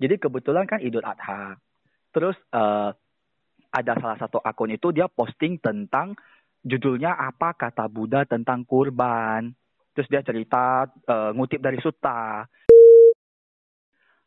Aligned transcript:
Jadi 0.00 0.16
kebetulan 0.16 0.64
kan 0.64 0.80
Idul 0.80 1.04
Adha. 1.04 1.60
Terus 2.10 2.34
uh, 2.56 2.88
ada 3.70 3.92
salah 4.00 4.16
satu 4.16 4.40
akun 4.40 4.72
itu 4.72 4.90
dia 4.96 5.06
posting 5.06 5.60
tentang 5.60 6.16
judulnya 6.64 7.12
apa 7.14 7.52
kata 7.52 7.84
Buddha 7.92 8.24
tentang 8.24 8.64
kurban. 8.64 9.52
Terus 9.92 10.08
dia 10.08 10.24
cerita 10.24 10.88
uh, 10.88 11.30
ngutip 11.36 11.60
dari 11.60 11.76
Sutta. 11.84 12.48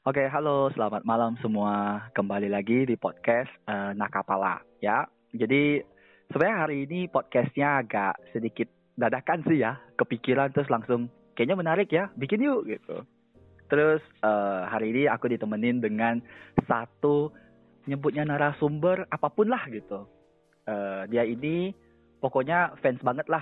Oke, 0.04 0.20
okay, 0.20 0.28
halo, 0.30 0.70
selamat 0.76 1.08
malam 1.08 1.40
semua. 1.42 2.06
Kembali 2.14 2.52
lagi 2.52 2.86
di 2.86 2.94
podcast 2.94 3.50
uh, 3.66 3.96
Nakapala 3.98 4.62
ya. 4.78 5.08
Jadi 5.34 5.82
sebenarnya 6.30 6.58
hari 6.70 6.86
ini 6.86 7.10
podcastnya 7.10 7.82
agak 7.82 8.14
sedikit 8.30 8.70
dadakan 8.94 9.42
sih 9.50 9.64
ya. 9.64 9.80
Kepikiran 9.98 10.54
terus 10.54 10.70
langsung 10.70 11.10
kayaknya 11.34 11.58
menarik 11.58 11.90
ya, 11.90 12.14
bikin 12.14 12.46
yuk 12.46 12.70
gitu. 12.70 13.08
Terus 13.74 14.06
uh, 14.22 14.70
hari 14.70 14.94
ini 14.94 15.10
aku 15.10 15.26
ditemenin 15.34 15.82
dengan 15.82 16.22
satu 16.70 17.34
nyebutnya 17.90 18.22
narasumber 18.30 19.10
apa 19.10 19.34
pun 19.34 19.50
lah 19.50 19.66
gitu. 19.74 20.06
Uh, 20.70 21.10
dia 21.10 21.26
ini 21.26 21.74
pokoknya 22.22 22.78
fans 22.86 23.02
banget 23.02 23.26
lah. 23.34 23.42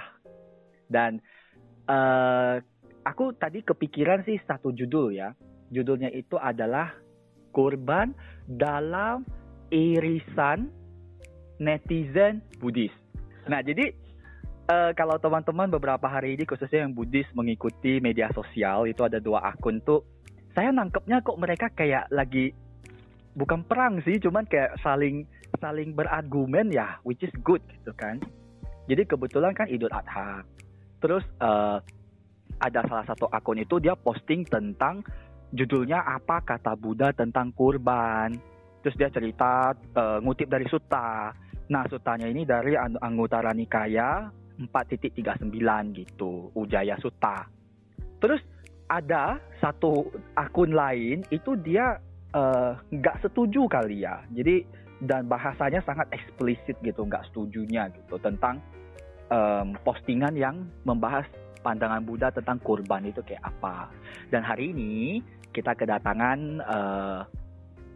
Dan 0.88 1.20
uh, 1.92 2.64
aku 3.04 3.36
tadi 3.36 3.60
kepikiran 3.60 4.24
sih 4.24 4.40
satu 4.48 4.72
judul 4.72 5.12
ya 5.12 5.36
Judulnya 5.72 6.12
itu 6.12 6.36
adalah 6.36 6.92
Kurban 7.56 8.12
dalam 8.44 9.24
Irisan 9.72 10.68
Netizen 11.64 12.44
Buddhis. 12.60 12.92
Nah, 13.48 13.64
jadi 13.64 13.96
uh, 14.68 14.92
kalau 14.92 15.16
teman-teman 15.16 15.72
beberapa 15.72 16.12
hari 16.12 16.36
ini 16.36 16.44
khususnya 16.44 16.84
yang 16.84 16.92
Buddhis 16.92 17.28
mengikuti 17.32 18.04
media 18.04 18.28
sosial 18.36 18.84
itu 18.88 19.00
ada 19.08 19.24
dua 19.24 19.48
akun 19.48 19.80
tuh 19.80 20.04
saya 20.52 20.70
nangkepnya 20.76 21.24
kok 21.24 21.40
mereka 21.40 21.68
kayak 21.72 22.12
lagi 22.12 22.52
bukan 23.36 23.64
perang 23.64 24.04
sih, 24.04 24.20
cuman 24.20 24.44
kayak 24.48 24.76
saling 24.84 25.24
saling 25.60 25.96
berargumen 25.96 26.72
ya, 26.72 27.00
which 27.08 27.24
is 27.24 27.32
good 27.44 27.64
gitu 27.72 27.92
kan. 27.96 28.20
Jadi 28.92 29.08
kebetulan 29.08 29.56
kan 29.56 29.72
Idul 29.72 29.94
Adha. 29.94 30.44
Terus 31.00 31.24
uh, 31.40 31.80
ada 32.62 32.82
salah 32.86 33.06
satu 33.08 33.26
akun 33.32 33.64
itu 33.64 33.80
dia 33.80 33.96
posting 33.96 34.44
tentang 34.46 35.02
judulnya 35.56 36.04
apa 36.04 36.44
kata 36.44 36.76
Buddha 36.76 37.16
tentang 37.16 37.56
kurban. 37.56 38.36
Terus 38.82 38.96
dia 38.98 39.10
cerita 39.14 39.72
uh, 39.96 40.18
ngutip 40.20 40.50
dari 40.50 40.66
sutta. 40.68 41.32
Nah, 41.72 41.88
sutanya 41.88 42.28
ini 42.28 42.44
dari 42.44 42.76
Anggutara 42.76 43.56
Nikaya 43.56 44.28
4.39 44.60 45.48
gitu, 45.96 46.52
Ujaya 46.52 47.00
Sutta. 47.00 47.48
Terus 48.20 48.44
ada 48.92 49.40
satu 49.64 50.12
akun 50.36 50.76
lain 50.76 51.24
itu 51.32 51.56
dia 51.56 51.96
eh, 52.36 52.72
nggak 52.76 53.16
uh, 53.16 53.22
setuju 53.24 53.72
kali 53.72 54.04
ya. 54.04 54.20
Jadi 54.36 54.68
dan 55.02 55.26
bahasanya 55.26 55.82
sangat 55.82 56.12
eksplisit 56.14 56.78
gitu, 56.84 57.08
nggak 57.08 57.26
setujunya 57.32 57.90
gitu 57.90 58.22
tentang 58.22 58.62
um, 59.34 59.74
postingan 59.82 60.38
yang 60.38 60.70
membahas 60.86 61.26
pandangan 61.66 62.06
Buddha 62.06 62.30
tentang 62.30 62.62
kurban 62.62 63.10
itu 63.10 63.24
kayak 63.26 63.42
apa. 63.42 63.90
Dan 64.30 64.46
hari 64.46 64.70
ini 64.76 65.26
kita 65.50 65.74
kedatangan 65.74 66.40
uh, 66.62 67.22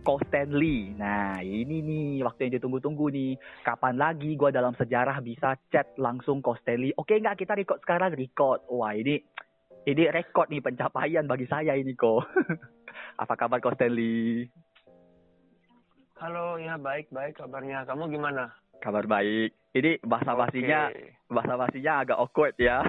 Ko 0.05 0.21
Stanley. 0.29 0.93
Nah, 0.93 1.41
ini 1.41 1.81
nih 1.81 2.21
waktu 2.21 2.45
yang 2.45 2.53
ditunggu-tunggu 2.61 3.09
nih. 3.09 3.33
Kapan 3.65 3.97
lagi 3.97 4.37
gue 4.37 4.49
dalam 4.53 4.77
sejarah 4.77 5.17
bisa 5.25 5.57
chat 5.73 5.97
langsung 5.97 6.45
Ko 6.45 6.53
Stanley? 6.61 6.93
Oke 6.93 7.17
nggak 7.17 7.41
kita 7.41 7.57
record 7.57 7.81
sekarang? 7.81 8.13
Record. 8.13 8.69
Wah 8.69 8.93
ini 8.93 9.17
ini 9.85 10.03
record 10.09 10.49
nih 10.49 10.65
pencapaian 10.65 11.29
bagi 11.29 11.45
saya 11.45 11.77
ini 11.77 11.93
kok. 11.93 12.25
Apa 13.21 13.37
kabar 13.37 13.61
Ko 13.61 13.71
Stanley? 13.77 14.49
Halo, 16.17 16.57
ya 16.57 16.75
baik 16.81 17.13
baik 17.13 17.37
kabarnya. 17.37 17.85
Kamu 17.85 18.09
gimana? 18.09 18.49
Kabar 18.81 19.05
baik. 19.05 19.53
Ini 19.77 20.01
bahasa 20.01 20.33
basinya 20.33 20.89
okay. 20.89 21.13
bahasa 21.29 21.53
basinya 21.53 21.93
agak 22.01 22.17
awkward 22.17 22.55
ya. 22.57 22.81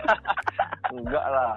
Enggak 0.96 1.26
lah. 1.30 1.54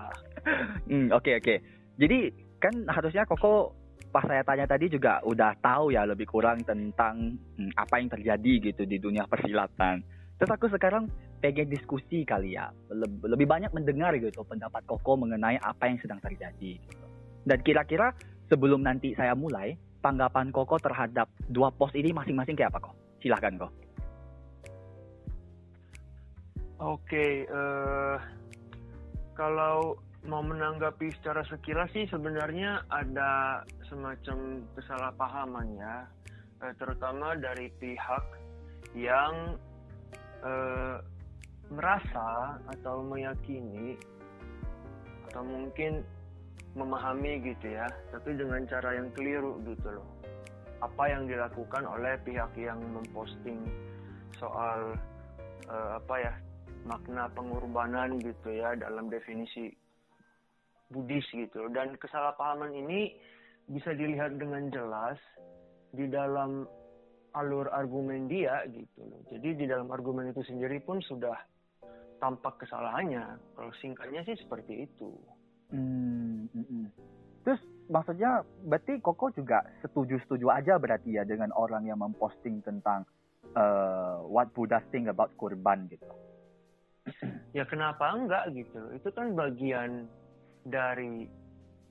Hmm, 0.86 1.10
oke 1.10 1.26
okay, 1.26 1.34
oke. 1.42 1.44
Okay. 1.44 1.58
Jadi 1.98 2.20
kan 2.62 2.76
harusnya 2.94 3.26
Koko 3.26 3.74
pas 4.14 4.24
saya 4.30 4.46
tanya 4.46 4.70
tadi 4.70 4.94
juga 4.94 5.26
udah 5.26 5.58
tahu 5.58 5.90
ya 5.90 6.06
lebih 6.06 6.30
kurang 6.30 6.62
tentang 6.62 7.34
hmm, 7.58 7.74
apa 7.74 7.98
yang 7.98 8.14
terjadi 8.14 8.54
gitu 8.72 8.86
di 8.86 9.02
dunia 9.02 9.26
persilatan. 9.26 10.06
Terus 10.38 10.52
aku 10.52 10.66
sekarang 10.72 11.08
pengen 11.44 11.68
diskusi 11.68 12.24
kali 12.24 12.56
ya, 12.56 12.72
lebih, 12.90 13.44
banyak 13.44 13.76
mendengar 13.76 14.16
gitu 14.16 14.48
pendapat 14.48 14.82
Koko 14.88 15.20
mengenai 15.20 15.60
apa 15.60 15.92
yang 15.92 16.00
sedang 16.00 16.24
terjadi. 16.24 16.80
Gitu. 16.80 17.06
Dan 17.44 17.60
kira-kira 17.62 18.16
sebelum 18.48 18.82
nanti 18.82 19.12
saya 19.14 19.36
mulai, 19.36 19.76
tanggapan 20.00 20.56
Koko 20.56 20.80
terhadap 20.80 21.28
dua 21.52 21.72
post 21.76 21.96
ini 22.00 22.16
masing-masing 22.16 22.56
kayak 22.56 22.72
apa 22.76 22.92
kok? 22.92 22.96
Silahkan 23.20 23.56
kok. 23.60 23.72
Oke, 26.84 27.48
uh, 27.48 28.20
kalau 29.40 29.96
mau 30.28 30.44
menanggapi 30.44 31.12
secara 31.20 31.44
sekilas 31.48 31.92
sih 31.96 32.08
sebenarnya 32.12 32.84
ada 32.92 33.64
semacam 33.88 34.64
kesalahpahaman 34.76 35.68
ya, 35.80 36.08
uh, 36.64 36.74
terutama 36.76 37.40
dari 37.40 37.72
pihak 37.80 38.24
yang 38.96 39.56
uh, 40.44 41.00
merasa 41.74 42.60
atau 42.70 43.02
meyakini 43.02 43.98
atau 45.32 45.42
mungkin 45.42 46.06
memahami 46.78 47.42
gitu 47.42 47.74
ya, 47.74 47.90
tapi 48.14 48.38
dengan 48.38 48.66
cara 48.70 48.98
yang 48.98 49.10
keliru 49.18 49.58
gitu 49.66 49.88
loh. 49.98 50.10
Apa 50.84 51.10
yang 51.10 51.26
dilakukan 51.26 51.88
oleh 51.88 52.20
pihak 52.28 52.52
yang 52.60 52.78
memposting 52.92 53.64
soal 54.38 55.00
uh, 55.72 55.98
apa 55.98 56.16
ya 56.20 56.34
makna 56.84 57.32
pengorbanan 57.32 58.20
gitu 58.20 58.52
ya 58.52 58.76
dalam 58.76 59.08
definisi 59.08 59.72
Buddhis 60.92 61.26
gitu 61.32 61.72
dan 61.72 61.96
kesalahpahaman 61.98 62.76
ini 62.76 63.16
bisa 63.72 63.96
dilihat 63.96 64.36
dengan 64.36 64.68
jelas 64.70 65.18
di 65.96 66.06
dalam 66.12 66.68
alur 67.34 67.70
argumen 67.74 68.30
dia 68.30 68.66
gitu 68.70 69.02
loh. 69.04 69.22
Jadi 69.30 69.50
di 69.58 69.66
dalam 69.66 69.90
argumen 69.90 70.30
itu 70.30 70.46
sendiri 70.46 70.82
pun 70.82 71.02
sudah 71.02 71.36
tampak 72.22 72.62
kesalahannya. 72.62 73.38
Kalau 73.58 73.72
singkatnya 73.82 74.22
sih 74.24 74.38
seperti 74.38 74.86
itu. 74.86 75.10
Hmm, 75.74 76.46
hmm, 76.54 76.66
hmm. 76.70 76.88
Terus 77.44 77.62
maksudnya 77.92 78.46
berarti 78.64 79.02
Koko 79.04 79.34
juga 79.34 79.66
setuju-setuju 79.84 80.48
aja 80.48 80.80
berarti 80.80 81.18
ya 81.18 81.28
dengan 81.28 81.52
orang 81.58 81.84
yang 81.90 82.00
memposting 82.00 82.64
tentang 82.64 83.04
uh, 83.58 84.24
what 84.30 84.54
Buddha 84.56 84.80
think 84.94 85.12
about 85.12 85.34
kurban 85.36 85.92
gitu 85.92 86.08
ya 87.52 87.64
kenapa 87.68 88.16
enggak 88.16 88.50
gitu 88.56 88.76
loh 88.80 88.92
itu 88.96 89.10
kan 89.12 89.36
bagian 89.36 90.08
dari 90.64 91.28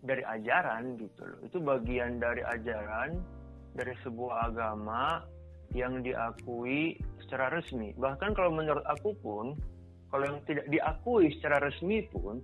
dari 0.03 0.23
ajaran 0.25 0.97
gitu 0.99 1.23
loh 1.23 1.39
itu 1.45 1.59
bagian 1.61 2.19
dari 2.19 2.43
ajaran 2.43 3.21
dari 3.73 3.95
sebuah 4.05 4.53
agama 4.53 5.25
yang 5.73 6.05
diakui 6.05 7.01
secara 7.25 7.49
resmi 7.49 7.97
bahkan 7.97 8.37
kalau 8.37 8.53
menurut 8.53 8.85
aku 8.85 9.17
pun 9.25 9.57
kalau 10.13 10.29
yang 10.29 10.41
tidak 10.45 10.69
diakui 10.69 11.33
secara 11.41 11.65
resmi 11.65 12.05
pun 12.13 12.41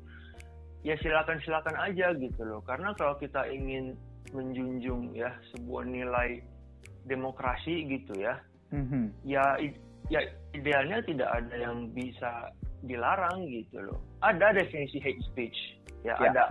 ya 0.80 0.96
silakan 1.04 1.36
silakan 1.44 1.76
aja 1.76 2.16
gitu 2.16 2.40
loh 2.46 2.64
karena 2.64 2.96
kalau 2.96 3.18
kita 3.20 3.44
ingin 3.50 3.92
menjunjung 4.32 5.12
ya 5.12 5.32
sebuah 5.52 5.84
nilai 5.84 6.40
demokrasi 7.04 7.84
gitu 7.88 8.16
ya 8.16 8.40
mm-hmm. 8.72 9.12
ya 9.28 9.56
ya 10.08 10.24
idealnya 10.56 11.04
tidak 11.04 11.28
ada 11.28 11.54
yang 11.56 11.92
bisa 11.92 12.52
dilarang 12.84 13.46
gitu 13.48 13.78
loh. 13.82 13.98
Ada 14.22 14.54
definisi 14.54 14.98
hate 15.02 15.22
speech, 15.32 15.58
ya, 16.02 16.14
ya. 16.18 16.30
ada. 16.30 16.46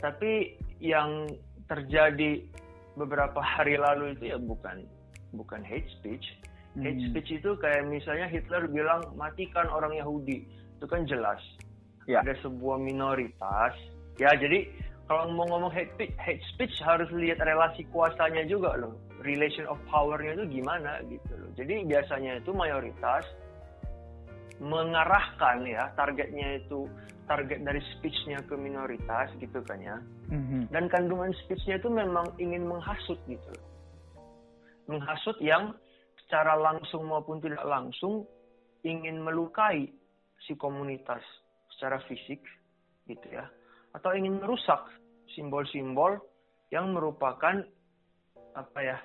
Tapi 0.00 0.56
yang 0.80 1.28
terjadi 1.68 2.40
beberapa 3.00 3.40
hari 3.40 3.80
lalu 3.80 4.12
itu 4.12 4.36
ya 4.36 4.38
bukan 4.38 4.84
bukan 5.32 5.64
hate 5.64 5.88
speech. 5.98 6.24
Hmm. 6.76 6.84
Hate 6.84 7.00
speech 7.08 7.40
itu 7.40 7.50
kayak 7.56 7.88
misalnya 7.88 8.28
Hitler 8.28 8.68
bilang 8.68 9.00
matikan 9.16 9.66
orang 9.72 9.96
Yahudi, 9.96 10.44
itu 10.76 10.86
kan 10.86 11.08
jelas. 11.08 11.40
Ya. 12.04 12.20
Ada 12.20 12.36
sebuah 12.44 12.76
minoritas. 12.76 13.72
Ya 14.20 14.36
jadi 14.36 14.68
kalau 15.08 15.32
mau 15.34 15.48
ngomong 15.48 15.72
hate 15.74 15.90
speech, 15.96 16.14
hate 16.20 16.44
speech 16.54 16.74
harus 16.84 17.08
lihat 17.16 17.40
relasi 17.42 17.82
kuasanya 17.90 18.44
juga 18.46 18.76
loh. 18.78 18.94
Relation 19.24 19.66
of 19.66 19.80
powernya 19.88 20.38
itu 20.38 20.60
gimana 20.60 21.00
gitu 21.08 21.32
loh. 21.34 21.50
Jadi 21.56 21.88
biasanya 21.88 22.38
itu 22.38 22.54
mayoritas 22.54 23.24
mengarahkan 24.60 25.64
ya 25.64 25.88
targetnya 25.96 26.60
itu 26.60 26.84
target 27.30 27.62
dari 27.62 27.78
speechnya 27.94 28.42
ke 28.42 28.58
minoritas 28.58 29.30
gitu 29.38 29.62
kan 29.62 29.78
ya 29.78 30.02
mm-hmm. 30.34 30.66
dan 30.74 30.90
kandungan 30.90 31.30
speechnya 31.46 31.78
itu 31.78 31.86
memang 31.86 32.26
ingin 32.42 32.66
menghasut 32.66 33.16
gitu 33.30 33.54
menghasut 34.90 35.38
yang 35.38 35.70
secara 36.26 36.58
langsung 36.58 37.06
maupun 37.06 37.38
tidak 37.38 37.62
langsung 37.62 38.26
ingin 38.82 39.22
melukai 39.22 39.86
si 40.42 40.58
komunitas 40.58 41.22
secara 41.78 42.02
fisik 42.10 42.42
gitu 43.06 43.26
ya 43.30 43.46
atau 43.94 44.10
ingin 44.18 44.42
merusak 44.42 44.82
simbol-simbol 45.38 46.18
yang 46.74 46.90
merupakan 46.90 47.62
apa 48.54 48.78
ya 48.82 48.98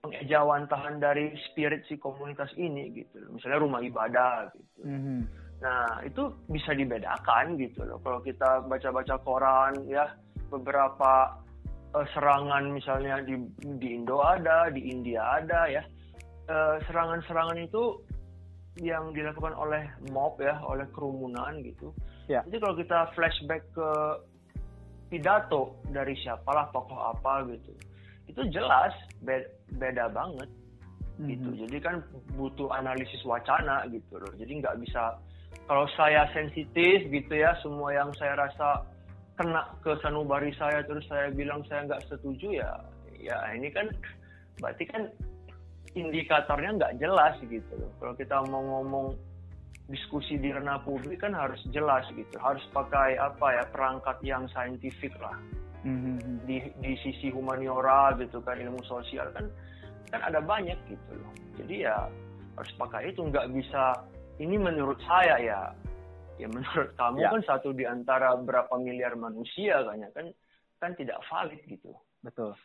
pengejawantahan 0.00 0.96
dari 0.96 1.36
spirit 1.50 1.84
si 1.86 2.00
komunitas 2.00 2.50
ini 2.56 3.04
gitu. 3.04 3.20
Misalnya 3.30 3.60
rumah 3.60 3.80
ibadah 3.84 4.48
gitu. 4.56 4.80
Mm-hmm. 4.88 5.20
Nah, 5.60 6.00
itu 6.04 6.32
bisa 6.48 6.72
dibedakan 6.72 7.60
gitu 7.60 7.84
loh. 7.84 8.00
Kalau 8.00 8.20
kita 8.24 8.64
baca-baca 8.64 9.16
koran 9.20 9.74
ya 9.84 10.16
beberapa 10.48 11.36
uh, 11.92 12.06
serangan 12.16 12.72
misalnya 12.72 13.20
di 13.20 13.36
di 13.76 13.88
Indo 13.92 14.24
ada, 14.24 14.72
di 14.72 14.88
India 14.88 15.40
ada 15.40 15.68
ya. 15.68 15.82
Uh, 16.50 16.82
serangan-serangan 16.88 17.62
itu 17.62 18.02
yang 18.80 19.12
dilakukan 19.12 19.52
oleh 19.54 19.86
mob 20.10 20.40
ya, 20.40 20.58
oleh 20.64 20.88
kerumunan 20.96 21.60
gitu. 21.62 21.92
Yeah. 22.26 22.42
Jadi 22.48 22.56
kalau 22.58 22.74
kita 22.80 22.98
flashback 23.14 23.62
ke 23.76 23.90
pidato 25.10 25.76
dari 25.90 26.14
siapalah 26.22 26.70
tokoh 26.70 26.96
apa 27.10 27.44
gitu 27.50 27.74
itu 28.30 28.42
jelas 28.54 28.94
beda, 29.26 29.50
beda 29.74 30.06
banget 30.14 30.48
mm-hmm. 31.18 31.28
gitu 31.34 31.48
jadi 31.66 31.76
kan 31.82 31.96
butuh 32.38 32.70
analisis 32.70 33.18
wacana 33.26 33.82
gitu 33.90 34.22
loh 34.22 34.30
jadi 34.38 34.62
nggak 34.62 34.78
bisa 34.86 35.18
kalau 35.70 35.86
saya 35.94 36.26
sensitif 36.34 37.06
gitu 37.10 37.32
ya 37.34 37.54
semua 37.62 37.94
yang 37.94 38.10
saya 38.18 38.34
rasa 38.34 38.82
kena 39.38 39.64
ke 39.80 39.96
sanubari 40.04 40.52
saya 40.58 40.84
terus 40.84 41.06
saya 41.08 41.32
bilang 41.32 41.64
saya 41.70 41.86
nggak 41.86 42.04
setuju 42.10 42.60
ya 42.60 42.70
ya 43.16 43.36
ini 43.56 43.72
kan 43.72 43.88
berarti 44.60 44.84
kan 44.88 45.08
indikatornya 45.94 46.70
nggak 46.78 46.96
jelas 47.02 47.34
gitu. 47.42 47.72
Loh 47.74 47.90
kalau 47.98 48.14
kita 48.14 48.36
mau 48.46 48.62
ngomong 48.62 49.16
diskusi 49.90 50.38
di 50.38 50.54
ranah 50.54 50.78
publik 50.86 51.22
kan 51.26 51.34
harus 51.34 51.58
jelas 51.74 52.06
gitu. 52.14 52.36
Harus 52.38 52.62
pakai 52.70 53.18
apa 53.18 53.46
ya 53.58 53.64
perangkat 53.70 54.16
yang 54.22 54.46
saintifik 54.54 55.14
lah. 55.18 55.34
Mm-hmm. 55.80 56.44
di 56.44 56.60
di 56.84 56.92
sisi 57.00 57.32
humaniora 57.32 58.12
gitu 58.20 58.44
kan 58.44 58.52
ilmu 58.52 58.84
sosial 58.84 59.32
kan 59.32 59.48
kan 60.12 60.20
ada 60.28 60.36
banyak 60.44 60.76
gitu 60.84 61.12
loh. 61.16 61.32
Jadi 61.56 61.88
ya 61.88 62.04
harus 62.52 62.72
pakai 62.76 63.08
itu 63.08 63.24
nggak 63.24 63.48
bisa 63.48 63.96
ini 64.40 64.56
menurut 64.56 64.98
saya 65.04 65.36
ya 65.38 65.60
ya 66.40 66.48
menurut 66.48 66.96
kamu 66.96 67.20
ya. 67.20 67.30
kan 67.36 67.42
satu 67.44 67.76
di 67.76 67.84
antara 67.84 68.32
berapa 68.40 68.72
miliar 68.80 69.12
manusia 69.14 69.84
kan 69.84 70.00
ya 70.00 70.10
kan 70.16 70.26
kan 70.80 70.90
tidak 70.96 71.20
valid 71.28 71.60
gitu 71.68 71.92
betul 72.24 72.56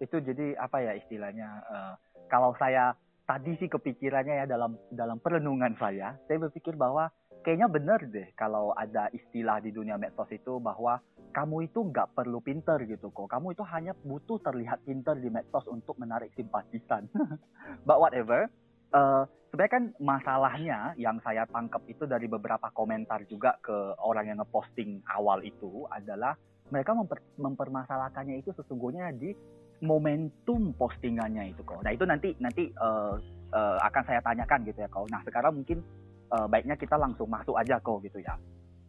itu 0.00 0.16
jadi 0.16 0.56
apa 0.56 0.80
ya 0.80 0.92
istilahnya 0.96 1.48
uh, 1.68 1.94
kalau 2.32 2.56
saya 2.56 2.96
tadi 3.30 3.54
sih 3.62 3.70
kepikirannya 3.70 4.42
ya 4.42 4.46
dalam 4.50 4.74
dalam 4.90 5.22
perenungan 5.22 5.78
saya, 5.78 6.18
saya 6.26 6.38
berpikir 6.42 6.74
bahwa 6.74 7.06
kayaknya 7.46 7.70
benar 7.70 8.02
deh 8.02 8.26
kalau 8.34 8.74
ada 8.74 9.06
istilah 9.14 9.62
di 9.62 9.70
dunia 9.70 9.94
medsos 9.94 10.26
itu 10.34 10.58
bahwa 10.58 10.98
kamu 11.30 11.70
itu 11.70 11.78
nggak 11.94 12.10
perlu 12.18 12.42
pinter 12.42 12.82
gitu 12.90 13.14
kok. 13.14 13.30
Kamu 13.30 13.54
itu 13.54 13.62
hanya 13.70 13.94
butuh 14.02 14.42
terlihat 14.42 14.82
pinter 14.82 15.14
di 15.14 15.30
medsos 15.30 15.62
untuk 15.70 15.94
menarik 16.02 16.34
simpatisan. 16.34 17.06
But 17.86 18.02
whatever, 18.02 18.50
uh, 18.90 19.30
sebenarnya 19.50 19.74
kan 19.74 19.84
masalahnya 19.98 20.78
yang 20.94 21.18
saya 21.26 21.42
tangkap 21.50 21.82
itu 21.90 22.06
dari 22.06 22.30
beberapa 22.30 22.70
komentar 22.70 23.26
juga 23.26 23.58
ke 23.58 23.98
orang 23.98 24.30
yang 24.30 24.38
ngeposting 24.38 25.02
awal 25.10 25.42
itu 25.42 25.84
adalah 25.90 26.38
mereka 26.70 26.94
memper, 26.94 27.18
mempermasalahkannya 27.34 28.38
itu 28.46 28.54
sesungguhnya 28.54 29.10
di 29.10 29.34
momentum 29.82 30.70
postingannya 30.78 31.50
itu 31.50 31.66
kok. 31.66 31.82
Nah 31.82 31.90
itu 31.90 32.06
nanti 32.06 32.30
nanti 32.38 32.70
uh, 32.78 33.18
uh, 33.50 33.78
akan 33.82 34.02
saya 34.06 34.22
tanyakan 34.22 34.62
gitu 34.70 34.78
ya 34.86 34.88
kau. 34.88 35.04
Nah 35.10 35.18
sekarang 35.26 35.58
mungkin 35.58 35.82
uh, 36.30 36.46
baiknya 36.46 36.78
kita 36.78 36.94
langsung 36.94 37.26
masuk 37.26 37.58
aja 37.58 37.82
kok 37.82 37.98
gitu 38.06 38.22
ya. 38.22 38.38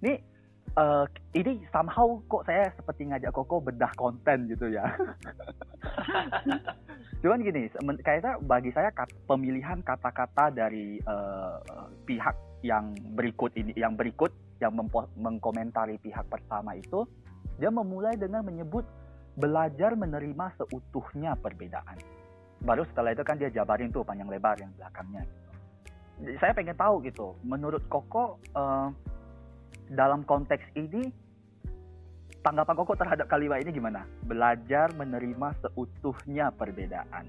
Ini 0.05 0.13
uh, 0.77 1.05
ini 1.35 1.59
somehow 1.71 2.19
kok 2.27 2.47
saya 2.47 2.71
seperti 2.75 3.09
ngajak 3.09 3.31
Koko 3.35 3.59
bedah 3.59 3.91
konten 3.99 4.47
gitu 4.47 4.71
ya. 4.71 4.85
Cuman 7.21 7.45
gini, 7.45 7.69
kayaknya 8.01 8.41
bagi 8.41 8.73
saya 8.73 8.89
pemilihan 9.29 9.77
kata-kata 9.85 10.49
dari 10.49 10.97
uh, 11.05 11.61
pihak 12.07 12.33
yang 12.65 12.97
berikut 13.13 13.53
ini, 13.57 13.73
yang 13.77 13.93
berikut 13.93 14.33
yang 14.61 14.73
mengkomentari 15.17 15.97
pihak 16.01 16.25
pertama 16.29 16.77
itu, 16.77 17.05
dia 17.57 17.69
memulai 17.69 18.17
dengan 18.17 18.45
menyebut 18.45 18.85
belajar 19.37 19.93
menerima 19.93 20.53
seutuhnya 20.57 21.37
perbedaan. 21.37 21.97
Baru 22.61 22.85
setelah 22.89 23.13
itu 23.13 23.25
kan 23.25 23.41
dia 23.41 23.49
jabarin 23.49 23.89
tuh 23.89 24.05
panjang 24.05 24.29
lebar 24.29 24.57
yang 24.61 24.69
belakangnya. 24.77 25.25
Gitu. 26.21 26.37
Saya 26.37 26.53
pengen 26.53 26.77
tahu 26.77 27.01
gitu, 27.05 27.33
menurut 27.41 27.81
Koko 27.89 28.37
uh, 28.53 28.93
dalam 29.91 30.23
konteks 30.23 30.63
ini 30.77 31.11
tanggapan 32.41 32.75
Koko 32.77 32.93
terhadap 32.97 33.27
kalimat 33.29 33.61
ini 33.61 33.71
gimana? 33.75 34.07
Belajar 34.25 34.91
menerima 34.97 35.47
seutuhnya 35.61 36.49
perbedaan. 36.55 37.27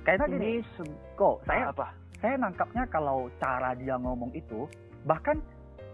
Kayaknya 0.00 0.26
gini, 0.32 0.52
kok 1.18 1.44
saya 1.44 1.70
apa? 1.70 1.92
Saya 2.20 2.40
nangkapnya 2.40 2.88
kalau 2.88 3.28
cara 3.36 3.76
dia 3.76 4.00
ngomong 4.00 4.32
itu 4.32 4.64
bahkan 5.04 5.40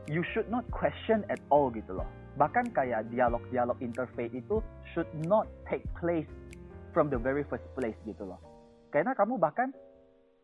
you 0.07 0.23
should 0.35 0.47
not 0.51 0.63
question 0.71 1.27
at 1.31 1.39
all 1.51 1.71
gitu 1.71 1.99
loh 1.99 2.07
bahkan 2.37 2.69
kayak 2.71 3.09
dialog-dialog 3.11 3.75
interface 3.81 4.33
itu 4.37 4.61
should 4.93 5.09
not 5.27 5.49
take 5.67 5.83
place 5.99 6.29
from 6.93 7.09
the 7.09 7.19
very 7.19 7.43
first 7.49 7.65
place 7.75 7.97
gitu 8.07 8.23
loh 8.23 8.39
karena 8.93 9.17
kamu 9.19 9.41
bahkan 9.41 9.73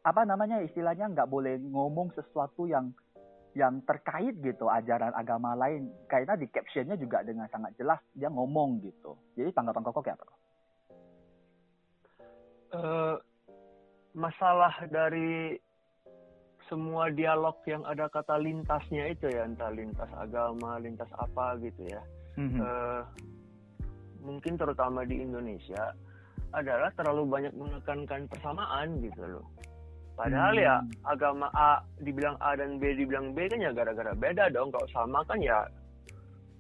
apa 0.03 0.27
namanya 0.27 0.59
istilahnya 0.67 1.07
nggak 1.15 1.31
boleh 1.31 1.63
ngomong 1.63 2.11
sesuatu 2.19 2.67
yang 2.67 2.91
yang 3.53 3.85
terkait 3.85 4.33
gitu 4.41 4.69
ajaran 4.73 5.13
agama 5.13 5.53
lain 5.53 5.93
karena 6.09 6.37
di 6.41 6.49
captionnya 6.49 6.97
juga 6.97 7.21
dengan 7.21 7.45
sangat 7.53 7.77
jelas 7.77 8.01
dia 8.17 8.33
ngomong 8.33 8.81
gitu 8.81 9.13
jadi 9.37 9.53
tanggapan 9.53 9.85
koko 9.85 10.01
kayak 10.01 10.17
apa? 10.17 10.37
Uh, 12.73 13.17
masalah 14.17 14.73
dari 14.89 15.61
semua 16.73 17.13
dialog 17.13 17.61
yang 17.69 17.85
ada 17.85 18.09
kata 18.09 18.41
lintasnya 18.41 19.13
itu 19.13 19.29
ya 19.29 19.45
entah 19.45 19.69
lintas 19.69 20.09
agama 20.17 20.81
lintas 20.81 21.09
apa 21.21 21.61
gitu 21.61 21.85
ya 21.85 22.01
mm-hmm. 22.41 22.61
uh, 22.65 23.05
mungkin 24.25 24.57
terutama 24.57 25.05
di 25.05 25.21
Indonesia 25.21 25.93
adalah 26.57 26.89
terlalu 26.97 27.29
banyak 27.29 27.53
menekankan 27.53 28.25
persamaan 28.33 29.05
gitu 29.05 29.21
loh 29.21 29.45
padahal 30.15 30.55
ya 30.57 30.77
hmm. 30.79 31.09
agama 31.09 31.49
A 31.57 31.81
dibilang 32.01 32.37
A 32.41 32.57
dan 32.57 32.77
B 32.77 32.93
dibilang 32.95 33.33
B 33.33 33.49
kan 33.49 33.61
ya 33.61 33.73
gara-gara 33.73 34.13
beda 34.13 34.53
dong 34.53 34.69
kalau 34.71 34.89
sama 34.93 35.21
kan 35.25 35.41
ya 35.41 35.65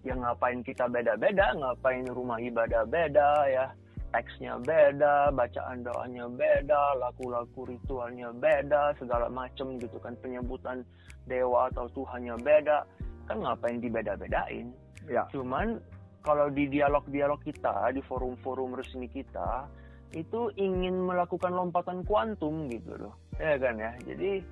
yang 0.02 0.18
ngapain 0.18 0.64
kita 0.66 0.90
beda-beda 0.90 1.54
ngapain 1.54 2.02
rumah 2.10 2.40
ibadah 2.42 2.82
beda 2.88 3.30
ya 3.46 3.66
teksnya 4.12 4.60
beda, 4.60 5.32
bacaan 5.32 5.80
doanya 5.82 6.28
beda, 6.28 7.00
laku-laku 7.00 7.72
ritualnya 7.72 8.28
beda, 8.36 8.92
segala 9.00 9.32
macem 9.32 9.80
gitu 9.80 9.96
kan 10.04 10.12
penyebutan 10.20 10.84
dewa 11.24 11.72
atau 11.72 11.88
Tuhannya 11.96 12.36
beda, 12.44 12.84
kan 13.24 13.40
ngapain 13.40 13.80
dibeda-bedain? 13.80 14.68
Ya. 15.08 15.24
Cuman 15.32 15.80
kalau 16.22 16.52
di 16.52 16.68
dialog-dialog 16.68 17.40
kita, 17.42 17.90
di 17.96 18.04
forum-forum 18.04 18.76
resmi 18.76 19.08
kita, 19.08 19.66
itu 20.12 20.52
ingin 20.60 21.08
melakukan 21.08 21.56
lompatan 21.56 22.04
kuantum 22.04 22.68
gitu 22.68 22.94
loh, 23.00 23.16
ya 23.40 23.56
kan 23.56 23.74
ya. 23.78 23.92
Jadi 24.04 24.42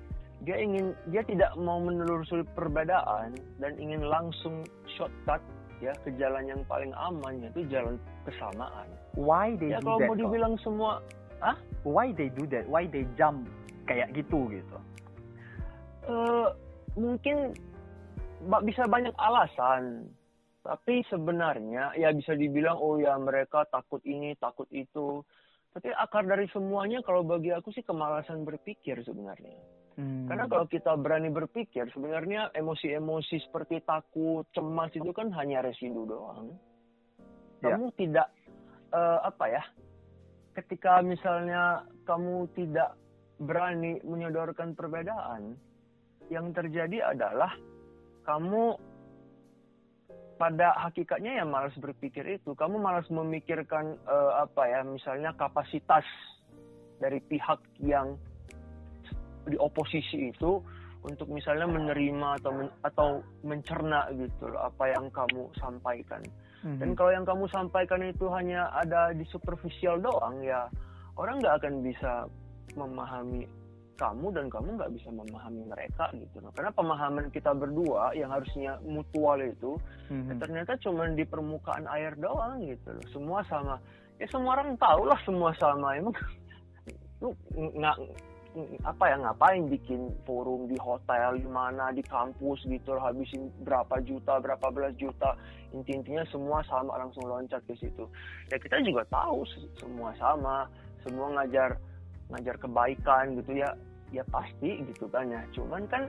dia 0.41 0.57
ingin 0.57 0.97
dia 1.13 1.21
tidak 1.25 1.53
mau 1.57 1.77
menelusuri 1.77 2.41
perbedaan 2.57 3.37
dan 3.61 3.77
ingin 3.77 4.01
langsung 4.01 4.65
shortcut 4.97 5.41
ya 5.81 5.93
ke 6.05 6.13
jalan 6.17 6.45
yang 6.45 6.61
paling 6.65 6.93
aman 6.97 7.41
yaitu 7.45 7.65
jalan 7.69 7.97
kesamaan. 8.25 8.89
Why 9.17 9.57
they 9.57 9.73
ya, 9.73 9.81
do 9.81 9.85
kalau 9.85 9.97
that? 9.97 10.07
kalau 10.07 10.13
mau 10.13 10.17
dibilang 10.17 10.53
kok? 10.57 10.63
semua, 10.65 10.91
ah? 11.41 11.57
Why 11.85 12.13
they 12.13 12.29
do 12.29 12.45
that? 12.53 12.69
Why 12.69 12.85
they 12.85 13.05
jump 13.17 13.49
kayak 13.89 14.13
gitu 14.13 14.49
gitu? 14.53 14.77
Uh, 16.05 16.53
mungkin 16.97 17.57
bisa 18.65 18.85
banyak 18.85 19.13
alasan. 19.17 20.09
Tapi 20.61 21.01
sebenarnya 21.09 21.97
ya 21.97 22.13
bisa 22.13 22.37
dibilang 22.37 22.77
oh 22.77 23.01
ya 23.01 23.17
mereka 23.17 23.65
takut 23.73 24.01
ini, 24.05 24.37
takut 24.37 24.69
itu. 24.69 25.25
Tapi 25.71 25.87
akar 25.95 26.27
dari 26.27 26.51
semuanya 26.51 26.99
kalau 26.99 27.23
bagi 27.23 27.55
aku 27.55 27.71
sih 27.71 27.83
kemalasan 27.83 28.43
berpikir 28.43 28.99
sebenarnya. 29.07 29.55
Hmm. 29.95 30.27
Karena 30.27 30.47
kalau 30.47 30.67
kita 30.67 30.95
berani 30.99 31.31
berpikir, 31.31 31.87
sebenarnya 31.91 32.51
emosi-emosi 32.55 33.47
seperti 33.47 33.83
takut, 33.83 34.47
cemas 34.51 34.91
itu 34.95 35.11
kan 35.15 35.31
hanya 35.35 35.63
residu 35.63 36.07
doang. 36.07 36.55
Ya. 37.63 37.75
Kamu 37.75 37.91
tidak 37.95 38.27
uh, 38.91 39.23
apa 39.23 39.45
ya? 39.47 39.63
Ketika 40.59 40.99
misalnya 40.99 41.87
kamu 42.03 42.51
tidak 42.55 42.99
berani 43.39 44.03
menyodorkan 44.03 44.75
perbedaan, 44.75 45.55
yang 46.31 46.51
terjadi 46.55 47.11
adalah 47.15 47.51
kamu 48.23 48.75
pada 50.41 50.73
hakikatnya 50.89 51.37
ya 51.37 51.45
malas 51.45 51.77
berpikir 51.77 52.25
itu. 52.25 52.57
Kamu 52.57 52.81
malas 52.81 53.05
memikirkan 53.13 53.93
uh, 54.09 54.41
apa 54.41 54.65
ya? 54.65 54.81
Misalnya 54.81 55.37
kapasitas 55.37 56.01
dari 56.97 57.21
pihak 57.21 57.61
yang 57.85 58.17
di 59.45 59.57
oposisi 59.61 60.33
itu 60.33 60.57
untuk 61.05 61.29
misalnya 61.29 61.69
menerima 61.69 62.41
atau 62.41 62.51
men, 62.53 62.69
atau 62.81 63.09
mencerna 63.45 64.09
gitu 64.17 64.49
loh 64.49 64.65
apa 64.65 64.89
yang 64.89 65.05
kamu 65.13 65.49
sampaikan. 65.61 66.21
Mm-hmm. 66.65 66.77
Dan 66.77 66.89
kalau 66.97 67.11
yang 67.13 67.25
kamu 67.25 67.45
sampaikan 67.49 68.01
itu 68.01 68.25
hanya 68.33 68.69
ada 68.73 69.13
di 69.13 69.25
superficial 69.29 70.01
doang 70.01 70.41
ya 70.41 70.65
orang 71.17 71.41
nggak 71.41 71.55
akan 71.61 71.75
bisa 71.85 72.25
memahami 72.77 73.43
kamu 74.01 74.33
dan 74.33 74.49
kamu 74.49 74.81
nggak 74.81 74.93
bisa 74.97 75.13
memahami 75.13 75.61
mereka 75.69 76.09
gitu 76.17 76.41
loh. 76.41 76.49
Karena 76.57 76.73
pemahaman 76.73 77.29
kita 77.29 77.53
berdua 77.53 78.17
yang 78.17 78.33
harusnya 78.33 78.81
mutual 78.81 79.37
itu 79.37 79.77
mm-hmm. 80.09 80.25
ya 80.25 80.33
ternyata 80.41 80.73
cuma 80.81 81.05
di 81.13 81.21
permukaan 81.21 81.85
air 81.93 82.17
doang 82.17 82.65
gitu 82.65 82.89
loh. 82.89 83.05
Semua 83.13 83.45
sama. 83.45 83.77
Ya 84.17 84.25
semua 84.33 84.57
orang 84.57 84.73
tahu 84.81 85.05
lah 85.05 85.19
semua 85.21 85.53
sama. 85.61 85.93
Emang 85.93 86.17
lu 87.21 87.29
nggak 87.53 87.97
apa 88.83 89.03
ya 89.07 89.15
ngapain 89.15 89.63
bikin 89.71 90.11
forum 90.27 90.67
di 90.67 90.75
hotel 90.75 91.39
di 91.39 91.47
mana 91.47 91.87
di 91.95 92.03
kampus 92.03 92.59
gitu 92.67 92.99
habisin 92.99 93.47
berapa 93.63 94.03
juta 94.03 94.43
berapa 94.43 94.67
belas 94.75 94.91
juta 94.99 95.39
inti 95.71 95.95
intinya 95.95 96.27
semua 96.27 96.59
sama 96.67 96.99
langsung 96.99 97.23
loncat 97.31 97.63
ke 97.63 97.71
situ 97.79 98.03
ya 98.51 98.59
kita 98.59 98.83
juga 98.83 99.07
tahu 99.07 99.47
semua 99.79 100.11
sama 100.19 100.67
semua 101.07 101.31
ngajar 101.39 101.79
ngajar 102.27 102.55
kebaikan 102.59 103.39
gitu 103.39 103.55
ya 103.55 103.71
ya 104.11 104.23
pasti 104.29 104.83
gitu 104.85 105.07
kan 105.07 105.31
ya. 105.31 105.41
Cuman 105.55 105.87
kan 105.87 106.07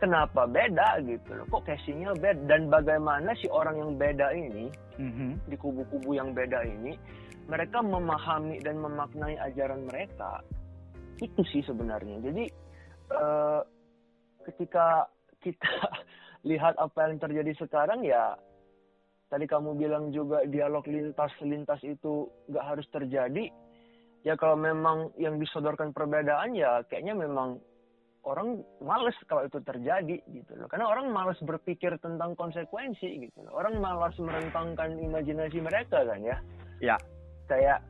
kenapa 0.00 0.48
beda 0.48 1.00
gitu 1.04 1.30
loh? 1.32 1.46
Kok 1.48 1.64
casingnya 1.68 2.12
beda 2.16 2.44
dan 2.48 2.68
bagaimana 2.72 3.32
si 3.38 3.46
orang 3.48 3.78
yang 3.78 3.92
beda 3.96 4.32
ini 4.34 4.66
mm-hmm. 4.98 5.30
di 5.48 5.56
kubu-kubu 5.60 6.16
yang 6.16 6.32
beda 6.32 6.64
ini 6.64 6.96
mereka 7.44 7.84
memahami 7.84 8.60
dan 8.64 8.80
memaknai 8.80 9.36
ajaran 9.36 9.84
mereka. 9.84 10.40
Itu 11.20 11.44
sih 11.52 11.62
sebenarnya. 11.62 12.20
Jadi 12.24 12.44
uh, 13.12 13.60
ketika 14.48 15.08
kita 15.44 15.72
lihat 16.50 16.76
apa 16.80 17.08
yang 17.08 17.20
terjadi 17.20 17.52
sekarang 17.56 18.04
ya 18.04 18.36
tadi 19.32 19.48
kamu 19.48 19.74
bilang 19.74 20.12
juga 20.12 20.44
dialog 20.44 20.84
lintas 20.86 21.32
lintas 21.42 21.80
itu 21.82 22.28
nggak 22.46 22.64
harus 22.64 22.86
terjadi 22.92 23.48
ya 24.24 24.34
kalau 24.40 24.56
memang 24.56 25.12
yang 25.20 25.36
disodorkan 25.36 25.92
perbedaan 25.92 26.56
ya 26.56 26.80
kayaknya 26.88 27.12
memang 27.12 27.60
orang 28.24 28.64
males 28.80 29.14
kalau 29.28 29.44
itu 29.44 29.60
terjadi 29.60 30.16
gitu 30.32 30.52
loh. 30.56 30.66
Karena 30.66 30.88
orang 30.88 31.12
males 31.12 31.36
berpikir 31.44 31.92
tentang 32.00 32.32
konsekuensi 32.34 33.28
gitu 33.28 33.38
loh. 33.44 33.52
Orang 33.60 33.78
malas 33.78 34.16
merentangkan 34.16 34.96
imajinasi 34.96 35.60
mereka 35.60 36.02
kan 36.02 36.20
ya. 36.24 36.36
Ya. 36.80 36.96
Kayak 37.44 37.84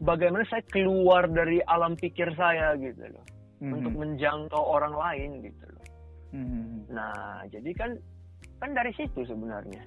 bagaimana 0.00 0.48
saya 0.48 0.64
keluar 0.72 1.28
dari 1.28 1.60
alam 1.68 1.94
pikir 2.00 2.32
saya 2.34 2.74
gitu 2.80 3.04
loh. 3.12 3.24
Mm-hmm. 3.56 3.72
untuk 3.72 3.94
menjangkau 3.96 4.62
orang 4.68 4.92
lain 4.92 5.40
gitu 5.40 5.64
loh. 5.64 5.86
Mm-hmm. 6.36 6.92
nah 6.92 7.40
jadi 7.48 7.70
kan 7.72 7.96
kan 8.60 8.76
dari 8.76 8.92
situ 8.92 9.24
sebenarnya. 9.24 9.80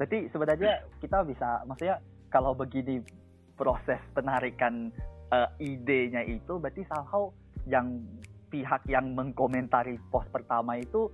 Berarti 0.00 0.32
sebenarnya 0.32 0.80
kita 1.04 1.20
bisa 1.28 1.60
maksudnya 1.68 2.00
kalau 2.32 2.56
begini 2.56 3.04
proses 3.54 4.00
penarikan 4.12 4.90
uh, 5.30 5.48
idenya 5.62 6.22
itu 6.26 6.58
berarti 6.58 6.82
somehow 6.90 7.30
yang 7.66 8.02
pihak 8.50 8.86
yang 8.86 9.14
mengkomentari 9.16 9.98
post 10.12 10.30
pertama 10.30 10.78
itu 10.78 11.10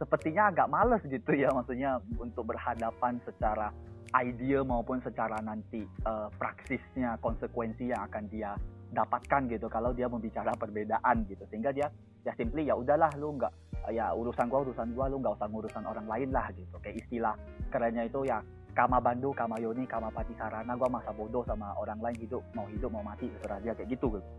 sepertinya 0.00 0.50
agak 0.50 0.68
males 0.70 1.02
gitu 1.06 1.32
ya 1.36 1.52
maksudnya 1.52 2.00
untuk 2.16 2.48
berhadapan 2.48 3.20
secara 3.24 3.70
idea 4.14 4.62
maupun 4.62 5.02
secara 5.02 5.42
nanti 5.42 5.82
uh, 6.06 6.30
praksisnya 6.38 7.18
konsekuensi 7.18 7.90
yang 7.90 8.06
akan 8.06 8.30
dia 8.30 8.54
dapatkan 8.94 9.50
gitu 9.50 9.66
kalau 9.66 9.90
dia 9.90 10.06
membicara 10.06 10.54
perbedaan 10.54 11.26
gitu. 11.26 11.42
Sehingga 11.50 11.74
dia 11.74 11.90
ya 12.22 12.32
simply 12.38 12.70
ya 12.70 12.78
udahlah 12.78 13.10
lu 13.18 13.34
nggak 13.34 13.52
ya 13.90 14.14
urusan 14.14 14.46
gua 14.46 14.62
urusan 14.64 14.94
gua 14.94 15.10
lu 15.10 15.18
nggak 15.18 15.34
usah 15.34 15.48
ngurusan 15.50 15.84
orang 15.84 16.06
lain 16.06 16.30
lah 16.30 16.46
gitu. 16.54 16.76
Kayak 16.78 17.02
istilah 17.04 17.34
kerennya 17.74 18.06
itu 18.06 18.22
ya 18.22 18.38
kama 18.74 18.98
bandu 18.98 19.30
kama 19.32 19.56
yoni 19.62 19.86
kama 19.86 20.10
pati 20.10 20.34
sarana 20.34 20.74
gua 20.74 20.90
masa 20.90 21.14
bodoh 21.14 21.46
sama 21.46 21.72
orang 21.78 22.02
lain 22.02 22.18
hidup 22.18 22.42
mau 22.52 22.66
hidup 22.66 22.90
mau 22.90 23.06
mati 23.06 23.30
terserah 23.38 23.62
dia 23.62 23.72
kayak 23.72 23.94
gitu 23.94 24.18
gitu 24.18 24.30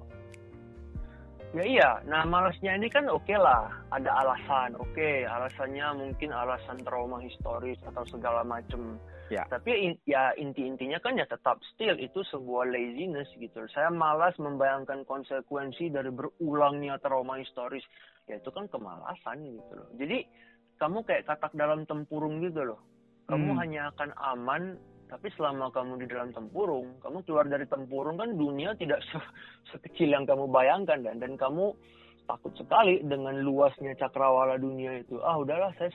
Ya 1.55 1.63
iya, 1.63 1.91
nah 2.03 2.27
malesnya 2.27 2.75
ini 2.75 2.91
kan 2.91 3.07
oke 3.07 3.23
okay 3.23 3.39
lah, 3.39 3.71
ada 3.87 4.11
alasan, 4.11 4.75
oke, 4.75 4.91
okay, 4.91 5.23
alasannya 5.23 5.87
mungkin 5.95 6.35
alasan 6.35 6.83
trauma 6.83 7.23
historis 7.23 7.79
atau 7.87 8.03
segala 8.11 8.43
macem. 8.43 8.99
Ya. 9.31 9.47
Tapi 9.47 9.95
ya 10.03 10.35
inti-intinya 10.35 10.99
kan 10.99 11.15
ya 11.15 11.23
tetap 11.23 11.63
still 11.71 11.95
itu 11.95 12.27
sebuah 12.27 12.67
laziness 12.67 13.31
gitu. 13.39 13.63
Saya 13.71 13.87
malas 13.87 14.35
membayangkan 14.35 15.07
konsekuensi 15.07 15.95
dari 15.95 16.11
berulangnya 16.11 16.99
trauma 16.99 17.39
historis. 17.39 17.87
Ya 18.27 18.35
itu 18.35 18.51
kan 18.51 18.67
kemalasan 18.67 19.47
gitu 19.47 19.73
loh. 19.79 19.87
Jadi 19.95 20.27
kamu 20.75 21.07
kayak 21.07 21.23
katak 21.23 21.55
dalam 21.55 21.87
tempurung 21.87 22.43
gitu 22.43 22.67
loh. 22.67 22.83
Kamu 23.25 23.49
hmm. 23.53 23.59
hanya 23.59 23.81
akan 23.93 24.09
aman 24.21 24.63
tapi 25.05 25.29
selama 25.37 25.69
kamu 25.69 26.01
di 26.01 26.07
dalam 26.09 26.33
tempurung, 26.33 26.97
kamu 26.97 27.21
keluar 27.29 27.45
dari 27.45 27.69
tempurung 27.69 28.17
kan 28.17 28.33
dunia 28.33 28.73
tidak 28.73 29.05
se 29.05 29.21
sekecil 29.73 30.09
yang 30.09 30.25
kamu 30.25 30.49
bayangkan 30.49 30.97
dan 31.05 31.21
dan 31.21 31.37
kamu 31.37 31.77
takut 32.25 32.53
sekali 32.57 33.05
dengan 33.05 33.37
luasnya 33.45 33.93
cakrawala 34.01 34.57
dunia 34.57 35.05
itu. 35.05 35.21
Ah 35.21 35.37
udahlah 35.37 35.69
saya 35.77 35.93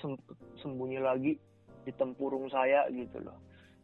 sembunyi 0.63 1.03
lagi 1.03 1.35
di 1.83 1.93
tempurung 1.99 2.47
saya 2.55 2.87
gitu 2.95 3.19
loh. 3.19 3.35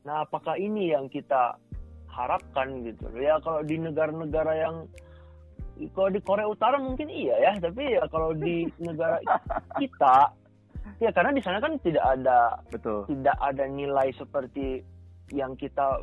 Nah 0.06 0.22
apakah 0.22 0.54
ini 0.54 0.94
yang 0.94 1.10
kita 1.10 1.58
harapkan 2.06 2.86
gitu 2.86 3.10
loh? 3.10 3.18
Ya 3.18 3.42
kalau 3.42 3.66
di 3.66 3.82
negara-negara 3.82 4.52
yang 4.62 4.86
kalau 5.92 6.08
di 6.08 6.22
Korea 6.22 6.48
Utara 6.48 6.78
mungkin 6.78 7.10
iya 7.10 7.50
ya, 7.50 7.52
tapi 7.58 7.98
ya 7.98 8.06
kalau 8.08 8.30
di 8.30 8.64
negara 8.86 9.18
kita 9.74 10.30
ya 11.02 11.10
karena 11.12 11.30
di 11.34 11.42
sana 11.44 11.58
kan 11.60 11.76
tidak 11.82 12.04
ada 12.04 12.60
betul. 12.72 13.04
tidak 13.10 13.36
ada 13.40 13.64
nilai 13.68 14.08
seperti 14.16 14.80
yang 15.34 15.58
kita 15.58 16.00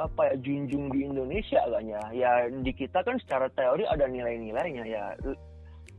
apa 0.00 0.32
ya 0.32 0.34
junjung 0.40 0.88
di 0.88 1.04
Indonesia 1.04 1.60
kan 1.60 1.84
ya 1.84 2.02
ya 2.16 2.30
di 2.48 2.72
kita 2.72 3.04
kan 3.04 3.20
secara 3.20 3.52
teori 3.52 3.84
ada 3.84 4.08
nilai-nilainya 4.08 4.84
ya. 4.88 5.04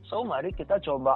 So 0.10 0.26
mari 0.26 0.50
kita 0.58 0.82
coba 0.82 1.16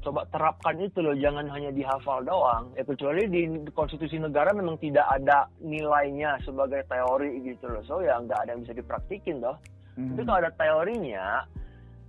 coba 0.00 0.22
terapkan 0.32 0.80
itu 0.80 1.02
loh 1.02 1.12
jangan 1.18 1.44
hanya 1.52 1.68
dihafal 1.74 2.24
doang. 2.24 2.72
Ya 2.72 2.88
kecuali 2.88 3.28
di 3.28 3.42
konstitusi 3.76 4.16
negara 4.16 4.56
memang 4.56 4.80
tidak 4.80 5.04
ada 5.12 5.50
nilainya 5.60 6.40
sebagai 6.42 6.88
teori 6.88 7.44
gitu 7.44 7.68
loh. 7.68 7.84
So 7.84 8.00
ya 8.00 8.16
nggak 8.16 8.48
ada 8.48 8.50
yang 8.56 8.64
bisa 8.64 8.74
dipraktikin 8.74 9.44
toh. 9.44 9.56
Hmm. 9.96 10.12
tapi 10.12 10.28
kalau 10.28 10.40
ada 10.44 10.52
teorinya 10.60 11.26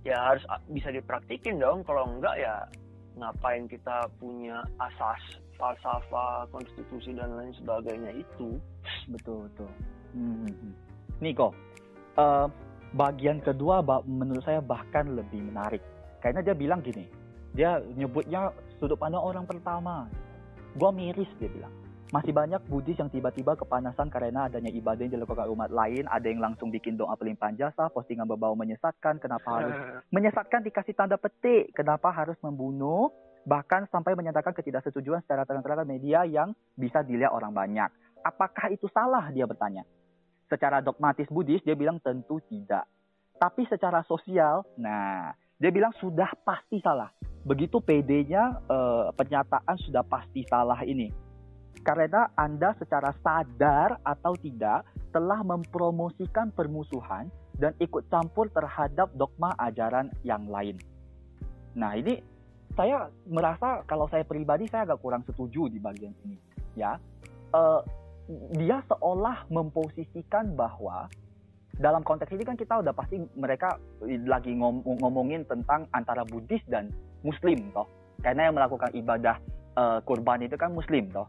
ya 0.04 0.16
harus 0.32 0.44
bisa 0.72 0.88
dipraktikin 0.88 1.60
dong. 1.60 1.84
Kalau 1.84 2.08
enggak 2.08 2.36
ya 2.40 2.64
ngapain 3.18 3.66
kita 3.66 4.06
punya 4.22 4.62
asas 4.78 5.20
falsafah 5.58 6.46
konstitusi 6.54 7.12
dan 7.12 7.34
lain 7.34 7.52
sebagainya 7.58 8.14
itu 8.14 8.56
betul 9.10 9.50
betul 9.50 9.70
hmm. 10.14 10.46
hmm, 10.46 10.54
hmm. 10.54 10.74
Niko 11.18 11.50
uh, 12.14 12.46
bagian 12.94 13.42
kedua 13.42 13.82
menurut 14.06 14.42
saya 14.46 14.62
bahkan 14.62 15.18
lebih 15.18 15.42
menarik 15.42 15.82
karena 16.22 16.40
dia 16.40 16.54
bilang 16.54 16.80
gini 16.80 17.04
dia 17.52 17.82
nyebutnya 17.98 18.54
sudut 18.78 18.96
pandang 18.96 19.24
orang 19.24 19.44
pertama 19.44 20.06
gua 20.78 20.94
miris 20.94 21.28
dia 21.42 21.50
bilang 21.50 21.74
masih 22.08 22.32
banyak 22.32 22.64
Buddhis 22.72 22.96
yang 22.96 23.12
tiba-tiba 23.12 23.52
kepanasan 23.52 24.08
karena 24.08 24.48
adanya 24.48 24.72
ibadah 24.72 25.04
yang 25.04 25.20
dilakukan 25.20 25.44
umat 25.52 25.68
lain. 25.68 26.08
Ada 26.08 26.26
yang 26.32 26.40
langsung 26.40 26.72
bikin 26.72 26.96
doa 26.96 27.12
pelimpahan 27.20 27.60
jasa, 27.60 27.92
postingan 27.92 28.24
berbau 28.24 28.56
menyesatkan. 28.56 29.20
Kenapa 29.20 29.48
harus 29.60 29.76
menyesatkan 30.08 30.64
dikasih 30.64 30.96
tanda 30.96 31.20
petik? 31.20 31.76
Kenapa 31.76 32.08
harus 32.08 32.40
membunuh? 32.40 33.12
Bahkan 33.44 33.92
sampai 33.92 34.16
menyatakan 34.16 34.56
ketidaksetujuan 34.56 35.20
secara 35.24 35.44
terang-terangan 35.44 35.84
media 35.84 36.24
yang 36.24 36.56
bisa 36.76 37.04
dilihat 37.04 37.32
orang 37.32 37.52
banyak. 37.52 37.92
Apakah 38.24 38.72
itu 38.72 38.88
salah? 38.88 39.28
Dia 39.28 39.44
bertanya. 39.44 39.84
Secara 40.48 40.80
dogmatis 40.80 41.28
Buddhis, 41.28 41.60
dia 41.60 41.76
bilang 41.76 42.00
tentu 42.00 42.40
tidak. 42.48 42.88
Tapi 43.36 43.68
secara 43.68 44.00
sosial, 44.08 44.64
nah, 44.80 45.36
dia 45.60 45.68
bilang 45.68 45.92
sudah 46.00 46.32
pasti 46.40 46.80
salah. 46.80 47.12
Begitu 47.44 47.84
PD-nya 47.84 48.64
eh, 48.64 49.06
pernyataan 49.12 49.76
sudah 49.76 50.02
pasti 50.08 50.42
salah 50.48 50.80
ini 50.88 51.27
karena 51.88 52.28
Anda 52.36 52.76
secara 52.76 53.16
sadar 53.24 53.96
atau 54.04 54.36
tidak 54.36 54.84
telah 55.08 55.40
mempromosikan 55.40 56.52
permusuhan 56.52 57.32
dan 57.56 57.72
ikut 57.80 58.06
campur 58.12 58.52
terhadap 58.52 59.08
dogma 59.16 59.56
ajaran 59.56 60.12
yang 60.22 60.46
lain. 60.46 60.76
Nah, 61.74 61.96
ini 61.96 62.20
saya 62.76 63.08
merasa 63.26 63.82
kalau 63.88 64.06
saya 64.12 64.22
pribadi 64.22 64.68
saya 64.68 64.84
agak 64.84 65.00
kurang 65.00 65.24
setuju 65.24 65.72
di 65.72 65.80
bagian 65.80 66.14
ini, 66.28 66.36
ya. 66.76 67.00
Uh, 67.56 67.80
dia 68.60 68.84
seolah 68.84 69.48
memposisikan 69.48 70.52
bahwa 70.52 71.08
dalam 71.80 72.04
konteks 72.04 72.28
ini 72.36 72.44
kan 72.44 72.60
kita 72.60 72.84
udah 72.84 72.92
pasti 72.92 73.16
mereka 73.32 73.80
lagi 74.04 74.52
ngom 74.52 74.84
ngomongin 74.84 75.48
tentang 75.48 75.88
antara 75.96 76.28
Buddhis 76.28 76.60
dan 76.68 76.92
Muslim 77.24 77.72
toh. 77.72 77.88
Karena 78.20 78.52
yang 78.52 78.60
melakukan 78.60 78.92
ibadah 78.92 79.40
uh, 79.80 79.98
kurban 80.04 80.44
itu 80.44 80.60
kan 80.60 80.76
Muslim 80.76 81.08
toh 81.08 81.24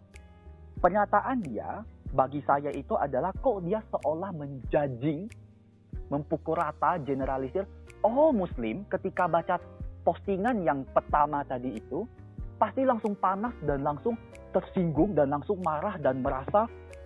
pernyataan 0.80 1.44
dia 1.44 1.84
bagi 2.16 2.42
saya 2.48 2.74
itu 2.74 2.98
adalah 2.98 3.30
kok 3.38 3.62
dia 3.62 3.84
seolah 3.94 4.34
menjudging, 4.34 5.30
mempukul 6.10 6.58
rata, 6.58 6.98
generalisir, 7.04 7.68
oh 8.02 8.34
muslim 8.34 8.88
ketika 8.90 9.30
baca 9.30 9.62
postingan 10.02 10.64
yang 10.66 10.88
pertama 10.90 11.44
tadi 11.46 11.78
itu 11.78 12.08
pasti 12.58 12.84
langsung 12.88 13.14
panas 13.16 13.54
dan 13.64 13.86
langsung 13.86 14.18
tersinggung 14.56 15.14
dan 15.14 15.30
langsung 15.30 15.62
marah 15.62 15.96
dan 16.02 16.26
merasa 16.26 16.66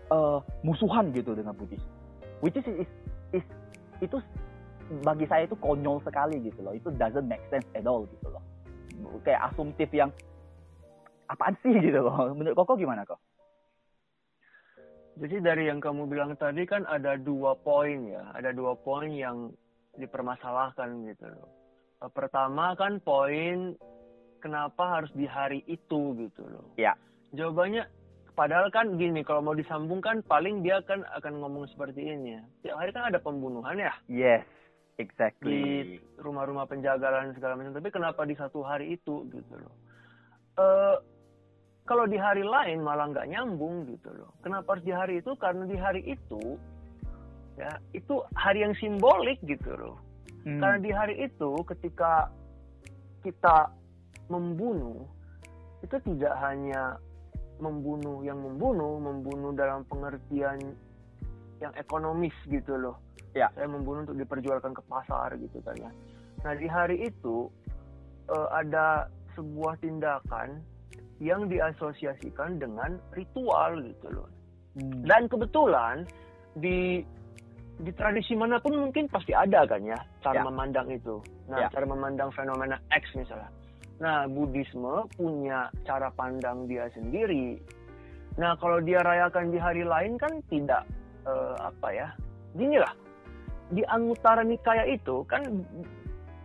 uh, 0.09 0.39
musuhan 0.63 1.11
gitu 1.11 1.35
dengan 1.35 1.51
Buddhis. 1.53 1.81
Which 2.39 2.55
is, 2.55 2.65
is, 2.67 2.89
is 3.35 3.45
itu 3.99 4.19
bagi 5.03 5.27
saya 5.27 5.47
itu 5.47 5.55
konyol 5.59 5.99
sekali 6.03 6.39
gitu 6.43 6.63
loh. 6.63 6.73
Itu 6.75 6.91
doesn't 6.95 7.27
make 7.27 7.43
sense 7.51 7.67
at 7.75 7.87
all 7.87 8.07
gitu 8.07 8.27
loh. 8.31 8.43
Kayak 9.23 9.51
asumtif 9.51 9.91
yang 9.91 10.11
apaan 11.27 11.55
sih 11.63 11.71
gitu 11.71 12.03
loh. 12.03 12.31
Menurut 12.35 12.55
Koko 12.55 12.75
gimana 12.75 13.07
kok? 13.07 13.19
Jadi 15.13 15.45
dari 15.45 15.69
yang 15.69 15.77
kamu 15.77 16.09
bilang 16.09 16.33
tadi 16.41 16.65
kan 16.65 16.89
ada 16.89 17.13
dua 17.21 17.53
poin 17.53 18.09
ya, 18.09 18.33
ada 18.33 18.49
dua 18.49 18.73
poin 18.73 19.13
yang 19.13 19.53
dipermasalahkan 19.97 20.89
gitu 21.13 21.29
loh. 21.29 21.49
Eh, 22.01 22.11
pertama 22.11 22.73
kan 22.73 22.97
poin 22.97 23.77
kenapa 24.41 24.99
harus 24.99 25.13
di 25.13 25.29
hari 25.29 25.61
itu 25.69 26.17
gitu 26.17 26.41
loh. 26.43 26.65
Ya. 26.81 26.97
Jawabannya 27.37 27.85
padahal 28.33 28.73
kan 28.73 28.97
gini 28.97 29.21
kalau 29.21 29.45
mau 29.45 29.53
disambungkan 29.53 30.25
paling 30.25 30.65
dia 30.65 30.81
kan 30.83 31.05
akan 31.13 31.45
ngomong 31.45 31.69
seperti 31.69 32.01
ini 32.01 32.41
ya. 32.41 32.43
Tiap 32.65 32.75
hari 32.81 32.89
kan 32.89 33.13
ada 33.13 33.21
pembunuhan 33.21 33.77
ya. 33.77 33.93
Yes, 34.09 34.45
exactly. 34.97 35.49
Di 35.53 35.63
rumah-rumah 36.17 36.65
penjagalan 36.65 37.37
segala 37.37 37.53
macam. 37.53 37.77
Tapi 37.77 37.89
kenapa 37.93 38.25
di 38.25 38.33
satu 38.33 38.65
hari 38.65 38.97
itu 38.97 39.29
gitu 39.29 39.53
loh. 39.61 39.73
Uh, 40.53 40.97
kalau 41.83 42.07
di 42.07 42.15
hari 42.15 42.47
lain 42.47 42.79
malah 42.79 43.11
nggak 43.11 43.27
nyambung 43.27 43.83
gitu 43.91 44.07
loh. 44.15 44.31
Kenapa 44.39 44.75
harus 44.75 44.85
di 44.87 44.93
hari 44.95 45.19
itu? 45.19 45.35
Karena 45.35 45.67
di 45.67 45.75
hari 45.75 46.01
itu 46.07 46.55
ya 47.53 47.69
itu 47.93 48.23
hari 48.33 48.63
yang 48.63 48.73
simbolik 48.79 49.37
gitu 49.43 49.75
loh. 49.75 49.99
Hmm. 50.47 50.63
Karena 50.63 50.77
di 50.79 50.91
hari 50.95 51.15
itu 51.27 51.51
ketika 51.67 52.31
kita 53.23 53.71
membunuh 54.31 55.03
itu 55.83 55.99
tidak 56.07 56.33
hanya 56.39 56.95
membunuh 57.59 58.23
yang 58.23 58.39
membunuh, 58.39 58.99
membunuh 59.03 59.51
dalam 59.51 59.83
pengertian 59.91 60.59
yang 61.59 61.73
ekonomis 61.75 62.35
gitu 62.47 62.79
loh. 62.79 62.95
Ya. 63.35 63.51
Saya 63.59 63.67
membunuh 63.67 64.07
untuk 64.07 64.19
diperjualkan 64.19 64.71
ke 64.71 64.83
pasar 64.87 65.35
gitu 65.35 65.59
kan 65.67 65.75
ya. 65.75 65.91
Nah 66.47 66.53
di 66.55 66.67
hari 66.67 67.11
itu 67.11 67.51
uh, 68.31 68.47
ada 68.55 69.11
sebuah 69.35 69.79
tindakan 69.83 70.63
yang 71.23 71.47
diasosiasikan 71.47 72.59
dengan 72.59 72.99
ritual 73.15 73.79
gitu 73.79 74.07
loh. 74.11 74.27
Hmm. 74.75 75.07
Dan 75.07 75.31
kebetulan 75.31 76.03
di 76.59 76.99
di 77.79 77.91
tradisi 77.95 78.35
mana 78.37 78.59
pun 78.61 78.77
mungkin 78.77 79.09
pasti 79.09 79.33
ada 79.33 79.65
kan 79.65 79.81
ya 79.81 79.97
cara 80.19 80.43
ya. 80.43 80.45
memandang 80.45 80.91
itu. 80.91 81.23
Nah, 81.47 81.65
ya. 81.65 81.67
cara 81.71 81.87
memandang 81.87 82.29
fenomena 82.35 82.75
X 82.91 83.15
misalnya. 83.15 83.49
Nah, 84.03 84.27
Buddhisme 84.27 85.07
punya 85.15 85.71
cara 85.87 86.11
pandang 86.11 86.67
dia 86.67 86.91
sendiri. 86.91 87.55
Nah, 88.35 88.57
kalau 88.59 88.83
dia 88.83 88.99
rayakan 88.99 89.53
di 89.53 89.57
hari 89.61 89.87
lain 89.87 90.19
kan 90.19 90.43
tidak 90.51 90.83
uh, 91.23 91.55
apa 91.63 91.87
ya? 91.93 92.07
Gini 92.57 92.77
lah, 92.81 92.93
di 93.71 93.85
Anguttara 93.85 94.43
Nikaya 94.43 94.85
itu 94.89 95.23
kan 95.29 95.41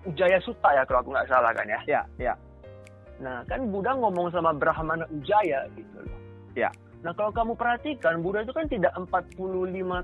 Ujaya 0.07 0.39
Sutta 0.41 0.73
ya 0.73 0.87
kalau 0.87 1.05
aku 1.05 1.11
nggak 1.13 1.29
salah 1.29 1.53
kan 1.53 1.67
ya? 1.67 1.81
Ya, 1.85 2.03
ya. 2.17 2.35
Nah, 3.19 3.43
kan 3.51 3.67
Buddha 3.71 3.99
ngomong 3.99 4.31
sama 4.31 4.55
Brahmana 4.55 5.05
Ujaya 5.11 5.67
gitu 5.75 5.99
loh. 6.07 6.19
Ya. 6.55 6.71
Nah, 7.03 7.15
kalau 7.15 7.31
kamu 7.31 7.55
perhatikan, 7.55 8.23
Buddha 8.23 8.43
itu 8.43 8.55
kan 8.55 8.67
tidak 8.67 8.95
45 8.95 9.39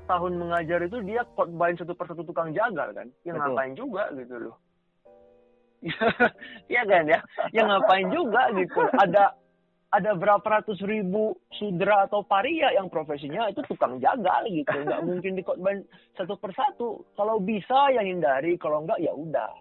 tahun 0.06 0.32
mengajar 0.38 0.78
itu 0.86 0.98
dia 1.02 1.26
khotbahin 1.34 1.78
satu 1.78 1.94
persatu 1.94 2.22
tukang 2.22 2.54
jagal 2.54 2.94
kan. 2.94 3.10
Yang 3.26 3.36
ngapain 3.42 3.74
juga 3.74 4.10
gitu 4.14 4.50
loh. 4.50 4.56
Iya 6.70 6.82
kan 6.90 7.04
ya? 7.10 7.20
Yang 7.50 7.66
ngapain 7.70 8.08
juga 8.14 8.42
gitu. 8.54 8.80
Ada 8.98 9.24
ada 9.94 10.10
berapa 10.18 10.42
ratus 10.42 10.82
ribu 10.82 11.38
sudra 11.54 12.10
atau 12.10 12.26
paria 12.26 12.74
yang 12.74 12.90
profesinya 12.90 13.46
itu 13.46 13.62
tukang 13.70 14.02
jagal 14.02 14.42
gitu. 14.50 14.74
Nggak 14.74 15.02
mungkin 15.08 15.32
dikhotbahin 15.38 15.86
satu 16.18 16.34
persatu. 16.38 17.06
Kalau 17.14 17.38
bisa 17.38 17.94
ya 17.94 18.02
hindari, 18.02 18.58
kalau 18.58 18.82
enggak 18.82 18.98
ya 18.98 19.14
udah. 19.14 19.52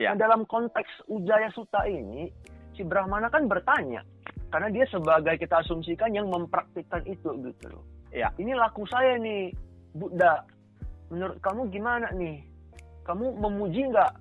Ya. 0.00 0.14
Nah, 0.14 0.26
dalam 0.26 0.48
konteks 0.48 1.10
Ujaya 1.12 1.52
Sutta 1.52 1.84
ini, 1.84 2.32
si 2.74 2.82
Brahmana 2.86 3.30
kan 3.32 3.46
bertanya 3.50 4.02
karena 4.50 4.68
dia 4.74 4.84
sebagai 4.90 5.38
kita 5.38 5.62
asumsikan 5.62 6.10
yang 6.10 6.26
mempraktikkan 6.26 7.06
itu 7.06 7.30
gitu 7.38 7.66
loh. 7.70 7.84
Ya. 8.10 8.34
Ini 8.34 8.58
laku 8.58 8.82
saya 8.90 9.14
nih, 9.14 9.54
Buddha. 9.94 10.42
Menurut 11.14 11.38
kamu 11.38 11.70
gimana 11.70 12.10
nih? 12.14 12.42
Kamu 13.06 13.38
memuji 13.38 13.86
nggak? 13.90 14.12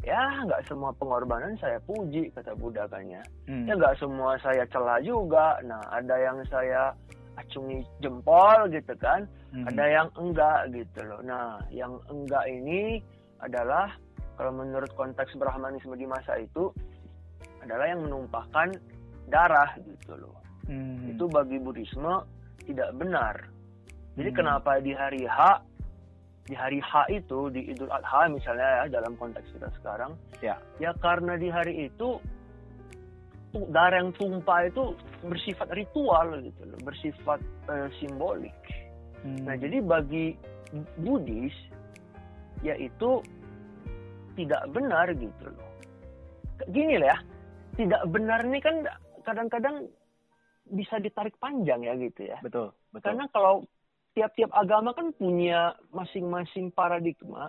Ya 0.00 0.20
nggak 0.48 0.64
semua 0.64 0.96
pengorbanan 0.96 1.56
saya 1.60 1.76
puji 1.84 2.32
kata 2.32 2.56
Buddha 2.56 2.88
kan 2.88 3.04
ya. 3.04 3.20
Hmm. 3.48 3.68
Ya 3.68 3.76
nggak 3.76 4.00
semua 4.00 4.36
saya 4.40 4.64
celah 4.68 5.00
juga. 5.04 5.60
Nah 5.64 5.80
ada 5.92 6.16
yang 6.16 6.40
saya 6.48 6.92
acungi 7.36 7.84
jempol 8.00 8.68
gitu 8.72 8.96
kan. 8.96 9.28
Hmm. 9.52 9.68
Ada 9.68 9.84
yang 9.88 10.08
enggak 10.16 10.72
gitu 10.72 11.00
loh. 11.04 11.20
Nah 11.24 11.60
yang 11.68 12.00
enggak 12.08 12.44
ini 12.48 13.00
adalah 13.40 13.92
kalau 14.40 14.56
menurut 14.56 14.88
konteks 14.96 15.36
Brahmanisme 15.36 15.92
di 15.96 16.08
masa 16.08 16.40
itu 16.40 16.72
adalah 17.64 17.86
yang 17.88 18.02
menumpahkan 18.04 18.68
darah 19.30 19.70
gitu 19.80 20.16
loh. 20.16 20.36
Hmm. 20.66 21.14
Itu 21.14 21.26
bagi 21.30 21.58
Buddhisme 21.60 22.24
tidak 22.66 22.90
benar. 22.96 23.36
Jadi 24.18 24.30
hmm. 24.32 24.38
kenapa 24.38 24.80
di 24.82 24.92
hari 24.92 25.24
H 25.26 25.70
di 26.50 26.58
hari 26.58 26.82
H 26.82 27.06
itu 27.14 27.46
di 27.54 27.70
Idul 27.70 27.94
Adha 27.94 28.26
misalnya 28.26 28.82
ya 28.82 28.98
dalam 28.98 29.14
konteks 29.14 29.54
kita 29.54 29.70
sekarang 29.78 30.18
ya 30.42 30.58
ya 30.82 30.90
karena 30.98 31.38
di 31.38 31.46
hari 31.46 31.86
itu 31.86 32.18
darah 33.70 34.02
yang 34.02 34.10
tumpah 34.18 34.66
itu 34.66 34.98
bersifat 35.22 35.70
ritual 35.70 36.26
gitu 36.42 36.62
loh 36.66 36.80
bersifat 36.82 37.38
uh, 37.70 37.86
simbolik 38.02 38.54
hmm. 39.22 39.46
nah 39.46 39.54
jadi 39.54 39.78
bagi 39.78 40.34
Buddhis 40.98 41.54
yaitu 42.66 43.22
tidak 44.34 44.62
benar 44.74 45.06
gitu 45.14 45.46
loh 45.46 45.70
gini 46.66 46.98
lah 46.98 47.14
ya 47.14 47.18
tidak 47.80 48.02
benar 48.12 48.44
ini 48.44 48.60
kan 48.60 48.84
kadang-kadang 49.24 49.88
bisa 50.68 51.00
ditarik 51.00 51.32
panjang 51.40 51.80
ya 51.80 51.96
gitu 51.96 52.28
ya. 52.28 52.36
Betul, 52.44 52.76
betul. 52.92 53.04
Karena 53.08 53.24
kalau 53.32 53.64
tiap-tiap 54.12 54.52
agama 54.52 54.92
kan 54.92 55.16
punya 55.16 55.72
masing-masing 55.96 56.68
paradigma 56.76 57.48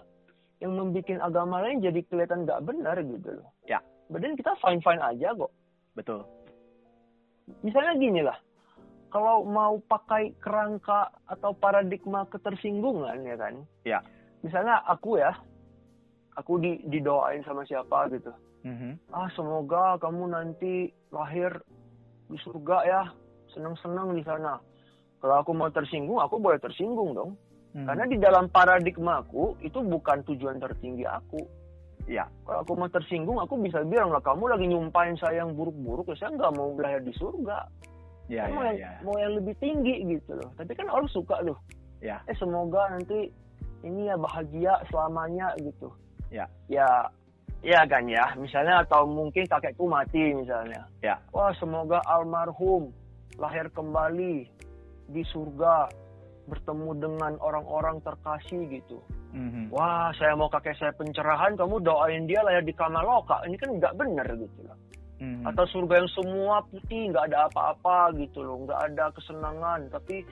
yang 0.63 0.77
membuat 0.77 1.19
agama 1.19 1.59
lain 1.59 1.83
jadi 1.83 1.99
kelihatan 2.07 2.47
nggak 2.47 2.63
benar 2.63 2.95
gitu 3.03 3.43
loh. 3.43 3.51
Ya. 3.67 3.83
Badan 4.07 4.39
kita 4.39 4.55
fine-fine 4.63 5.03
aja 5.03 5.35
kok. 5.35 5.51
Betul. 5.99 6.23
Misalnya 7.65 7.93
gini 7.99 8.21
lah, 8.23 8.37
kalau 9.11 9.43
mau 9.43 9.83
pakai 9.83 10.31
kerangka 10.39 11.11
atau 11.27 11.51
paradigma 11.51 12.23
ketersinggungan 12.31 13.19
ya 13.27 13.35
kan. 13.35 13.53
Ya. 13.83 13.99
Misalnya 14.41 14.79
aku 14.87 15.19
ya, 15.19 15.35
aku 16.39 16.57
di, 16.63 16.79
didoain 16.87 17.43
sama 17.43 17.67
siapa 17.67 18.07
gitu 18.15 18.31
Mm-hmm. 18.61 18.93
Ah 19.09 19.29
semoga 19.33 19.97
kamu 19.97 20.29
nanti 20.29 20.93
lahir 21.09 21.49
di 22.29 22.37
surga 22.39 22.77
ya, 22.85 23.01
senang-senang 23.51 24.13
di 24.13 24.23
sana. 24.23 24.61
Kalau 25.21 25.35
aku 25.41 25.51
mau 25.53 25.69
tersinggung, 25.69 26.17
aku 26.21 26.37
boleh 26.41 26.57
tersinggung 26.61 27.13
dong. 27.13 27.31
Mm-hmm. 27.73 27.85
Karena 27.87 28.03
di 28.05 28.17
dalam 28.19 28.45
paradigmaku 28.51 29.57
itu 29.63 29.79
bukan 29.81 30.21
tujuan 30.27 30.61
tertinggi 30.61 31.05
aku. 31.07 31.41
Ya. 32.09 32.25
Kalau 32.45 32.65
aku 32.65 32.73
mau 32.77 32.89
tersinggung, 32.89 33.37
aku 33.37 33.61
bisa 33.61 33.85
bilang 33.85 34.09
lah 34.09 34.21
kamu 34.21 34.49
lagi 34.49 34.65
nyumpain 34.67 35.13
saya 35.21 35.45
yang 35.45 35.53
buruk-buruk, 35.53 36.09
ya 36.13 36.15
saya 36.17 36.29
nggak 36.37 36.53
mau 36.57 36.73
lahir 36.77 37.01
di 37.05 37.13
surga. 37.13 37.69
Ya, 38.31 38.47
ya, 38.47 38.55
mau, 38.55 38.63
yang, 38.63 38.77
ya. 38.79 38.91
mau 39.03 39.15
yang 39.19 39.33
lebih 39.37 39.55
tinggi 39.59 39.95
gitu 40.07 40.39
loh. 40.39 40.49
Tapi 40.55 40.71
kan 40.71 40.87
orang 40.87 41.09
suka 41.11 41.43
tuh. 41.43 41.57
Ya. 41.99 42.23
Eh 42.25 42.35
semoga 42.39 42.87
nanti 42.95 43.27
ini 43.83 44.07
ya 44.07 44.15
bahagia 44.15 44.79
selamanya 44.87 45.51
gitu. 45.59 45.91
Ya. 46.31 46.47
Ya 46.71 47.11
Iya 47.61 47.85
kan 47.85 48.09
ya, 48.09 48.25
misalnya 48.41 48.81
atau 48.81 49.05
mungkin 49.05 49.45
kakekku 49.45 49.85
mati 49.85 50.33
misalnya. 50.33 50.81
Ya. 51.05 51.21
Wah 51.29 51.53
semoga 51.61 52.01
almarhum 52.09 52.89
lahir 53.37 53.69
kembali 53.69 54.49
di 55.13 55.21
surga 55.29 55.85
bertemu 56.49 56.89
dengan 56.97 57.37
orang-orang 57.37 58.01
terkasih 58.01 58.65
gitu. 58.65 58.97
Mm-hmm. 59.37 59.69
Wah 59.69 60.09
saya 60.17 60.33
mau 60.33 60.49
kakek 60.49 60.73
saya 60.73 60.89
pencerahan, 60.97 61.53
kamu 61.53 61.85
doain 61.85 62.25
dia 62.25 62.41
lahir 62.41 62.65
di 62.65 62.73
Kamaloka. 62.73 63.45
Ini 63.45 63.55
kan 63.61 63.77
nggak 63.77 63.93
benar 63.93 64.27
gitu 64.33 64.59
loh. 64.65 64.77
Mm-hmm. 65.21 65.45
Atau 65.53 65.65
surga 65.69 66.01
yang 66.01 66.09
semua 66.17 66.65
putih, 66.65 67.13
nggak 67.13 67.29
ada 67.29 67.45
apa-apa 67.45 68.17
gitu 68.17 68.41
loh, 68.41 68.65
nggak 68.65 68.89
ada 68.89 69.13
kesenangan, 69.13 69.85
tapi 69.93 70.25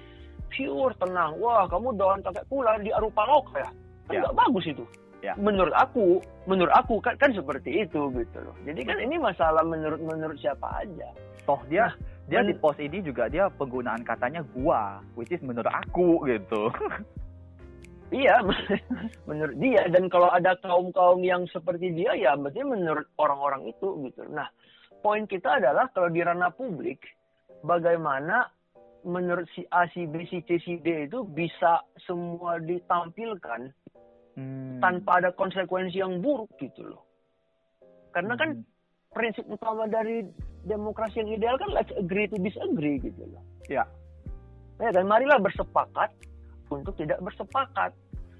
pure 0.49 0.97
tenang. 0.97 1.37
Wah 1.37 1.69
kamu 1.69 1.93
doain 1.93 2.25
kakekku 2.25 2.65
lahir 2.65 2.81
di 2.81 2.89
Arupaloka 2.89 3.61
ya? 3.61 3.69
Kan 4.09 4.13
ya. 4.17 4.21
nggak 4.25 4.37
bagus 4.41 4.65
itu 4.65 4.81
ya. 5.21 5.33
menurut 5.35 5.75
aku 5.75 6.23
menurut 6.47 6.71
aku 6.73 6.99
kan 7.03 7.15
kan 7.19 7.31
seperti 7.31 7.85
itu 7.85 8.11
gitu 8.15 8.37
loh. 8.41 8.55
Jadi 8.65 8.81
kan 8.83 8.97
ini 8.99 9.15
masalah 9.19 9.63
menurut 9.63 9.99
menurut 10.01 10.37
siapa 10.39 10.83
aja. 10.83 11.09
Toh 11.47 11.61
dia 11.67 11.87
nah, 11.87 11.93
dia 12.29 12.39
di 12.45 12.53
post 12.57 12.79
ini 12.81 13.01
juga 13.01 13.27
dia 13.27 13.49
penggunaan 13.49 14.05
katanya 14.05 14.45
gua 14.55 15.01
which 15.13 15.31
is 15.33 15.41
menurut 15.43 15.71
aku 15.71 16.23
gitu. 16.27 16.69
Iya, 18.09 18.41
menurut 19.29 19.57
dia. 19.61 19.85
Dan 19.85 20.09
kalau 20.09 20.33
ada 20.33 20.57
kaum-kaum 20.65 21.21
yang 21.21 21.45
seperti 21.45 21.93
dia 21.93 22.17
ya 22.17 22.33
berarti 22.33 22.65
menurut 22.65 23.05
orang-orang 23.21 23.69
itu 23.69 24.01
gitu. 24.09 24.25
Nah, 24.33 24.49
poin 25.05 25.29
kita 25.29 25.61
adalah 25.61 25.93
kalau 25.93 26.09
di 26.09 26.25
ranah 26.25 26.49
publik 26.49 27.05
bagaimana 27.61 28.49
menurut 29.05 29.47
si 29.55 29.63
A, 29.71 29.87
si 29.93 30.09
B, 30.09 30.27
si 30.27 30.43
C, 30.43 30.59
si 30.59 30.81
D 30.81 31.07
itu 31.07 31.23
bisa 31.23 31.85
semua 32.03 32.59
ditampilkan 32.59 33.71
hmm. 34.39 34.79
tanpa 34.79 35.19
ada 35.19 35.29
konsekuensi 35.35 35.99
yang 35.99 36.23
buruk 36.23 36.49
gitu 36.63 36.87
loh. 36.87 37.03
Karena 38.15 38.39
kan 38.39 38.55
hmm. 38.55 38.65
prinsip 39.11 39.43
utama 39.51 39.85
dari 39.85 40.23
demokrasi 40.63 41.19
yang 41.23 41.31
ideal 41.35 41.55
kan 41.59 41.69
let's 41.75 41.91
agree 41.99 42.27
to 42.31 42.39
disagree 42.39 42.99
gitu 43.03 43.27
loh. 43.27 43.43
Ya. 43.67 43.83
Ya 44.79 44.89
dan 44.95 45.11
marilah 45.11 45.37
bersepakat 45.43 46.15
untuk 46.71 46.95
tidak 46.95 47.19
bersepakat. 47.19 47.91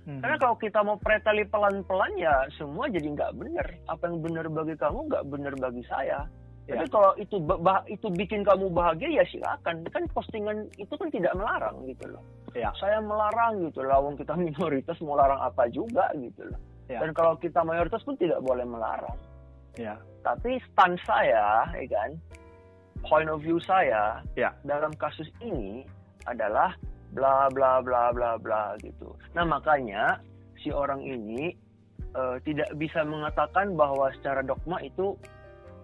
Hmm. 0.08 0.24
Karena 0.24 0.38
kalau 0.40 0.56
kita 0.56 0.80
mau 0.82 0.96
preteli 0.98 1.44
pelan-pelan 1.46 2.16
ya 2.16 2.48
semua 2.56 2.88
jadi 2.88 3.12
nggak 3.12 3.36
benar. 3.36 3.68
Apa 3.92 4.08
yang 4.08 4.24
benar 4.24 4.46
bagi 4.48 4.76
kamu 4.80 5.00
nggak 5.12 5.28
benar 5.28 5.54
bagi 5.60 5.84
saya. 5.86 6.24
Ya. 6.70 6.78
Tapi 6.78 6.86
kalau 6.94 7.12
itu 7.18 7.36
bah, 7.42 7.82
itu 7.90 8.08
bikin 8.14 8.46
kamu 8.46 8.70
bahagia 8.70 9.10
ya 9.10 9.26
silakan. 9.26 9.82
Kan 9.90 10.06
postingan 10.14 10.70
itu 10.78 10.94
kan 10.94 11.10
tidak 11.10 11.34
melarang 11.34 11.82
gitu 11.90 12.06
loh. 12.14 12.22
Ya. 12.54 12.70
Saya 12.78 13.02
melarang 13.02 13.66
gitu 13.66 13.82
loh. 13.82 14.06
Wong 14.06 14.22
kita 14.22 14.38
minoritas 14.46 15.02
mau 15.02 15.18
larang 15.18 15.42
apa 15.42 15.66
juga 15.74 16.14
gitu 16.14 16.46
loh. 16.46 16.62
Ya. 16.86 17.02
Dan 17.02 17.18
kalau 17.18 17.34
kita 17.42 17.66
mayoritas 17.66 18.06
pun 18.06 18.14
tidak 18.22 18.38
boleh 18.46 18.66
melarang. 18.70 19.18
Ya. 19.82 19.98
Tapi 20.22 20.62
stand 20.70 21.00
saya, 21.08 21.66
ya 21.74 21.86
kan, 21.90 22.14
point 23.06 23.30
of 23.32 23.42
view 23.42 23.58
saya 23.64 24.20
ya. 24.36 24.52
dalam 24.68 24.92
kasus 25.00 25.30
ini 25.40 25.88
adalah 26.28 26.76
bla 27.16 27.48
bla 27.50 27.80
bla 27.82 28.12
bla 28.12 28.36
bla 28.38 28.76
gitu. 28.84 29.16
Nah 29.34 29.48
makanya 29.48 30.20
si 30.60 30.70
orang 30.70 31.02
ini 31.02 31.56
uh, 32.14 32.38
tidak 32.44 32.70
bisa 32.76 33.02
mengatakan 33.08 33.74
bahwa 33.74 34.12
secara 34.20 34.44
dogma 34.44 34.82
itu 34.84 35.16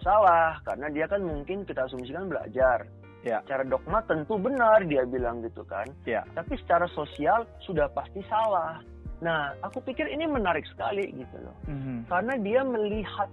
salah 0.05 0.61
karena 0.61 0.87
dia 0.93 1.09
kan 1.09 1.25
mungkin 1.25 1.65
kita 1.65 1.89
asumsikan 1.89 2.29
belajar. 2.29 2.85
Ya. 3.25 3.41
Secara 3.41 3.65
dogma 3.65 4.05
tentu 4.05 4.37
benar 4.37 4.85
dia 4.85 5.01
bilang 5.09 5.41
gitu 5.41 5.65
kan. 5.65 5.89
Ya. 6.05 6.21
Tapi 6.37 6.53
secara 6.61 6.85
sosial 6.93 7.49
sudah 7.65 7.89
pasti 7.89 8.21
salah. 8.29 8.85
Nah, 9.25 9.57
aku 9.65 9.81
pikir 9.81 10.05
ini 10.05 10.29
menarik 10.29 10.61
sekali 10.69 11.09
gitu 11.09 11.37
loh. 11.41 11.57
Mm 11.65 11.79
-hmm. 11.81 11.97
Karena 12.05 12.33
dia 12.37 12.61
melihat 12.61 13.31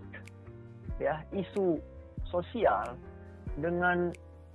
ya 0.97 1.21
isu 1.37 1.77
sosial 2.33 2.97
dengan 3.61 4.09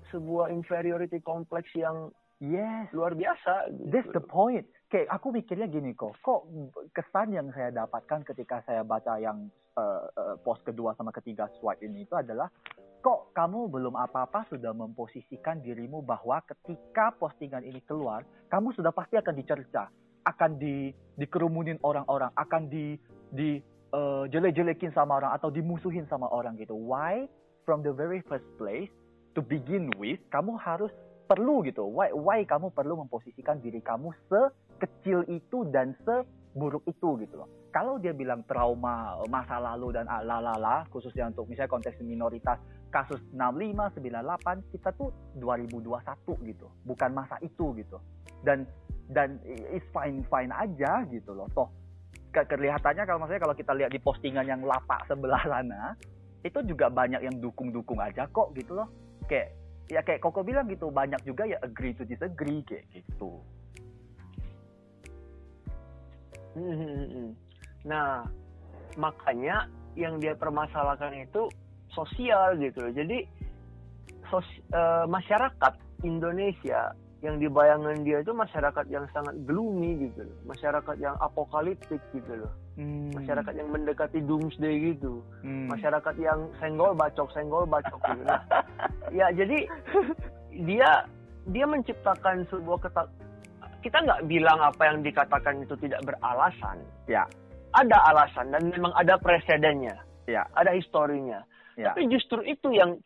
sebuah 0.09 0.49
inferiority 0.49 1.21
kompleks 1.21 1.69
yang 1.77 2.09
Yes. 2.37 2.93
Luar 2.93 3.17
biasa. 3.17 3.73
Gitu. 3.73 3.89
That's 3.89 4.09
the 4.13 4.21
point. 4.21 4.69
Kayak 4.87 5.19
aku 5.19 5.35
mikirnya 5.35 5.67
gini 5.67 5.91
kok, 5.91 6.15
kok 6.23 6.47
kesan 6.95 7.35
yang 7.35 7.51
saya 7.51 7.75
dapatkan 7.75 8.23
ketika 8.23 8.63
saya 8.63 8.87
baca 8.87 9.19
yang 9.19 9.51
uh, 9.75 10.07
uh, 10.07 10.35
post 10.39 10.63
kedua 10.63 10.95
sama 10.95 11.11
ketiga 11.11 11.51
swipe 11.59 11.83
ini 11.83 12.07
itu 12.07 12.15
adalah 12.15 12.47
kok 13.03 13.35
kamu 13.35 13.67
belum 13.67 13.99
apa-apa 13.99 14.47
sudah 14.47 14.71
memposisikan 14.71 15.59
dirimu 15.59 15.99
bahwa 16.07 16.39
ketika 16.47 17.11
postingan 17.19 17.67
ini 17.67 17.83
keluar, 17.83 18.23
kamu 18.47 18.71
sudah 18.79 18.95
pasti 18.95 19.19
akan 19.19 19.35
dicerca, 19.35 19.91
akan 20.23 20.55
di 20.55 20.95
dikerumunin 21.19 21.83
orang-orang, 21.83 22.31
akan 22.39 22.71
di 22.71 22.95
di 23.27 23.59
uh, 23.91 24.23
jelek-jelekin 24.31 24.95
sama 24.95 25.19
orang 25.19 25.35
atau 25.35 25.51
dimusuhin 25.51 26.07
sama 26.07 26.31
orang 26.31 26.55
gitu. 26.63 26.79
Why? 26.79 27.27
From 27.67 27.83
the 27.83 27.91
very 27.91 28.23
first 28.31 28.47
place, 28.55 28.87
to 29.35 29.43
begin 29.43 29.91
with, 29.99 30.23
kamu 30.31 30.55
harus 30.55 30.95
perlu 31.27 31.59
gitu. 31.67 31.83
Why 31.83 32.15
why 32.15 32.47
kamu 32.47 32.71
perlu 32.71 33.03
memposisikan 33.03 33.59
diri 33.59 33.83
kamu 33.83 34.15
sekecil 34.77 35.25
itu 35.25 35.65
dan 35.73 35.97
seburuk 36.05 36.85
itu 36.85 37.17
gitu 37.25 37.35
loh. 37.41 37.49
Kalau 37.73 37.97
dia 37.97 38.13
bilang 38.13 38.45
trauma 38.45 39.17
masa 39.27 39.57
lalu 39.57 39.97
dan 39.97 40.05
lalala 40.05 40.85
khususnya 40.93 41.29
untuk 41.29 41.49
misalnya 41.49 41.73
konteks 41.73 41.97
minoritas 42.05 42.61
kasus 42.93 43.19
65 43.33 43.97
98 43.97 44.73
kita 44.73 44.89
tuh 44.93 45.09
2021 45.41 45.97
gitu. 46.53 46.67
Bukan 46.85 47.09
masa 47.11 47.41
itu 47.41 47.73
gitu. 47.75 47.97
Dan 48.45 48.69
dan 49.09 49.41
is 49.73 49.83
fine 49.89 50.21
fine 50.29 50.53
aja 50.53 51.05
gitu 51.09 51.33
loh. 51.33 51.49
Toh 51.51 51.69
ke 52.31 52.45
kelihatannya 52.45 53.03
kalau 53.09 53.19
maksudnya 53.23 53.43
kalau 53.43 53.55
kita 53.57 53.73
lihat 53.73 53.91
di 53.91 53.97
postingan 53.97 54.45
yang 54.45 54.61
lapak 54.61 55.09
sebelah 55.09 55.41
sana 55.51 55.97
itu 56.45 56.59
juga 56.69 56.87
banyak 56.87 57.25
yang 57.25 57.35
dukung-dukung 57.41 57.97
aja 57.97 58.29
kok 58.29 58.53
gitu 58.53 58.77
loh. 58.77 58.87
Kayak 59.25 59.57
ya 59.87 60.03
kayak 60.03 60.19
Koko 60.23 60.43
bilang 60.43 60.67
gitu 60.67 60.91
banyak 60.91 61.19
juga 61.23 61.47
ya 61.47 61.57
agree 61.63 61.95
to 61.95 62.03
disagree 62.07 62.63
kayak 62.63 62.85
gitu. 62.93 63.41
Nah 67.85 68.25
makanya 68.97 69.69
yang 69.97 70.21
dia 70.21 70.37
permasalahkan 70.37 71.13
itu 71.17 71.49
sosial 71.93 72.57
gitu 72.61 72.85
loh. 72.85 72.93
Jadi 72.93 73.25
sos, 74.29 74.45
uh, 74.73 75.09
masyarakat 75.09 75.73
Indonesia 76.05 76.93
yang 77.25 77.41
dibayangkan 77.41 78.05
dia 78.05 78.21
itu 78.21 78.29
masyarakat 78.29 78.85
yang 78.93 79.09
sangat 79.09 79.33
gloomy 79.49 80.05
gitu 80.05 80.21
loh, 80.21 80.37
masyarakat 80.45 80.95
yang 81.01 81.17
apokaliptik 81.17 81.97
gitu 82.13 82.45
loh, 82.45 82.53
hmm. 82.77 83.09
masyarakat 83.17 83.53
yang 83.57 83.69
mendekati 83.73 84.21
doomsday 84.21 84.93
gitu, 84.93 85.25
hmm. 85.41 85.65
masyarakat 85.73 86.13
yang 86.21 86.45
senggol 86.61 86.93
bacok 86.93 87.25
senggol 87.33 87.65
bacok 87.65 87.97
gitu. 88.13 88.21
Nah, 88.21 88.41
ya 89.17 89.33
jadi 89.33 89.65
dia 90.61 91.09
dia 91.49 91.65
menciptakan 91.65 92.45
sebuah 92.53 92.85
ketak 92.85 93.09
kita 93.87 94.03
nggak 94.03 94.27
bilang 94.27 94.59
apa 94.59 94.83
yang 94.83 94.99
dikatakan 94.99 95.63
itu 95.63 95.79
tidak 95.79 96.03
beralasan. 96.03 96.83
Ya. 97.07 97.23
Ada 97.71 97.95
alasan 98.11 98.51
dan 98.51 98.67
memang 98.67 98.91
ada 98.99 99.15
presidennya. 99.15 99.95
Ya. 100.27 100.43
Ada 100.59 100.75
historinya. 100.75 101.39
Ya. 101.79 101.95
Tapi 101.95 102.11
justru 102.11 102.43
itu 102.43 102.75
yang 102.75 102.99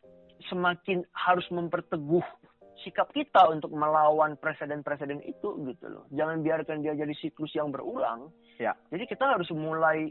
semakin 0.50 1.06
harus 1.14 1.46
memperteguh 1.54 2.26
sikap 2.82 3.14
kita 3.14 3.46
untuk 3.54 3.70
melawan 3.78 4.34
presiden-presiden 4.42 5.22
itu 5.22 5.54
gitu 5.70 5.86
loh. 5.86 6.10
Jangan 6.10 6.42
biarkan 6.42 6.82
dia 6.82 6.98
jadi 6.98 7.14
siklus 7.14 7.54
yang 7.54 7.70
berulang. 7.70 8.34
Ya. 8.58 8.74
Jadi 8.90 9.06
kita 9.06 9.38
harus 9.38 9.54
mulai 9.54 10.10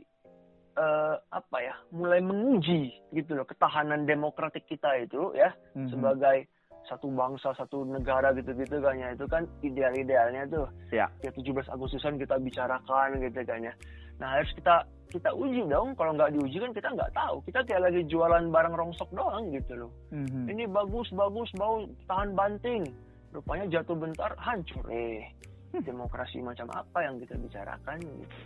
uh, 0.78 1.18
apa 1.34 1.58
ya, 1.58 1.74
mulai 1.90 2.22
menguji 2.22 2.94
gitu 3.10 3.34
loh 3.34 3.42
ketahanan 3.42 4.06
demokratik 4.06 4.70
kita 4.70 5.02
itu 5.02 5.34
ya 5.34 5.50
mm-hmm. 5.74 5.90
sebagai 5.90 6.46
satu 6.90 7.06
bangsa, 7.14 7.54
satu 7.54 7.86
negara 7.86 8.34
gitu-gitu 8.34 8.82
kan 8.82 8.98
ya. 8.98 9.14
Itu 9.14 9.30
kan 9.30 9.46
ideal-idealnya 9.62 10.50
tuh. 10.50 10.66
Ya. 10.90 11.06
Ya 11.22 11.30
17 11.30 11.70
Agustusan 11.70 12.18
kita 12.18 12.36
bicarakan 12.42 13.22
gitu 13.22 13.40
kan 13.46 13.62
ya. 13.62 13.74
Nah, 14.18 14.36
harus 14.36 14.50
kita 14.58 14.84
kita 15.10 15.30
uji 15.34 15.66
dong. 15.70 15.94
Kalau 15.94 16.14
nggak 16.18 16.34
diuji 16.34 16.58
kan 16.58 16.74
kita 16.74 16.88
nggak 16.90 17.14
tahu. 17.14 17.38
Kita 17.46 17.62
kayak 17.66 17.82
lagi 17.90 18.00
jualan 18.10 18.50
barang 18.50 18.74
rongsok 18.74 19.10
doang 19.14 19.54
gitu 19.54 19.86
loh. 19.86 19.92
Mm-hmm. 20.10 20.44
Ini 20.50 20.64
bagus 20.70 21.08
bagus 21.14 21.50
bau 21.54 21.86
tahan 22.10 22.34
banting. 22.34 22.82
Rupanya 23.30 23.66
jatuh 23.70 23.94
bentar 23.94 24.34
hancur. 24.38 24.82
Eh 24.90 25.22
demokrasi 25.70 26.42
macam 26.42 26.66
apa 26.74 27.06
yang 27.06 27.22
kita 27.22 27.38
bicarakan 27.38 27.98
gitu. 28.02 28.38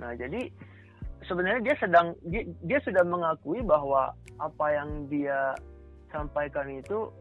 Nah 0.00 0.16
jadi 0.16 0.48
sebenarnya 1.28 1.60
dia 1.60 1.76
sedang 1.76 2.06
dia, 2.24 2.42
dia 2.64 2.80
sudah 2.80 3.04
mengakui 3.04 3.60
bahwa 3.60 4.16
apa 4.40 4.66
yang 4.72 5.04
dia 5.12 5.52
sampaikan 6.08 6.68
itu 6.72 7.12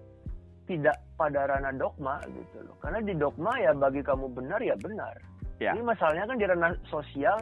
tidak 0.70 1.02
pada 1.18 1.50
ranah 1.50 1.74
dogma 1.74 2.22
gitu 2.30 2.62
loh. 2.62 2.78
Karena 2.78 3.02
di 3.02 3.18
dogma 3.18 3.58
ya 3.58 3.74
bagi 3.74 4.06
kamu 4.06 4.30
benar 4.30 4.62
ya 4.62 4.78
benar. 4.78 5.18
Ya. 5.58 5.74
Ini 5.74 5.82
masalahnya 5.82 6.30
kan 6.30 6.38
di 6.38 6.46
ranah 6.46 6.72
sosial 6.94 7.42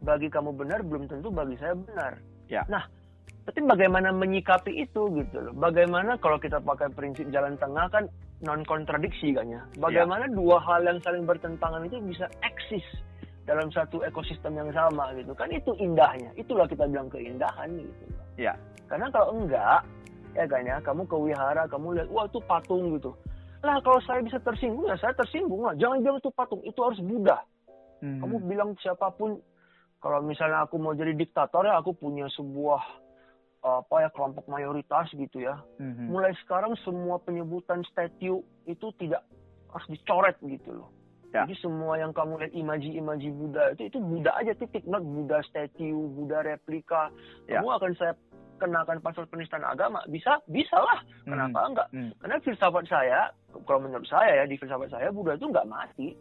bagi 0.00 0.32
kamu 0.32 0.56
benar 0.56 0.80
belum 0.80 1.04
tentu 1.04 1.28
bagi 1.28 1.60
saya 1.60 1.76
benar. 1.76 2.16
Ya. 2.48 2.64
Nah, 2.72 2.88
tapi 3.44 3.60
bagaimana 3.68 4.08
menyikapi 4.10 4.88
itu 4.88 5.12
gitu 5.20 5.36
loh. 5.36 5.54
Bagaimana 5.54 6.16
kalau 6.16 6.40
kita 6.40 6.58
pakai 6.64 6.88
prinsip 6.96 7.28
jalan 7.28 7.60
tengah 7.60 7.92
kan 7.92 8.08
non 8.40 8.64
kontradiksi 8.64 9.36
kan 9.36 9.46
ya. 9.52 9.62
Bagaimana 9.76 10.26
ya. 10.26 10.34
dua 10.34 10.56
hal 10.64 10.88
yang 10.88 10.98
saling 11.04 11.28
bertentangan 11.28 11.84
itu 11.86 12.00
bisa 12.02 12.26
eksis 12.40 12.86
dalam 13.44 13.68
satu 13.68 14.00
ekosistem 14.00 14.56
yang 14.56 14.72
sama 14.72 15.12
gitu. 15.14 15.36
Kan 15.36 15.52
itu 15.52 15.76
indahnya. 15.76 16.32
Itulah 16.40 16.64
kita 16.64 16.88
bilang 16.88 17.12
keindahan 17.12 17.68
gitu. 17.76 18.04
Ya. 18.40 18.56
Karena 18.88 19.12
kalau 19.12 19.44
enggak 19.44 19.84
ya 20.32 20.44
kan 20.48 20.62
ya, 20.64 20.76
kamu 20.80 21.04
ke 21.08 21.16
wihara, 21.16 21.64
kamu 21.68 22.00
lihat 22.00 22.08
wah 22.12 22.24
itu 22.26 22.40
patung 22.44 22.96
gitu. 22.96 23.12
Lah 23.62 23.78
kalau 23.84 24.00
saya 24.02 24.20
bisa 24.24 24.42
tersinggung 24.42 24.90
ya 24.90 24.96
saya 24.98 25.14
tersinggung 25.14 25.62
lah. 25.62 25.74
Jangan 25.78 26.02
bilang 26.02 26.18
itu 26.18 26.30
patung, 26.34 26.60
itu 26.66 26.78
harus 26.82 26.98
Buddha. 26.98 27.38
Hmm. 28.02 28.18
Kamu 28.18 28.36
bilang 28.50 28.74
siapa 28.82 29.14
pun 29.14 29.38
kalau 30.02 30.18
misalnya 30.26 30.66
aku 30.66 30.82
mau 30.82 30.92
jadi 30.98 31.14
diktator 31.14 31.62
ya 31.62 31.78
aku 31.78 31.94
punya 31.94 32.26
sebuah 32.34 32.82
apa 33.62 33.94
ya 34.02 34.08
kelompok 34.10 34.50
mayoritas 34.50 35.06
gitu 35.14 35.38
ya. 35.38 35.54
Mm-hmm. 35.78 36.10
Mulai 36.10 36.34
sekarang 36.42 36.74
semua 36.82 37.22
penyebutan 37.22 37.86
statue 37.86 38.42
itu 38.66 38.86
tidak 38.98 39.22
harus 39.70 39.86
dicoret 39.86 40.34
gitu 40.42 40.82
loh. 40.82 40.90
Ya. 41.30 41.46
Jadi 41.46 41.54
semua 41.62 41.96
yang 41.96 42.10
kamu 42.10 42.42
lihat 42.42 42.52
imaji-imaji 42.52 43.28
Buddha 43.32 43.72
itu 43.72 43.88
itu 43.88 43.98
Buddha 44.02 44.34
aja 44.36 44.52
titik, 44.58 44.84
not 44.84 45.06
Buddha 45.06 45.40
statue, 45.46 45.94
Buddha 45.94 46.42
replika. 46.42 47.08
Ya. 47.46 47.62
Kamu 47.62 47.70
akan 47.78 47.92
saya 47.94 48.12
kenakan 48.62 49.02
pasal 49.02 49.26
penistaan 49.26 49.66
agama. 49.66 49.98
Bisa, 50.06 50.38
bisa 50.46 50.78
lah. 50.78 51.02
Kenapa 51.26 51.58
mm-hmm. 51.58 51.70
enggak? 51.74 51.88
Mm. 51.90 52.10
Karena 52.22 52.36
filsafat 52.46 52.84
saya, 52.86 53.20
kalau 53.66 53.82
menurut 53.82 54.06
saya 54.06 54.42
ya 54.42 54.44
di 54.46 54.54
filsafat 54.54 54.94
saya 54.94 55.10
Buddha 55.10 55.34
itu 55.34 55.50
enggak 55.50 55.66
mati 55.66 56.14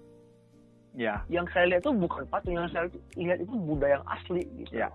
Ya. 0.96 1.24
Yang 1.32 1.56
saya 1.56 1.66
lihat 1.72 1.82
itu 1.88 1.94
bukan 1.96 2.24
patung, 2.28 2.56
yang 2.60 2.68
saya 2.72 2.92
lihat 3.16 3.40
itu 3.40 3.54
Buddha 3.56 3.88
yang 3.88 4.04
asli 4.08 4.44
gitu. 4.60 4.84
Ya. 4.84 4.92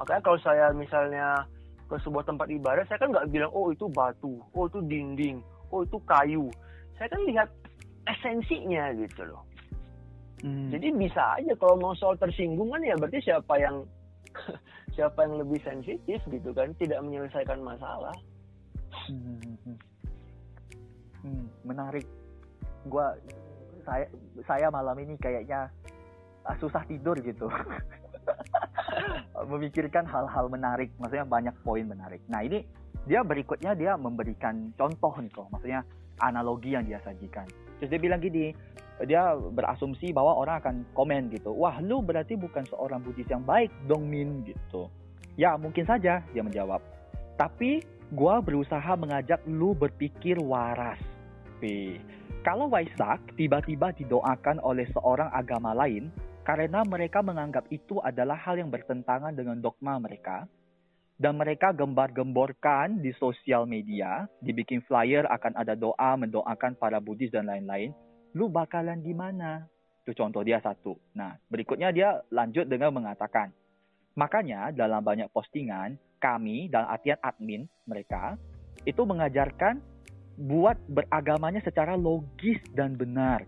Makanya 0.00 0.22
kalau 0.24 0.38
saya 0.40 0.72
misalnya 0.72 1.44
ke 1.88 1.96
sebuah 2.00 2.24
tempat 2.24 2.48
ibadah, 2.48 2.84
saya 2.88 3.00
kan 3.00 3.12
nggak 3.12 3.28
bilang 3.32 3.52
oh 3.52 3.68
itu 3.72 3.88
batu, 3.92 4.40
oh 4.56 4.64
itu 4.68 4.80
dinding, 4.88 5.44
oh 5.72 5.84
itu 5.84 5.98
kayu. 6.08 6.48
Saya 6.96 7.08
kan 7.12 7.20
lihat 7.28 7.48
esensinya 8.08 8.92
gitu 8.96 9.22
loh. 9.28 9.44
Hmm. 10.40 10.70
Jadi 10.70 10.94
bisa 10.94 11.20
aja 11.36 11.52
kalau 11.58 11.76
mau 11.76 11.92
soal 11.98 12.14
tersinggung 12.16 12.70
kan 12.70 12.80
ya 12.80 12.94
berarti 12.94 13.18
siapa 13.20 13.58
yang 13.58 13.82
siapa 14.98 15.22
yang 15.22 15.38
lebih 15.38 15.62
sensitif 15.62 16.18
gitu 16.26 16.50
kan, 16.50 16.74
tidak 16.74 16.98
menyelesaikan 17.06 17.62
masalah. 17.62 18.10
Hmm, 19.06 19.38
hmm, 21.22 21.46
menarik. 21.62 22.02
Gua 22.90 23.14
saya 23.86 24.10
saya 24.42 24.66
malam 24.74 24.98
ini 24.98 25.14
kayaknya 25.22 25.70
ah, 26.42 26.58
susah 26.58 26.82
tidur 26.90 27.14
gitu. 27.22 27.46
Memikirkan 29.54 30.02
hal-hal 30.02 30.50
menarik, 30.50 30.90
maksudnya 30.98 31.22
banyak 31.22 31.54
poin 31.62 31.86
menarik. 31.86 32.18
Nah, 32.26 32.42
ini 32.42 32.66
dia 33.06 33.22
berikutnya 33.22 33.78
dia 33.78 33.94
memberikan 33.94 34.74
contoh 34.74 35.14
nih 35.22 35.30
kok, 35.30 35.46
maksudnya 35.54 35.86
analogi 36.18 36.74
yang 36.74 36.82
dia 36.82 36.98
sajikan. 37.06 37.46
Terus 37.78 37.94
dia 37.94 38.00
bilang 38.02 38.18
gini, 38.18 38.50
dia 39.06 39.36
berasumsi 39.36 40.10
bahwa 40.10 40.34
orang 40.34 40.56
akan 40.58 40.74
komen 40.96 41.30
gitu, 41.30 41.54
wah 41.54 41.78
lu 41.78 42.02
berarti 42.02 42.34
bukan 42.34 42.66
seorang 42.66 43.04
Buddhis 43.04 43.28
yang 43.30 43.46
baik 43.46 43.70
dong 43.86 44.10
Min 44.10 44.42
gitu. 44.42 44.90
Ya 45.38 45.54
mungkin 45.54 45.86
saja 45.86 46.24
dia 46.24 46.42
menjawab. 46.42 46.82
Tapi 47.38 47.84
gua 48.10 48.42
berusaha 48.42 48.98
mengajak 48.98 49.38
lu 49.46 49.76
berpikir 49.76 50.40
waras. 50.42 50.98
P. 51.62 51.94
Kalau 52.46 52.70
Waisak 52.70 53.34
tiba-tiba 53.34 53.90
didoakan 53.94 54.62
oleh 54.62 54.86
seorang 54.94 55.30
agama 55.34 55.74
lain 55.74 56.10
karena 56.46 56.80
mereka 56.86 57.20
menganggap 57.20 57.68
itu 57.68 58.00
adalah 58.00 58.38
hal 58.40 58.56
yang 58.56 58.72
bertentangan 58.72 59.36
dengan 59.36 59.60
dogma 59.60 60.00
mereka, 60.00 60.48
dan 61.20 61.36
mereka 61.36 61.74
gembar-gemborkan 61.76 63.02
di 63.02 63.12
sosial 63.18 63.66
media, 63.68 64.24
dibikin 64.40 64.80
flyer 64.86 65.26
akan 65.28 65.52
ada 65.58 65.74
doa 65.74 66.16
mendoakan 66.16 66.78
para 66.78 67.02
Buddhis 67.02 67.34
dan 67.34 67.50
lain-lain, 67.50 67.92
lu 68.38 68.46
bakalan 68.46 69.02
gimana? 69.02 69.66
Itu 70.06 70.14
contoh 70.14 70.46
dia 70.46 70.62
satu. 70.62 70.94
Nah, 71.18 71.34
berikutnya 71.50 71.90
dia 71.90 72.22
lanjut 72.30 72.70
dengan 72.70 72.94
mengatakan, 72.94 73.50
makanya 74.14 74.70
dalam 74.70 75.02
banyak 75.02 75.26
postingan, 75.34 75.98
kami 76.22 76.70
dalam 76.70 76.86
artian 76.86 77.18
admin 77.18 77.66
mereka, 77.82 78.38
itu 78.86 79.02
mengajarkan 79.02 79.82
buat 80.38 80.78
beragamanya 80.86 81.58
secara 81.66 81.98
logis 81.98 82.62
dan 82.78 82.94
benar. 82.94 83.42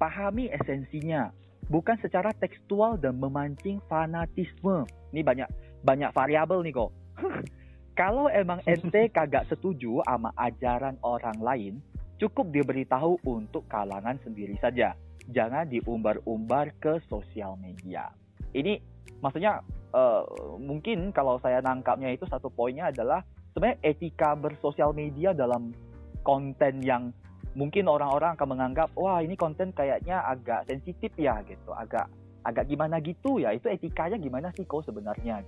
Pahami 0.00 0.48
esensinya, 0.48 1.28
bukan 1.68 2.00
secara 2.00 2.32
tekstual 2.32 2.96
dan 2.96 3.20
memancing 3.20 3.84
fanatisme. 3.84 4.88
Ini 5.12 5.20
banyak 5.20 5.48
banyak 5.84 6.10
variabel 6.16 6.64
nih 6.64 6.72
kok. 6.72 6.90
Kalau 8.00 8.28
emang 8.32 8.64
ente 8.64 9.08
kagak 9.12 9.48
setuju 9.48 10.04
sama 10.04 10.32
ajaran 10.36 11.00
orang 11.00 11.38
lain, 11.40 11.74
cukup 12.16 12.48
diberitahu 12.52 13.20
untuk 13.28 13.68
kalangan 13.68 14.16
sendiri 14.24 14.56
saja. 14.60 14.96
Jangan 15.26 15.68
diumbar-umbar 15.68 16.72
ke 16.78 17.02
sosial 17.10 17.58
media. 17.58 18.08
Ini 18.54 18.78
maksudnya 19.20 19.60
uh, 19.92 20.22
mungkin 20.60 21.10
kalau 21.10 21.36
saya 21.42 21.58
nangkapnya 21.60 22.14
itu 22.14 22.24
satu 22.30 22.48
poinnya 22.48 22.94
adalah 22.94 23.26
sebenarnya 23.52 23.82
etika 23.82 24.38
bersosial 24.38 24.94
media 24.94 25.34
dalam 25.34 25.74
konten 26.22 26.82
yang 26.82 27.10
mungkin 27.56 27.88
orang-orang 27.88 28.36
akan 28.36 28.48
menganggap 28.52 28.88
wah 28.94 29.18
ini 29.24 29.34
konten 29.34 29.72
kayaknya 29.72 30.20
agak 30.22 30.68
sensitif 30.68 31.10
ya 31.16 31.40
gitu, 31.48 31.72
agak 31.72 32.06
agak 32.46 32.70
gimana 32.70 33.02
gitu 33.02 33.42
ya. 33.42 33.50
Itu 33.50 33.66
etikanya 33.66 34.20
gimana 34.20 34.54
sih 34.54 34.62
kok 34.62 34.86
sebenarnya? 34.86 35.42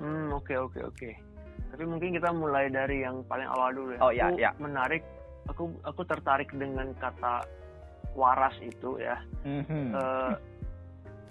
Hmm, 0.00 0.32
oke 0.32 0.52
okay, 0.52 0.56
oke 0.60 0.76
okay, 0.76 0.82
oke. 0.84 0.96
Okay. 0.96 1.29
Tapi 1.70 1.84
mungkin 1.86 2.10
kita 2.14 2.30
mulai 2.34 2.68
dari 2.68 3.06
yang 3.06 3.22
paling 3.26 3.46
awal 3.46 3.70
dulu 3.70 3.90
ya. 3.94 4.00
Oh 4.02 4.12
iya, 4.12 4.26
aku 4.28 4.38
iya. 4.38 4.50
menarik. 4.58 5.02
Aku 5.48 5.70
aku 5.86 6.02
tertarik 6.04 6.50
dengan 6.54 6.92
kata 6.98 7.46
waras 8.14 8.54
itu 8.62 8.98
ya. 8.98 9.16
Mm-hmm. 9.46 9.84
Uh, 9.94 10.34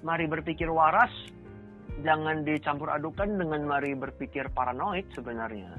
mari 0.03 0.25
berpikir 0.31 0.71
waras, 0.71 1.11
jangan 2.03 2.47
dicampur 2.47 2.87
adukan 2.87 3.35
dengan 3.35 3.67
mari 3.67 3.91
berpikir 3.95 4.47
paranoid 4.55 5.07
sebenarnya. 5.11 5.75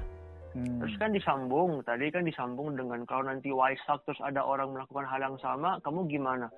Hmm. 0.51 0.83
Terus 0.83 0.95
kan 0.99 1.15
disambung, 1.15 1.79
tadi 1.87 2.11
kan 2.11 2.27
disambung 2.27 2.75
dengan 2.75 3.07
kalau 3.07 3.31
nanti 3.31 3.55
Waisak 3.55 4.03
terus 4.03 4.19
ada 4.19 4.43
orang 4.43 4.75
melakukan 4.75 5.07
hal 5.07 5.23
yang 5.23 5.37
sama, 5.39 5.79
kamu 5.79 6.11
gimana? 6.11 6.51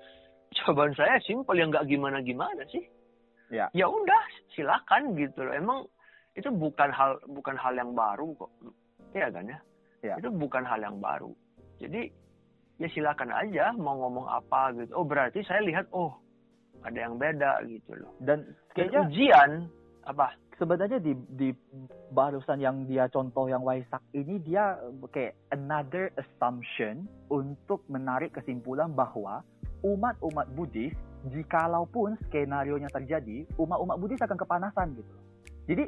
Jawaban 0.58 0.90
saya 0.98 1.22
simpel, 1.22 1.54
yang 1.54 1.70
nggak 1.70 1.86
gimana-gimana 1.86 2.66
sih. 2.74 2.82
Ya. 3.54 3.70
Ya 3.70 3.86
udah, 3.86 4.22
silakan 4.50 5.14
gitu 5.14 5.46
loh. 5.46 5.54
Emang 5.54 5.78
itu 6.34 6.48
bukan 6.50 6.90
hal 6.90 7.18
bukan 7.30 7.56
hal 7.58 7.74
yang 7.74 7.94
baru 7.94 8.34
kok. 8.38 8.50
Iya 9.14 9.30
kan 9.30 9.46
ya, 9.46 9.58
ya. 10.02 10.14
itu 10.18 10.28
bukan 10.34 10.66
hal 10.66 10.82
yang 10.82 10.98
baru. 10.98 11.30
Jadi 11.78 12.10
ya 12.82 12.88
silakan 12.90 13.30
aja 13.30 13.70
mau 13.74 13.94
ngomong 14.06 14.26
apa 14.26 14.74
gitu. 14.74 14.90
Oh 14.98 15.06
berarti 15.06 15.46
saya 15.46 15.62
lihat 15.62 15.86
oh 15.94 16.14
ada 16.82 16.98
yang 16.98 17.14
beda 17.16 17.62
gitu 17.70 17.94
loh. 17.94 18.10
Dan 18.18 18.54
kayaknya 18.74 19.06
dan 19.06 19.08
ujian 19.08 19.50
apa? 20.04 20.34
sebenarnya 20.58 21.02
di 21.02 21.12
di 21.34 21.48
barusan 22.14 22.62
yang 22.62 22.86
dia 22.86 23.10
contoh 23.10 23.50
yang 23.50 23.62
Waisak 23.66 24.02
ini 24.14 24.38
dia 24.42 24.78
kayak 25.10 25.34
another 25.50 26.14
assumption 26.18 27.10
untuk 27.30 27.82
menarik 27.90 28.30
kesimpulan 28.34 28.90
bahwa 28.94 29.42
umat-umat 29.82 30.46
Buddhis 30.54 30.94
jikalaupun 31.28 32.14
skenario 32.28 32.78
nya 32.78 32.90
terjadi 32.92 33.48
umat-umat 33.58 33.96
Buddhis 33.98 34.22
akan 34.22 34.38
kepanasan 34.38 34.94
gitu 34.94 35.14
jadi 35.66 35.84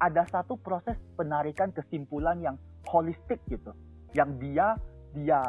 ada 0.00 0.24
satu 0.28 0.60
proses 0.60 0.96
penarikan 1.16 1.72
kesimpulan 1.72 2.36
yang 2.40 2.56
holistik 2.88 3.40
gitu. 3.48 3.72
Yang 4.12 4.30
dia 4.40 4.66
dia 5.16 5.40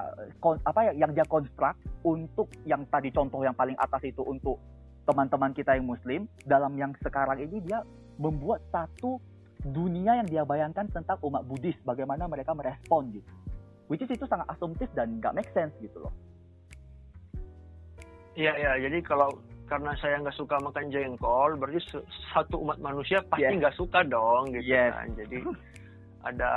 apa 0.64 0.80
ya 0.88 0.92
yang 0.96 1.12
dia 1.12 1.28
konstruk 1.28 1.76
untuk 2.08 2.48
yang 2.64 2.88
tadi 2.88 3.12
contoh 3.12 3.44
yang 3.44 3.52
paling 3.52 3.76
atas 3.76 4.00
itu 4.08 4.24
untuk 4.24 4.60
teman-teman 5.04 5.52
kita 5.52 5.76
yang 5.76 5.88
muslim. 5.88 6.28
Dalam 6.48 6.76
yang 6.80 6.96
sekarang 7.04 7.40
ini 7.44 7.60
dia 7.64 7.84
membuat 8.20 8.64
satu 8.72 9.20
dunia 9.64 10.24
yang 10.24 10.28
dia 10.28 10.44
bayangkan 10.48 10.88
tentang 10.88 11.20
umat 11.24 11.44
Buddhis 11.44 11.76
bagaimana 11.84 12.28
mereka 12.28 12.56
merespon 12.56 13.12
gitu. 13.12 13.32
Which 13.88 14.04
is 14.04 14.12
itu 14.12 14.28
sangat 14.28 14.48
asumtif 14.52 14.92
dan 14.96 15.20
nggak 15.20 15.36
make 15.36 15.52
sense 15.56 15.72
gitu 15.80 16.04
loh. 16.04 16.14
Iya 18.38 18.54
iya. 18.60 18.72
Jadi 18.84 19.02
kalau 19.02 19.32
karena 19.68 19.92
saya 20.00 20.24
nggak 20.24 20.38
suka 20.40 20.56
makan 20.64 20.88
jengkol, 20.88 21.60
berarti 21.60 22.00
satu 22.32 22.64
umat 22.64 22.80
manusia 22.80 23.20
pasti 23.28 23.52
nggak 23.52 23.76
yes. 23.76 23.80
suka 23.80 24.00
dong, 24.08 24.56
gitu 24.56 24.72
yes. 24.72 24.96
kan. 24.96 25.08
Jadi 25.20 25.38
ada, 26.24 26.50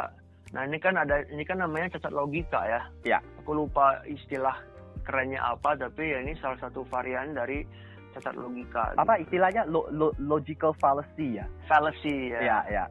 nah 0.54 0.62
ini 0.62 0.78
kan 0.78 0.94
ada, 0.94 1.26
ini 1.26 1.42
kan 1.42 1.58
namanya 1.58 1.98
cacat 1.98 2.14
logika 2.14 2.62
ya. 2.70 2.80
Ya. 3.02 3.18
Aku 3.42 3.58
lupa 3.58 3.98
istilah 4.06 4.54
kerennya 5.02 5.42
apa, 5.42 5.74
tapi 5.74 6.14
ya 6.14 6.22
ini 6.22 6.38
salah 6.38 6.56
satu 6.62 6.86
varian 6.86 7.34
dari 7.34 7.66
cacat 8.14 8.38
logika. 8.38 8.94
Apa 8.94 9.18
gitu. 9.18 9.34
istilahnya 9.34 9.66
lo, 9.66 9.90
lo, 9.90 10.14
logical 10.22 10.70
fallacy 10.78 11.42
ya? 11.42 11.46
Fallacy 11.66 12.30
ya. 12.30 12.40
Ya, 12.40 12.58
ya. 12.70 12.84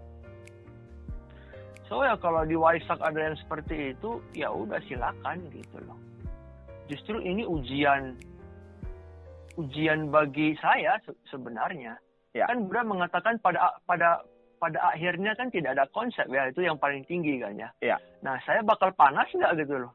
So 1.87 2.05
ya 2.05 2.13
kalau 2.21 2.45
di 2.45 2.53
Waisak 2.53 3.01
ada 3.01 3.17
yang 3.17 3.39
seperti 3.39 3.97
itu, 3.97 4.21
ya 4.35 4.51
udah 4.53 4.77
silakan 4.85 5.47
gitu 5.49 5.79
loh. 5.87 5.97
Justru 6.85 7.17
ini 7.23 7.47
ujian 7.47 8.13
ujian 9.59 10.07
bagi 10.07 10.55
saya 10.63 10.95
sebenarnya. 11.27 11.99
Ya. 12.31 12.47
Kan 12.47 12.69
Buddha 12.69 12.87
mengatakan 12.87 13.35
pada 13.43 13.75
pada 13.83 14.23
pada 14.59 14.79
akhirnya 14.91 15.35
kan 15.35 15.51
tidak 15.51 15.75
ada 15.75 15.85
konsep 15.91 16.27
ya 16.31 16.47
itu 16.51 16.63
yang 16.63 16.79
paling 16.79 17.03
tinggi 17.07 17.39
kan 17.43 17.55
ya. 17.59 17.69
ya. 17.83 17.97
Nah 18.23 18.39
saya 18.47 18.63
bakal 18.63 18.95
panas 18.95 19.27
nggak 19.35 19.59
gitu 19.65 19.87
loh. 19.87 19.93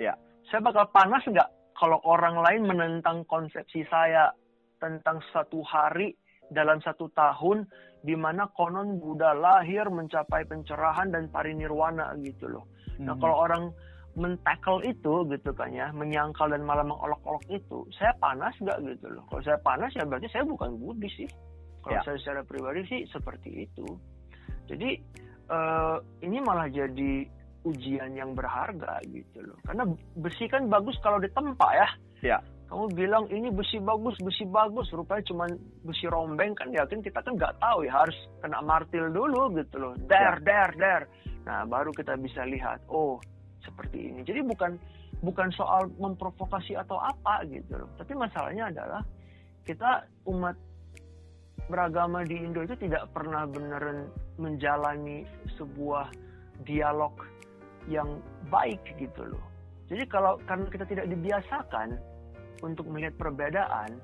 Ya. 0.00 0.16
Saya 0.48 0.64
bakal 0.64 0.88
panas 0.92 1.24
nggak 1.24 1.48
kalau 1.76 2.00
orang 2.04 2.40
lain 2.40 2.62
menentang 2.68 3.24
konsepsi 3.28 3.84
saya 3.88 4.32
tentang 4.80 5.20
satu 5.32 5.64
hari 5.64 6.16
dalam 6.52 6.80
satu 6.84 7.08
tahun 7.16 7.64
di 8.02 8.18
mana 8.18 8.50
konon 8.52 8.98
Buddha 8.98 9.32
lahir 9.32 9.88
mencapai 9.88 10.44
pencerahan 10.44 11.14
dan 11.14 11.30
parinirwana 11.32 12.12
gitu 12.20 12.50
loh. 12.50 12.64
Nah 13.00 13.16
hmm. 13.16 13.22
kalau 13.22 13.36
orang 13.46 13.64
mentackle 14.12 14.84
itu 14.84 15.24
gitu 15.28 15.50
kan 15.56 15.72
ya, 15.72 15.88
menyangkal 15.96 16.52
dan 16.52 16.62
malah 16.68 16.84
mengolok-olok 16.84 17.44
itu, 17.48 17.88
saya 17.96 18.12
panas 18.20 18.52
nggak 18.60 18.78
gitu 18.84 19.06
loh. 19.08 19.24
Kalau 19.32 19.42
saya 19.44 19.58
panas 19.64 19.90
ya 19.96 20.04
berarti 20.04 20.28
saya 20.28 20.44
bukan 20.44 20.76
Buddhis 20.76 21.12
sih. 21.16 21.30
Kalau 21.82 21.98
ya. 21.98 22.02
saya 22.04 22.16
secara 22.20 22.40
pribadi 22.46 22.80
sih 22.86 23.00
seperti 23.10 23.66
itu. 23.66 23.86
Jadi 24.70 24.90
uh, 25.50 25.98
ini 26.22 26.38
malah 26.38 26.70
jadi 26.70 27.26
ujian 27.62 28.14
yang 28.14 28.34
berharga 28.34 29.02
gitu 29.10 29.42
loh. 29.42 29.58
Karena 29.66 29.86
besi 30.18 30.46
kan 30.46 30.66
bagus 30.70 30.94
kalau 31.02 31.18
ditempa 31.18 31.68
ya. 31.74 31.88
Ya. 32.22 32.38
Kamu 32.70 32.88
bilang 32.96 33.28
ini 33.28 33.52
besi 33.52 33.76
bagus, 33.82 34.16
besi 34.22 34.48
bagus, 34.48 34.88
rupanya 34.96 35.20
cuma 35.28 35.44
besi 35.84 36.08
rombeng 36.08 36.56
kan 36.56 36.72
ya 36.72 36.88
kan 36.88 37.04
kita 37.04 37.20
kan 37.20 37.36
nggak 37.36 37.60
tahu 37.60 37.84
ya 37.84 38.00
harus 38.00 38.16
kena 38.40 38.64
martil 38.64 39.12
dulu 39.12 39.52
gitu 39.60 39.76
loh. 39.76 39.92
Der, 40.08 40.40
ya. 40.40 40.44
der, 40.46 40.70
der. 40.80 41.02
Nah 41.44 41.68
baru 41.68 41.92
kita 41.92 42.16
bisa 42.16 42.46
lihat, 42.48 42.80
oh 42.88 43.20
seperti 43.62 44.12
ini. 44.12 44.20
Jadi 44.26 44.42
bukan 44.44 44.78
bukan 45.22 45.48
soal 45.54 45.88
memprovokasi 45.96 46.74
atau 46.74 46.98
apa 46.98 47.46
gitu 47.48 47.78
loh. 47.78 47.90
Tapi 47.96 48.12
masalahnya 48.14 48.70
adalah 48.70 49.02
kita 49.62 50.06
umat 50.26 50.58
beragama 51.70 52.26
di 52.26 52.42
Indo 52.42 52.66
itu 52.66 52.74
tidak 52.74 53.06
pernah 53.14 53.46
beneran 53.46 54.10
menjalani 54.36 55.22
sebuah 55.54 56.10
dialog 56.66 57.14
yang 57.86 58.18
baik 58.50 58.82
gitu 58.98 59.22
loh. 59.26 59.44
Jadi 59.90 60.04
kalau 60.10 60.38
karena 60.46 60.66
kita 60.70 60.84
tidak 60.88 61.06
dibiasakan 61.10 61.98
untuk 62.62 62.86
melihat 62.90 63.14
perbedaan, 63.18 63.98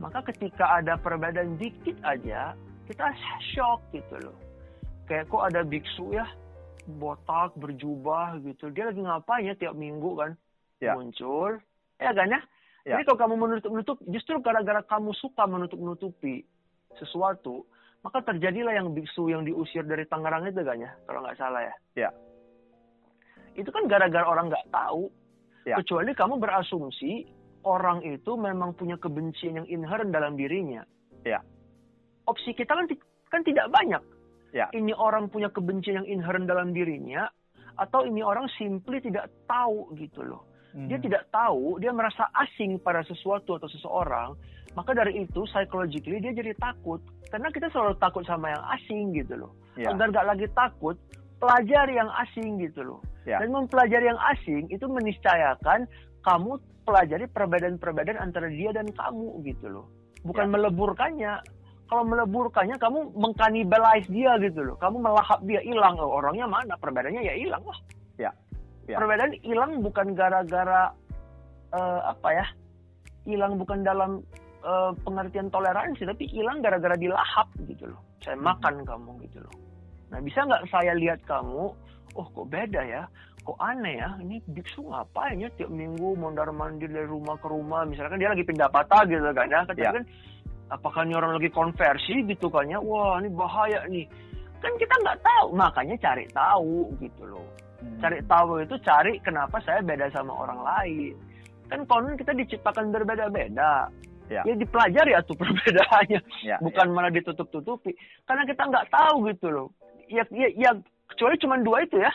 maka 0.00 0.24
ketika 0.32 0.80
ada 0.80 0.96
perbedaan 0.96 1.56
dikit 1.60 1.96
aja, 2.04 2.56
kita 2.88 3.06
shock 3.52 3.80
gitu 3.92 4.16
loh. 4.20 4.36
Kayak 5.08 5.28
kok 5.28 5.42
ada 5.42 5.60
biksu 5.66 6.14
ya, 6.14 6.26
botak, 6.98 7.54
berjubah 7.54 8.42
gitu. 8.42 8.70
Dia 8.74 8.90
lagi 8.90 9.00
ngapain 9.02 9.46
ya 9.46 9.54
tiap 9.54 9.74
minggu 9.78 10.10
kan? 10.18 10.30
Ya. 10.82 10.98
Muncul. 10.98 11.62
Ya 12.02 12.10
kan 12.10 12.26
ya? 12.26 12.40
ya? 12.88 12.98
Jadi 12.98 13.02
kalau 13.06 13.18
kamu 13.22 13.34
menutup-nutup, 13.38 13.96
justru 14.10 14.42
gara-gara 14.42 14.82
kamu 14.82 15.14
suka 15.14 15.46
menutup-nutupi 15.46 16.42
sesuatu, 16.98 17.68
maka 18.02 18.24
terjadilah 18.24 18.74
yang 18.74 18.90
biksu 18.90 19.30
yang 19.30 19.46
diusir 19.46 19.86
dari 19.86 20.08
Tangerang 20.08 20.48
itu 20.48 20.64
kan 20.64 20.80
ya? 20.80 20.90
Kalau 21.06 21.20
nggak 21.22 21.38
salah 21.38 21.62
ya. 21.62 21.74
Ya 22.08 22.10
itu 23.58 23.70
kan 23.70 23.90
gara-gara 23.90 24.26
orang 24.26 24.52
nggak 24.52 24.68
tahu. 24.70 25.10
Ya. 25.66 25.76
Kecuali 25.82 26.16
kamu 26.16 26.40
berasumsi 26.40 27.26
orang 27.66 28.00
itu 28.06 28.32
memang 28.38 28.72
punya 28.72 28.96
kebencian 28.96 29.60
yang 29.62 29.68
inherent 29.68 30.14
dalam 30.14 30.38
dirinya. 30.38 30.86
Ya. 31.26 31.42
Opsi 32.24 32.54
kita 32.54 32.72
kan 32.72 32.86
kan 33.28 33.42
tidak 33.44 33.68
banyak. 33.68 34.02
Ya. 34.50 34.66
Ini 34.74 34.92
orang 34.98 35.30
punya 35.30 35.48
kebencian 35.50 36.02
yang 36.02 36.08
inherent 36.08 36.50
dalam 36.50 36.74
dirinya 36.74 37.30
atau 37.78 38.04
ini 38.04 38.20
orang 38.20 38.50
simply 38.58 38.98
tidak 39.00 39.30
tahu 39.46 39.94
gitu 39.96 40.20
loh. 40.26 40.44
Hmm. 40.70 40.86
Dia 40.86 40.98
tidak 41.02 41.26
tahu, 41.34 41.82
dia 41.82 41.90
merasa 41.90 42.30
asing 42.34 42.78
pada 42.78 43.02
sesuatu 43.02 43.58
atau 43.58 43.66
seseorang, 43.66 44.34
maka 44.78 44.94
dari 44.94 45.26
itu 45.26 45.42
psychologically 45.50 46.22
dia 46.22 46.30
jadi 46.30 46.54
takut 46.58 47.02
karena 47.30 47.50
kita 47.50 47.70
selalu 47.70 47.94
takut 47.98 48.22
sama 48.26 48.54
yang 48.54 48.64
asing 48.78 49.14
gitu 49.14 49.34
loh. 49.38 49.52
Ya. 49.78 49.90
Agar 49.94 50.10
gak 50.14 50.26
lagi 50.34 50.46
takut, 50.54 50.98
pelajari 51.38 51.98
yang 51.98 52.10
asing 52.26 52.58
gitu 52.58 52.82
loh. 52.82 53.00
Ya. 53.24 53.38
Dan 53.38 53.54
mempelajari 53.54 54.10
yang 54.10 54.20
asing 54.36 54.66
itu 54.70 54.86
meniscayakan 54.86 55.86
kamu 56.26 56.58
pelajari 56.84 57.26
perbedaan-perbedaan 57.30 58.18
antara 58.18 58.50
dia 58.50 58.74
dan 58.74 58.90
kamu 58.90 59.40
gitu 59.46 59.66
loh. 59.70 59.86
Bukan 60.26 60.46
ya. 60.48 60.52
meleburkannya. 60.52 61.32
Kalau 61.90 62.06
meleburkannya 62.06 62.78
kamu 62.78 63.18
mengkanibalize 63.18 64.06
dia 64.06 64.38
gitu 64.38 64.62
loh. 64.62 64.78
Kamu 64.78 65.02
melahap 65.02 65.42
dia 65.42 65.58
hilang 65.66 65.98
oh, 65.98 66.22
orangnya 66.22 66.46
mana? 66.46 66.78
Perbedaannya 66.78 67.26
ya 67.26 67.34
hilang 67.34 67.66
lah. 67.66 67.78
Ya. 68.14 68.30
ya. 68.86 68.96
Perbedaan 69.02 69.34
hilang 69.42 69.82
bukan 69.82 70.14
gara-gara 70.14 70.94
uh, 71.74 72.00
apa 72.14 72.28
ya? 72.30 72.46
Hilang 73.26 73.58
bukan 73.58 73.82
dalam 73.82 74.22
uh, 74.62 74.94
pengertian 75.02 75.50
toleransi 75.50 76.06
tapi 76.06 76.30
hilang 76.30 76.62
gara-gara 76.62 76.94
dilahap 76.94 77.50
gitu 77.66 77.90
loh. 77.90 78.00
Saya 78.22 78.38
hmm. 78.38 78.46
makan 78.46 78.74
kamu 78.86 79.10
gitu 79.26 79.42
loh. 79.42 79.54
Nah, 80.14 80.18
bisa 80.22 80.46
nggak 80.46 80.66
saya 80.70 80.92
lihat 80.94 81.22
kamu, 81.26 81.74
oh 82.18 82.26
kok 82.34 82.46
beda 82.50 82.82
ya, 82.82 83.02
kok 83.46 83.58
aneh 83.62 84.02
ya, 84.02 84.10
ini 84.18 84.42
biksu 84.50 84.82
ngapain 84.90 85.38
ya 85.38 85.46
tiap 85.54 85.70
minggu 85.70 86.18
mondar 86.18 86.50
mandir 86.50 86.90
dari 86.90 87.06
rumah 87.06 87.38
ke 87.38 87.46
rumah, 87.46 87.86
misalkan 87.86 88.18
dia 88.18 88.34
lagi 88.34 88.42
pindah 88.42 88.66
patah 88.74 89.06
gitu 89.06 89.22
kan 89.30 89.46
ya, 89.46 89.62
kan, 89.62 89.76
ya. 89.78 89.90
kan 89.94 90.04
apakah 90.70 91.02
ini 91.04 91.18
orang 91.18 91.36
lagi 91.36 91.50
konversi 91.50 92.22
gitu 92.24 92.48
kan 92.48 92.70
ya, 92.70 92.78
wah 92.78 93.18
ini 93.18 93.28
bahaya 93.34 93.84
nih. 93.90 94.06
Kan 94.60 94.72
kita 94.76 94.94
nggak 95.02 95.20
tahu, 95.24 95.56
makanya 95.56 95.96
cari 95.98 96.24
tahu 96.30 96.94
gitu 97.00 97.22
loh. 97.26 97.46
Hmm. 97.80 97.98
Cari 97.98 98.20
tahu 98.28 98.60
itu 98.60 98.76
cari 98.84 99.18
kenapa 99.24 99.56
saya 99.64 99.80
beda 99.82 100.12
sama 100.12 100.36
orang 100.36 100.60
lain. 100.62 101.14
Kan 101.66 101.84
konon 101.88 102.14
kita 102.14 102.36
diciptakan 102.36 102.92
berbeda-beda 102.92 103.88
ya. 104.30 104.42
ya 104.46 104.54
dipelajari 104.54 105.12
atau 105.18 105.34
perbedaannya 105.40 106.20
ya, 106.46 106.56
bukan 106.62 106.86
ya. 106.86 106.94
malah 106.94 107.12
ditutup-tutupi 107.12 107.92
karena 108.24 108.46
kita 108.46 108.62
nggak 108.70 108.88
tahu 108.88 109.26
gitu 109.28 109.46
loh 109.50 109.68
ya, 110.06 110.22
ya, 110.30 110.48
ya 110.54 110.70
kecuali 111.10 111.34
cuma 111.42 111.58
dua 111.58 111.82
itu 111.84 111.98
ya 111.98 112.12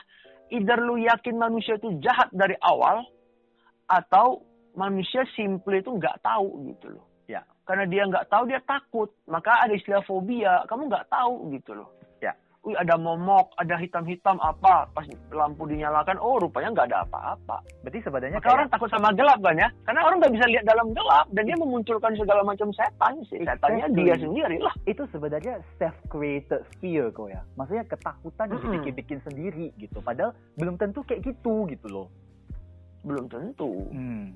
either 0.55 0.79
lu 0.79 0.95
yakin 1.03 1.35
manusia 1.35 1.75
itu 1.75 1.91
jahat 1.99 2.31
dari 2.31 2.55
awal 2.63 3.03
atau 3.85 4.41
manusia 4.73 5.27
simple 5.35 5.75
itu 5.75 5.91
nggak 5.91 6.23
tahu 6.23 6.71
gitu 6.71 6.95
loh 6.95 7.05
karena 7.65 7.85
dia 7.89 8.05
nggak 8.05 8.29
tahu 8.29 8.43
dia 8.47 8.61
takut 8.63 9.09
maka 9.27 9.51
ada 9.65 9.73
istilah 9.73 10.05
fobia 10.05 10.63
kamu 10.69 10.87
nggak 10.87 11.09
tahu 11.09 11.51
gitu 11.51 11.73
loh 11.73 11.89
wih 12.65 12.73
ada 12.81 12.97
momok, 12.97 13.53
ada 13.61 13.77
hitam-hitam 13.77 14.41
apa, 14.41 14.89
pas 14.89 15.05
lampu 15.29 15.69
dinyalakan, 15.69 16.17
oh 16.17 16.41
rupanya 16.41 16.73
nggak 16.73 16.87
ada 16.91 17.05
apa-apa. 17.05 17.61
Berarti 17.85 18.01
sebenarnya 18.01 18.41
kayak... 18.41 18.55
orang 18.57 18.67
takut 18.73 18.89
sama 18.89 19.13
gelap 19.13 19.39
kan 19.45 19.55
ya? 19.55 19.69
Karena 19.85 20.01
orang 20.01 20.17
nggak 20.17 20.33
bisa 20.33 20.45
lihat 20.49 20.65
dalam 20.65 20.87
gelap 20.97 21.27
dan 21.31 21.43
dia 21.45 21.57
memunculkan 21.61 22.13
segala 22.17 22.41
macam 22.41 22.73
setan 22.73 23.13
sih. 23.29 23.45
Setannya 23.45 23.85
exactly. 23.85 24.01
dia 24.01 24.15
sendiri 24.17 24.57
lah. 24.57 24.73
Itu 24.89 25.03
sebenarnya 25.13 25.61
self-created 25.77 26.61
fear 26.81 27.13
kok 27.13 27.29
ya. 27.29 27.41
Maksudnya 27.53 27.85
ketakutan 27.85 28.45
yang 28.49 28.61
mm-hmm. 28.65 28.97
bikin 28.97 29.19
sendiri 29.21 29.69
gitu. 29.77 30.01
Padahal 30.01 30.33
belum 30.57 30.81
tentu 30.81 31.05
kayak 31.05 31.21
gitu 31.21 31.69
gitu 31.69 31.87
loh. 31.87 32.07
Belum 33.05 33.29
tentu. 33.29 33.85
Hmm. 33.93 34.33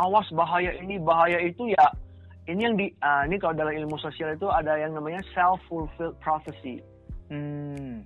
Awas 0.00 0.28
bahaya 0.32 0.72
ini, 0.80 0.96
bahaya 1.00 1.38
itu 1.42 1.68
ya 1.72 1.86
ini 2.50 2.60
yang 2.66 2.74
di 2.74 2.90
uh, 2.98 3.22
ini 3.28 3.38
kalau 3.38 3.54
dalam 3.54 3.70
ilmu 3.70 3.94
sosial 4.02 4.34
itu 4.34 4.50
ada 4.50 4.74
yang 4.74 4.98
namanya 4.98 5.22
self 5.30 5.62
fulfilled 5.70 6.18
prophecy. 6.18 6.82
Hmm. 7.30 8.02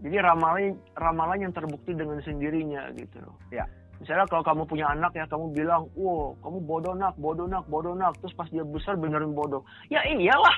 Jadi 0.00 0.16
ramalan 0.20 0.76
ramalan 0.96 1.48
yang 1.48 1.52
terbukti 1.52 1.92
dengan 1.92 2.20
sendirinya 2.24 2.88
gitu 2.96 3.20
loh. 3.20 3.36
Ya. 3.52 3.68
Misalnya 3.96 4.28
kalau 4.28 4.44
kamu 4.44 4.62
punya 4.68 4.92
anak 4.92 5.12
ya 5.16 5.24
kamu 5.24 5.56
bilang, 5.56 5.88
"Wow, 5.96 6.36
kamu 6.44 6.58
bodoh 6.68 6.92
nak, 6.92 7.16
bodoh 7.16 7.48
nak, 7.48 7.64
bodoh 7.68 7.96
nak." 7.96 8.12
Terus 8.20 8.36
pas 8.36 8.48
dia 8.52 8.64
besar 8.64 8.96
benerin 9.00 9.32
bodoh. 9.32 9.64
Ya 9.88 10.04
iyalah. 10.04 10.56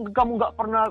Kamu 0.00 0.40
nggak 0.40 0.56
pernah 0.56 0.88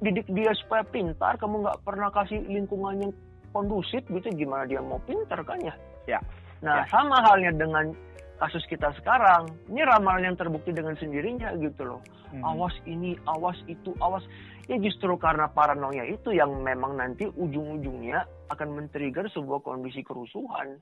didik 0.00 0.26
dia 0.32 0.54
supaya 0.64 0.86
pintar, 0.86 1.36
kamu 1.36 1.66
nggak 1.66 1.80
pernah 1.84 2.08
kasih 2.14 2.40
lingkungan 2.46 3.04
yang 3.04 3.12
kondusif 3.50 4.00
gitu 4.06 4.28
gimana 4.32 4.64
dia 4.64 4.80
mau 4.80 5.02
pintar 5.04 5.42
kan 5.44 5.58
ya? 5.60 5.74
Ya. 6.08 6.18
Nah, 6.62 6.84
ya. 6.84 6.92
sama 6.92 7.20
halnya 7.26 7.52
dengan 7.56 7.92
kasus 8.40 8.64
kita 8.72 8.88
sekarang 8.96 9.52
ini 9.68 9.84
ramalan 9.84 10.32
yang 10.32 10.38
terbukti 10.40 10.72
dengan 10.72 10.96
sendirinya 10.96 11.52
gitu 11.60 11.84
loh 11.84 12.00
hmm. 12.32 12.40
awas 12.40 12.72
ini 12.88 13.12
awas 13.28 13.60
itu 13.68 13.92
awas 14.00 14.24
ya 14.64 14.80
justru 14.80 15.12
karena 15.20 15.52
paranoia 15.52 16.08
itu 16.08 16.32
yang 16.32 16.48
memang 16.64 16.96
nanti 16.96 17.28
ujung-ujungnya 17.28 18.24
akan 18.48 18.68
men-trigger 18.72 19.28
sebuah 19.28 19.60
kondisi 19.60 20.00
kerusuhan 20.00 20.80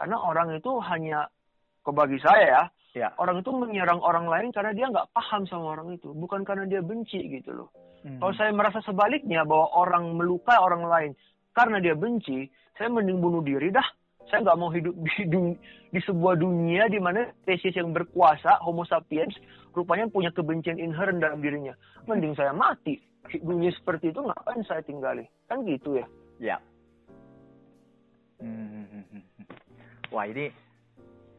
karena 0.00 0.16
orang 0.16 0.56
itu 0.56 0.72
hanya 0.80 1.28
kebagi 1.84 2.16
saya 2.24 2.44
ya, 2.48 2.62
ya. 2.96 3.08
orang 3.20 3.44
itu 3.44 3.52
menyerang 3.52 4.00
orang 4.00 4.24
lain 4.24 4.48
karena 4.48 4.72
dia 4.72 4.88
nggak 4.88 5.12
paham 5.12 5.44
sama 5.44 5.76
orang 5.76 5.92
itu 5.92 6.08
bukan 6.16 6.40
karena 6.40 6.64
dia 6.64 6.80
benci 6.80 7.20
gitu 7.28 7.52
loh 7.52 7.68
hmm. 8.00 8.16
kalau 8.16 8.32
saya 8.32 8.48
merasa 8.56 8.80
sebaliknya 8.80 9.44
bahwa 9.44 9.68
orang 9.76 10.08
melukai 10.16 10.56
orang 10.56 10.88
lain 10.88 11.12
karena 11.52 11.84
dia 11.84 11.92
benci 11.92 12.48
saya 12.80 12.88
mending 12.88 13.20
bunuh 13.20 13.44
diri 13.44 13.68
dah 13.68 13.84
saya 14.34 14.50
nggak 14.50 14.58
mau 14.58 14.74
hidup 14.74 14.90
di, 15.30 15.54
di 15.94 16.00
sebuah 16.02 16.34
dunia 16.42 16.90
di 16.90 16.98
mana 16.98 17.30
spesies 17.46 17.78
yang 17.78 17.94
berkuasa, 17.94 18.58
Homo 18.66 18.82
sapiens, 18.82 19.30
rupanya 19.70 20.10
punya 20.10 20.34
kebencian 20.34 20.82
inherent 20.82 21.22
dalam 21.22 21.38
dirinya. 21.38 21.70
Mending 22.10 22.34
saya 22.34 22.50
mati. 22.50 22.98
Dunia 23.30 23.70
seperti 23.78 24.10
itu 24.10 24.18
ngapain 24.18 24.66
saya 24.66 24.82
tinggali? 24.82 25.22
Kan 25.46 25.62
gitu 25.62 26.02
ya. 26.02 26.06
Ya. 26.42 26.56
Hmm. 28.42 29.22
Wah 30.10 30.26
ini, 30.26 30.50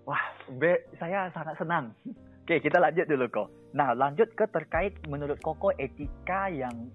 wah, 0.08 0.24
be, 0.56 0.80
saya 0.96 1.28
sangat 1.36 1.60
senang. 1.60 1.92
Oke, 2.48 2.64
kita 2.64 2.80
lanjut 2.80 3.12
dulu 3.12 3.28
kok. 3.28 3.48
Nah, 3.76 3.92
lanjut 3.92 4.32
ke 4.40 4.48
terkait 4.56 4.96
menurut 5.12 5.36
Koko 5.44 5.76
etika 5.76 6.48
yang 6.48 6.88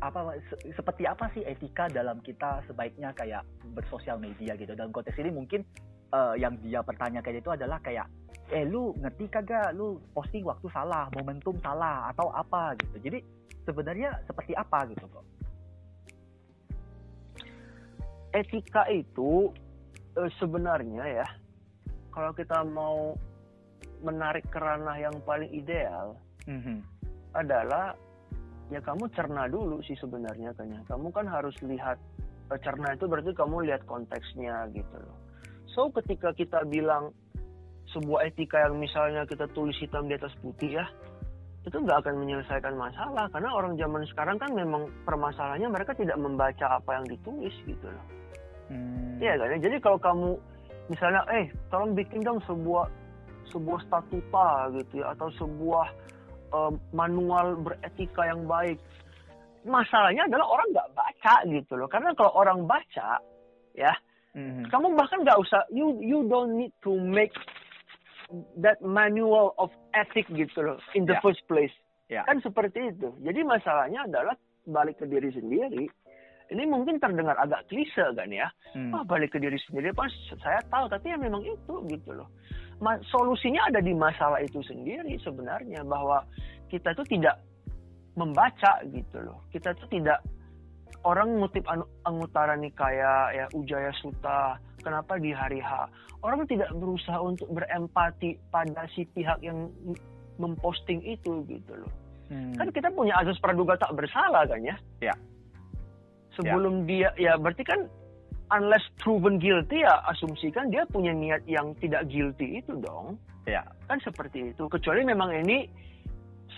apa 0.00 0.36
seperti 0.76 1.08
apa 1.08 1.32
sih 1.32 1.42
etika 1.46 1.88
dalam 1.88 2.20
kita 2.20 2.60
sebaiknya 2.68 3.16
kayak 3.16 3.42
bersosial 3.72 4.20
media 4.20 4.52
gitu. 4.56 4.76
Dalam 4.76 4.92
konteks 4.92 5.16
ini 5.16 5.32
mungkin 5.32 5.64
uh, 6.12 6.36
yang 6.36 6.56
dia 6.60 6.84
pertanyakan 6.84 7.40
itu 7.40 7.50
adalah 7.52 7.80
kayak 7.80 8.06
eh 8.52 8.62
lu 8.62 8.92
ngerti 9.00 9.26
kagak? 9.32 9.72
Lu 9.72 9.98
posting 10.12 10.44
waktu 10.44 10.68
salah 10.70 11.08
momentum 11.16 11.56
salah 11.64 12.12
atau 12.12 12.28
apa? 12.30 12.76
gitu. 12.78 13.08
Jadi 13.08 13.18
sebenarnya 13.66 14.14
seperti 14.30 14.54
apa 14.54 14.86
gitu 14.86 15.04
kok 15.10 15.26
etika 18.36 18.84
itu 18.92 19.48
uh, 20.20 20.30
sebenarnya 20.36 21.24
ya 21.24 21.28
kalau 22.12 22.32
kita 22.36 22.60
mau 22.68 23.16
menarik 24.04 24.44
kerana 24.52 24.96
yang 25.00 25.16
paling 25.24 25.48
ideal 25.52 26.16
mm 26.44 26.60
-hmm. 26.60 26.78
adalah 27.32 27.96
ya 28.70 28.80
kamu 28.82 29.06
cerna 29.14 29.46
dulu 29.46 29.78
sih 29.86 29.94
sebenarnya 29.98 30.50
kan 30.54 30.66
ya. 30.66 30.80
Kamu 30.90 31.08
kan 31.14 31.26
harus 31.30 31.54
lihat 31.62 31.98
eh, 32.50 32.60
cerna 32.62 32.94
itu 32.94 33.06
berarti 33.06 33.30
kamu 33.34 33.66
lihat 33.70 33.82
konteksnya 33.86 34.66
gitu 34.74 34.96
loh. 34.98 35.18
So 35.70 35.92
ketika 35.92 36.32
kita 36.32 36.64
bilang 36.66 37.12
sebuah 37.94 38.32
etika 38.32 38.66
yang 38.66 38.82
misalnya 38.82 39.22
kita 39.28 39.46
tulis 39.54 39.76
hitam 39.78 40.10
di 40.10 40.18
atas 40.18 40.34
putih 40.42 40.82
ya, 40.82 40.86
itu 41.66 41.76
nggak 41.82 42.06
akan 42.06 42.14
menyelesaikan 42.22 42.74
masalah 42.78 43.26
karena 43.34 43.50
orang 43.50 43.74
zaman 43.74 44.02
sekarang 44.06 44.38
kan 44.38 44.50
memang 44.54 44.86
permasalahannya 45.02 45.66
mereka 45.66 45.92
tidak 45.98 46.18
membaca 46.18 46.78
apa 46.78 46.90
yang 47.02 47.06
ditulis 47.10 47.54
gitu 47.66 47.86
loh. 47.90 48.06
Hmm. 48.70 49.18
Iya 49.18 49.34
kan 49.38 49.48
ya. 49.54 49.58
Jadi 49.66 49.76
kalau 49.82 49.98
kamu 49.98 50.28
misalnya 50.86 51.22
eh 51.34 51.50
tolong 51.70 51.94
bikin 51.98 52.22
dong 52.22 52.38
sebuah 52.46 52.86
sebuah 53.50 53.80
statuta 53.86 54.70
gitu 54.78 55.02
ya 55.02 55.14
atau 55.14 55.26
sebuah 55.38 55.86
uh, 56.52 56.72
manual 56.92 57.58
beretika 57.60 58.26
yang 58.26 58.44
baik 58.44 58.78
masalahnya 59.66 60.30
adalah 60.30 60.46
orang 60.46 60.68
nggak 60.70 60.90
baca 60.94 61.34
gitu 61.50 61.72
loh 61.74 61.88
karena 61.90 62.14
kalau 62.14 62.32
orang 62.38 62.64
baca 62.64 63.18
ya 63.74 63.92
mm-hmm. 64.38 64.70
kamu 64.70 64.94
bahkan 64.94 65.22
nggak 65.26 65.38
usah 65.42 65.62
you 65.74 65.98
you 65.98 66.22
don't 66.30 66.54
need 66.54 66.72
to 66.82 66.94
make 66.94 67.34
that 68.58 68.78
manual 68.82 69.54
of 69.58 69.70
ethic 69.94 70.26
gitu 70.30 70.62
loh 70.62 70.78
in 70.94 71.02
the 71.06 71.18
yeah. 71.18 71.22
first 71.22 71.42
place 71.50 71.74
yeah. 72.06 72.22
kan 72.24 72.38
seperti 72.42 72.94
itu 72.94 73.10
jadi 73.22 73.42
masalahnya 73.42 74.06
adalah 74.06 74.38
balik 74.66 75.02
ke 75.02 75.06
diri 75.06 75.30
sendiri 75.34 75.90
ini 76.46 76.62
mungkin 76.62 77.02
terdengar 77.02 77.34
agak 77.42 77.66
klise 77.66 78.06
kan 78.14 78.30
ya. 78.30 78.46
Hmm. 78.70 78.94
Ah, 78.94 79.02
balik 79.02 79.34
ke 79.34 79.38
diri 79.42 79.58
sendiri 79.66 79.90
pas 79.90 80.10
saya 80.38 80.62
tahu 80.70 80.86
tapi 80.86 81.10
ya 81.10 81.18
memang 81.18 81.42
itu 81.42 81.74
gitu 81.90 82.10
loh. 82.14 82.30
Solusinya 83.08 83.72
ada 83.72 83.80
di 83.80 83.96
masalah 83.96 84.40
itu 84.44 84.60
sendiri 84.64 85.16
sebenarnya 85.24 85.80
bahwa 85.82 86.24
kita 86.68 86.92
itu 86.92 87.04
tidak 87.16 87.40
membaca 88.16 88.84
gitu 88.88 89.16
loh. 89.24 89.44
Kita 89.48 89.72
itu 89.72 90.00
tidak 90.00 90.20
orang 91.04 91.40
ngutip 91.40 91.64
Anguttara 92.04 92.56
Nikaya 92.58 93.32
ya 93.32 93.46
Ujaya 93.56 93.92
Sutta 94.00 94.60
kenapa 94.82 95.18
di 95.18 95.30
hari 95.30 95.62
H 95.62 95.88
orang 96.22 96.46
tidak 96.50 96.70
berusaha 96.74 97.18
untuk 97.22 97.46
berempati 97.50 98.38
pada 98.50 98.86
si 98.94 99.06
pihak 99.14 99.38
yang 99.42 99.70
memposting 100.36 101.00
itu 101.06 101.46
gitu 101.46 101.72
loh. 101.74 101.92
Hmm. 102.26 102.58
Kan 102.58 102.74
kita 102.74 102.90
punya 102.90 103.14
asas 103.22 103.38
praduga 103.38 103.78
tak 103.78 103.94
bersalah 103.94 104.44
kan 104.50 104.60
ya? 104.60 104.76
Ya 104.98 105.14
sebelum 106.36 106.84
ya. 106.84 106.86
dia 106.86 107.08
ya 107.16 107.32
berarti 107.40 107.64
kan 107.64 107.88
unless 108.54 108.84
proven 109.02 109.42
guilty 109.42 109.82
ya 109.82 110.02
asumsikan 110.06 110.70
dia 110.70 110.86
punya 110.86 111.10
niat 111.10 111.42
yang 111.50 111.74
tidak 111.82 112.06
guilty 112.06 112.62
itu 112.62 112.78
dong. 112.78 113.18
Ya. 113.46 113.62
Kan 113.86 114.02
seperti 114.02 114.54
itu. 114.54 114.66
Kecuali 114.66 115.06
memang 115.06 115.30
ini 115.34 115.66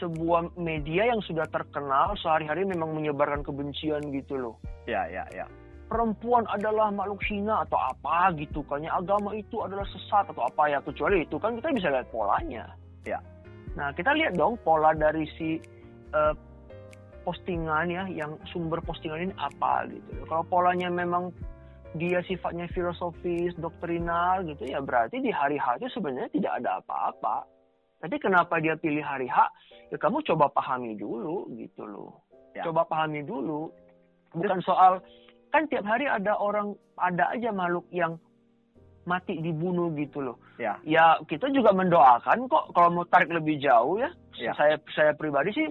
sebuah 0.00 0.56
media 0.56 1.10
yang 1.10 1.20
sudah 1.24 1.44
terkenal 1.50 2.14
sehari-hari 2.20 2.64
memang 2.64 2.96
menyebarkan 2.96 3.44
kebencian 3.44 4.00
gitu 4.14 4.36
loh. 4.38 4.56
Ya, 4.88 5.04
ya, 5.08 5.24
ya. 5.34 5.44
Perempuan 5.88 6.44
adalah 6.52 6.92
makhluk 6.92 7.24
hina 7.24 7.64
atau 7.64 7.80
apa 7.80 8.32
gitu 8.36 8.60
kan. 8.68 8.84
Ya, 8.84 8.96
agama 8.96 9.32
itu 9.32 9.60
adalah 9.64 9.84
sesat 9.88 10.28
atau 10.28 10.44
apa 10.44 10.68
ya. 10.68 10.78
Kecuali 10.84 11.24
itu 11.24 11.36
kan 11.40 11.56
kita 11.56 11.72
bisa 11.72 11.88
lihat 11.92 12.08
polanya. 12.12 12.68
Ya. 13.04 13.20
Nah, 13.76 13.92
kita 13.96 14.12
lihat 14.16 14.36
dong 14.36 14.60
pola 14.64 14.92
dari 14.92 15.24
si 15.36 15.56
uh, 16.12 16.36
postingan 17.24 17.92
ya 17.92 18.04
yang 18.08 18.36
sumber 18.48 18.80
postingan 18.84 19.28
ini 19.28 19.34
apa 19.36 19.84
gitu. 19.88 20.24
Kalau 20.28 20.44
polanya 20.48 20.88
memang 20.88 21.32
dia 21.96 22.20
sifatnya 22.28 22.68
filosofis, 22.68 23.56
doktrinal 23.56 24.44
gitu 24.44 24.68
ya 24.68 24.84
berarti 24.84 25.24
di 25.24 25.32
hari 25.32 25.56
H 25.56 25.80
itu 25.80 25.88
sebenarnya 25.96 26.28
tidak 26.34 26.52
ada 26.60 26.70
apa-apa. 26.84 27.48
Tapi 27.98 28.16
kenapa 28.20 28.60
dia 28.60 28.76
pilih 28.76 29.02
hari 29.02 29.26
H? 29.26 29.48
Ya 29.88 29.96
kamu 29.96 30.20
coba 30.28 30.52
pahami 30.52 30.94
dulu 31.00 31.48
gitu 31.56 31.88
loh. 31.88 32.20
Ya. 32.52 32.62
Coba 32.68 32.84
pahami 32.84 33.24
dulu. 33.24 33.72
Bukan 34.36 34.60
soal 34.60 35.00
kan 35.48 35.64
tiap 35.72 35.88
hari 35.88 36.04
ada 36.04 36.36
orang 36.36 36.76
ada 37.00 37.32
aja 37.32 37.48
makhluk 37.48 37.88
yang 37.88 38.20
mati 39.08 39.40
dibunuh 39.40 39.88
gitu 39.96 40.20
loh. 40.20 40.36
Ya. 40.60 40.76
Ya 40.84 41.16
kita 41.24 41.48
juga 41.50 41.72
mendoakan 41.72 42.44
kok 42.52 42.76
kalau 42.76 42.92
mau 42.92 43.08
tarik 43.08 43.32
lebih 43.32 43.56
jauh 43.58 43.96
ya. 43.96 44.12
ya. 44.36 44.52
Saya 44.54 44.76
saya 44.92 45.16
pribadi 45.16 45.56
sih 45.56 45.66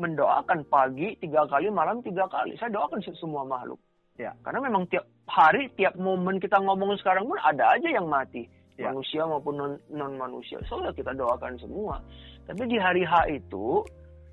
mendoakan 0.00 0.64
pagi 0.66 1.12
tiga 1.20 1.44
kali, 1.44 1.68
malam 1.68 2.00
tiga 2.00 2.24
kali. 2.32 2.56
Saya 2.56 2.72
doakan 2.72 3.04
semua 3.04 3.44
makhluk. 3.44 3.78
Ya. 4.18 4.34
Karena 4.42 4.66
memang 4.66 4.90
tiap 4.90 5.06
hari, 5.30 5.70
tiap 5.78 5.94
momen 5.94 6.42
kita 6.42 6.58
ngomong 6.58 6.98
sekarang 6.98 7.24
pun 7.30 7.38
ada 7.38 7.78
aja 7.78 7.88
yang 7.88 8.10
mati. 8.10 8.44
Ya. 8.74 8.90
Manusia 8.90 9.26
maupun 9.26 9.54
non, 9.58 9.72
non 9.90 10.14
manusia. 10.18 10.58
Soalnya 10.66 10.94
kita 10.94 11.14
doakan 11.14 11.58
semua. 11.58 12.02
Tapi 12.46 12.66
di 12.66 12.78
hari 12.78 13.06
H 13.06 13.30
itu 13.30 13.82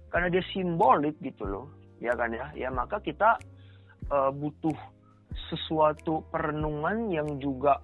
karena 0.09 0.29
dia 0.29 0.41
simbolik 0.53 1.17
gitu 1.21 1.45
loh, 1.45 1.65
ya 2.01 2.13
kan 2.13 2.33
ya. 2.33 2.49
Ya 2.53 2.69
maka 2.69 3.01
kita 3.01 3.37
uh, 4.09 4.29
butuh 4.33 4.77
sesuatu 5.49 6.25
perenungan 6.29 7.09
yang 7.13 7.27
juga 7.41 7.81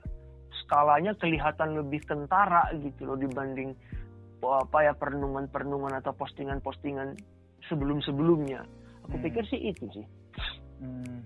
skalanya 0.63 1.11
kelihatan 1.17 1.75
lebih 1.75 2.01
kentara 2.07 2.71
gitu 2.79 3.09
loh 3.09 3.17
dibanding 3.19 3.75
apa 4.41 4.89
ya 4.89 4.93
perenungan-perenungan 4.97 6.01
atau 6.01 6.13
postingan-postingan 6.17 7.13
sebelum-sebelumnya. 7.69 8.65
Aku 9.05 9.17
hmm. 9.17 9.25
pikir 9.29 9.43
sih 9.49 9.61
itu 9.69 9.85
sih. 9.93 10.05
Hmm. 10.81 11.21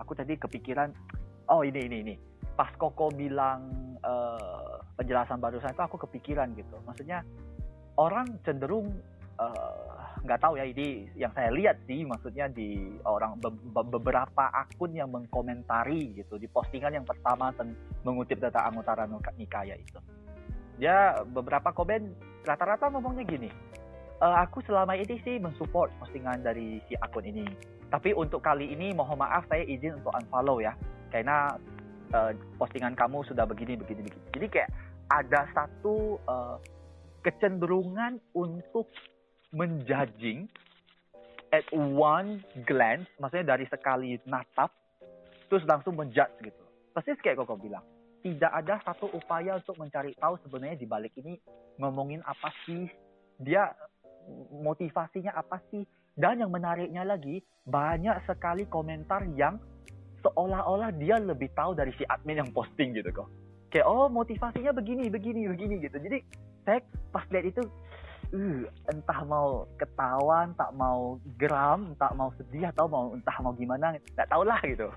Aku 0.00 0.16
tadi 0.16 0.34
kepikiran, 0.40 0.90
oh 1.52 1.62
ini 1.62 1.80
ini 1.86 1.96
ini. 2.02 2.14
Pas 2.56 2.72
Koko 2.76 3.12
bilang 3.12 3.68
uh, 4.00 4.80
penjelasan 4.96 5.40
barusan 5.40 5.72
itu 5.72 5.82
aku 5.84 6.00
kepikiran 6.08 6.52
gitu. 6.56 6.76
Maksudnya 6.84 7.24
orang 8.00 8.40
cenderung 8.44 8.88
uh, 9.40 10.00
nggak 10.20 10.40
tahu 10.40 10.60
ya 10.60 10.68
ini 10.68 11.08
yang 11.16 11.32
saya 11.32 11.48
lihat 11.48 11.80
sih 11.88 12.04
maksudnya 12.04 12.44
di 12.52 12.92
orang 13.08 13.40
be 13.40 13.48
beberapa 13.72 14.52
akun 14.52 14.92
yang 14.92 15.08
mengkomentari 15.08 16.12
gitu 16.12 16.36
di 16.36 16.44
postingan 16.44 17.00
yang 17.00 17.06
pertama 17.08 17.48
mengutip 18.04 18.36
data 18.36 18.68
Anguttara 18.68 19.08
Nikaya 19.40 19.80
itu 19.80 19.96
dia 20.76 21.24
beberapa 21.24 21.72
komen 21.72 22.12
rata-rata 22.44 22.92
ngomongnya 22.92 23.24
gini 23.24 23.48
e, 24.20 24.26
aku 24.44 24.60
selama 24.68 24.92
ini 24.96 25.16
sih 25.24 25.40
mensupport 25.40 25.88
postingan 25.96 26.44
dari 26.44 26.84
si 26.84 26.92
akun 27.00 27.24
ini 27.24 27.44
tapi 27.90 28.14
untuk 28.14 28.40
kali 28.40 28.70
ini 28.70 28.94
mohon 28.94 29.18
maaf 29.18 29.44
saya 29.50 29.66
izin 29.66 29.98
untuk 29.98 30.14
unfollow 30.14 30.62
ya 30.62 30.72
karena 31.10 31.58
uh, 32.14 32.32
postingan 32.56 32.94
kamu 32.94 33.26
sudah 33.26 33.44
begini 33.44 33.74
begini 33.74 34.06
begini 34.06 34.26
jadi 34.32 34.46
kayak 34.46 34.70
ada 35.10 35.50
satu 35.50 36.22
uh, 36.30 36.56
kecenderungan 37.26 38.22
untuk 38.32 38.86
menjudging 39.50 40.46
at 41.50 41.66
one 41.74 42.40
glance, 42.62 43.10
maksudnya 43.18 43.58
dari 43.58 43.66
sekali 43.66 44.14
natap, 44.26 44.70
terus 45.50 45.66
langsung 45.66 45.98
menjudge 45.98 46.46
gitu. 46.46 46.64
Persis 46.94 47.18
kayak 47.18 47.42
kau 47.42 47.58
bilang, 47.58 47.82
tidak 48.22 48.52
ada 48.54 48.78
satu 48.86 49.10
upaya 49.10 49.58
untuk 49.58 49.74
mencari 49.78 50.14
tahu 50.14 50.38
sebenarnya 50.46 50.78
di 50.78 50.86
balik 50.86 51.14
ini 51.18 51.38
ngomongin 51.82 52.22
apa 52.22 52.54
sih, 52.66 52.86
dia 53.42 53.74
motivasinya 54.54 55.34
apa 55.34 55.58
sih, 55.74 55.82
dan 56.18 56.42
yang 56.42 56.50
menariknya 56.50 57.06
lagi 57.06 57.42
banyak 57.66 58.26
sekali 58.26 58.66
komentar 58.66 59.24
yang 59.38 59.60
seolah-olah 60.20 60.92
dia 61.00 61.16
lebih 61.16 61.48
tahu 61.56 61.72
dari 61.72 61.92
si 61.96 62.04
admin 62.04 62.44
yang 62.44 62.50
posting 62.52 62.92
gitu 62.92 63.08
kok. 63.12 63.28
Kayak 63.70 63.86
oh 63.86 64.10
motivasinya 64.10 64.74
begini, 64.74 65.06
begini, 65.08 65.46
begini 65.46 65.74
gitu. 65.80 65.96
Jadi 65.96 66.18
saya 66.66 66.82
pas 67.14 67.24
lihat 67.30 67.46
itu 67.54 67.62
uh, 68.34 68.62
entah 68.90 69.20
mau 69.24 69.64
ketahuan, 69.78 70.52
tak 70.58 70.70
mau 70.74 71.16
geram, 71.38 71.94
tak 71.96 72.12
mau 72.18 72.34
sedih 72.36 72.68
atau 72.74 72.90
mau 72.90 73.04
entah 73.14 73.36
mau 73.40 73.54
gimana, 73.54 73.96
nggak 73.96 74.28
tau 74.28 74.42
lah 74.42 74.60
gitu. 74.66 74.90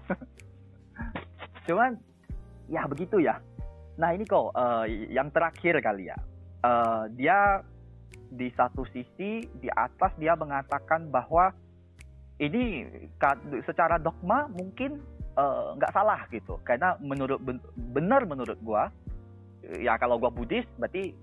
Cuman 1.70 1.96
ya 2.68 2.84
begitu 2.90 3.22
ya. 3.22 3.40
Nah 3.96 4.10
ini 4.12 4.26
kok 4.26 4.52
uh, 4.58 4.86
yang 4.90 5.30
terakhir 5.30 5.80
kali 5.80 6.10
ya. 6.10 6.18
Uh, 6.64 7.12
dia 7.14 7.60
di 8.34 8.50
satu 8.58 8.84
sisi 8.90 9.46
di 9.62 9.70
atas 9.70 10.12
dia 10.18 10.34
mengatakan 10.34 11.08
bahwa 11.14 11.54
ini 12.42 12.86
secara 13.64 14.02
dogma 14.02 14.50
mungkin 14.50 14.98
nggak 15.78 15.92
uh, 15.94 15.96
salah 15.96 16.26
gitu 16.30 16.58
karena 16.62 16.98
menurut 17.02 17.42
benar 17.94 18.26
menurut 18.26 18.58
gua 18.62 18.90
ya 19.82 19.98
kalau 19.98 20.18
gua 20.22 20.30
Buddhis 20.34 20.66
berarti 20.78 21.14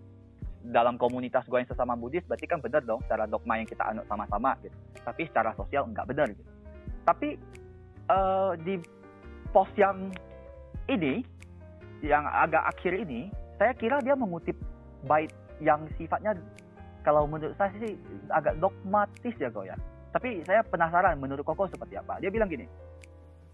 dalam 0.60 1.00
komunitas 1.00 1.48
gue 1.48 1.56
yang 1.56 1.70
sesama 1.70 1.96
Buddhis 1.96 2.24
berarti 2.28 2.44
kan 2.44 2.60
benar 2.60 2.84
dong 2.84 3.00
secara 3.08 3.24
dogma 3.24 3.56
yang 3.56 3.68
kita 3.68 3.80
anut 3.80 4.04
sama-sama 4.04 4.52
gitu. 4.60 4.76
Tapi 5.00 5.24
secara 5.24 5.56
sosial 5.56 5.88
enggak 5.88 6.04
benar 6.04 6.28
gitu. 6.28 6.44
Tapi 7.08 7.40
uh, 8.12 8.52
di 8.60 8.76
post 9.56 9.72
yang 9.80 10.12
ini 10.92 11.24
yang 12.04 12.28
agak 12.28 12.76
akhir 12.76 12.92
ini 13.08 13.32
saya 13.56 13.72
kira 13.76 14.00
dia 14.04 14.12
mengutip 14.16 14.56
bait 15.08 15.32
yang 15.64 15.88
sifatnya 15.96 16.36
kalau 17.00 17.24
menurut 17.24 17.56
saya 17.56 17.72
sih 17.80 17.96
agak 18.28 18.58
dogmatis 18.60 19.34
ya 19.38 19.48
kok 19.48 19.66
ya. 19.66 19.76
Tapi 20.10 20.42
saya 20.42 20.66
penasaran 20.66 21.14
menurut 21.22 21.46
Koko 21.46 21.70
seperti 21.70 21.94
apa. 21.94 22.18
Dia 22.18 22.34
bilang 22.34 22.50
gini, 22.50 22.66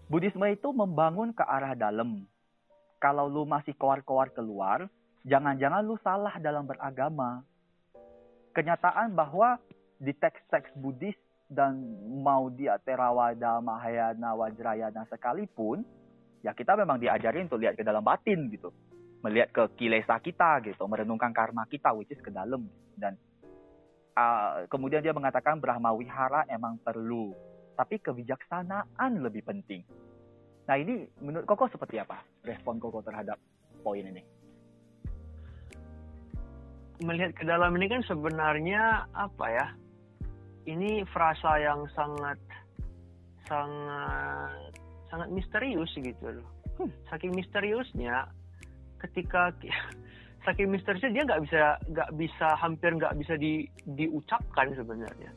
Buddhisme 0.09 0.47
itu 0.49 0.73
membangun 0.73 1.35
ke 1.35 1.45
arah 1.45 1.77
dalam. 1.77 2.25
Kalau 2.97 3.29
lu 3.29 3.45
masih 3.45 3.77
keluar-keluar 3.77 4.33
keluar, 4.33 4.79
jangan-jangan 5.27 5.85
lu 5.85 5.99
salah 6.01 6.33
dalam 6.41 6.65
beragama. 6.65 7.45
Kenyataan 8.57 9.13
bahwa 9.13 9.61
di 10.01 10.17
teks-teks 10.17 10.73
Buddhis 10.73 11.13
dan 11.45 11.77
mau 12.25 12.49
dia 12.49 12.81
Theravada, 12.81 13.61
Mahayana, 13.61 14.33
Wajrayana 14.33 15.05
sekalipun, 15.13 15.85
ya 16.41 16.57
kita 16.57 16.73
memang 16.73 16.97
diajarin 16.97 17.45
untuk 17.45 17.61
lihat 17.61 17.77
ke 17.77 17.85
dalam 17.85 18.01
batin 18.01 18.49
gitu. 18.49 18.73
Melihat 19.21 19.53
ke 19.53 19.63
kilesa 19.77 20.17
kita 20.23 20.63
gitu, 20.65 20.87
merenungkan 20.89 21.29
karma 21.35 21.69
kita 21.69 21.93
which 21.93 22.09
is 22.09 22.21
ke 22.23 22.33
dalam. 22.33 22.65
Dan 22.97 23.13
uh, 24.17 24.65
kemudian 24.67 25.05
dia 25.05 25.13
mengatakan 25.13 25.61
Brahma 25.61 25.93
Wihara 25.93 26.49
emang 26.49 26.81
perlu, 26.81 27.37
tapi 27.77 28.01
kebijaksanaan 28.01 29.21
lebih 29.21 29.45
penting. 29.45 29.85
Nah 30.67 30.75
ini 30.75 31.05
menurut 31.21 31.45
Koko 31.45 31.69
seperti 31.69 32.01
apa 32.01 32.19
respon 32.43 32.81
Koko 32.81 33.05
terhadap 33.05 33.37
poin 33.85 34.03
ini? 34.03 34.25
Melihat 37.05 37.37
ke 37.37 37.45
dalam 37.45 37.77
ini 37.77 37.87
kan 37.87 38.01
sebenarnya 38.09 39.05
apa 39.13 39.45
ya? 39.53 39.67
Ini 40.67 41.05
frasa 41.13 41.61
yang 41.61 41.87
sangat 41.95 42.41
sangat 43.47 44.75
sangat 45.07 45.29
misterius 45.31 45.93
gitu 45.95 46.25
loh. 46.27 46.47
Hmm. 46.75 46.91
Saking 47.07 47.31
misteriusnya 47.31 48.27
ketika 48.99 49.55
saking 50.47 50.71
misteriusnya 50.71 51.11
dia 51.11 51.23
nggak 51.27 51.41
bisa 51.43 51.61
nggak 51.91 52.09
bisa 52.15 52.47
hampir 52.55 52.95
nggak 52.95 53.15
bisa 53.19 53.35
di, 53.35 53.67
diucapkan 53.83 54.71
sebenarnya. 54.71 55.31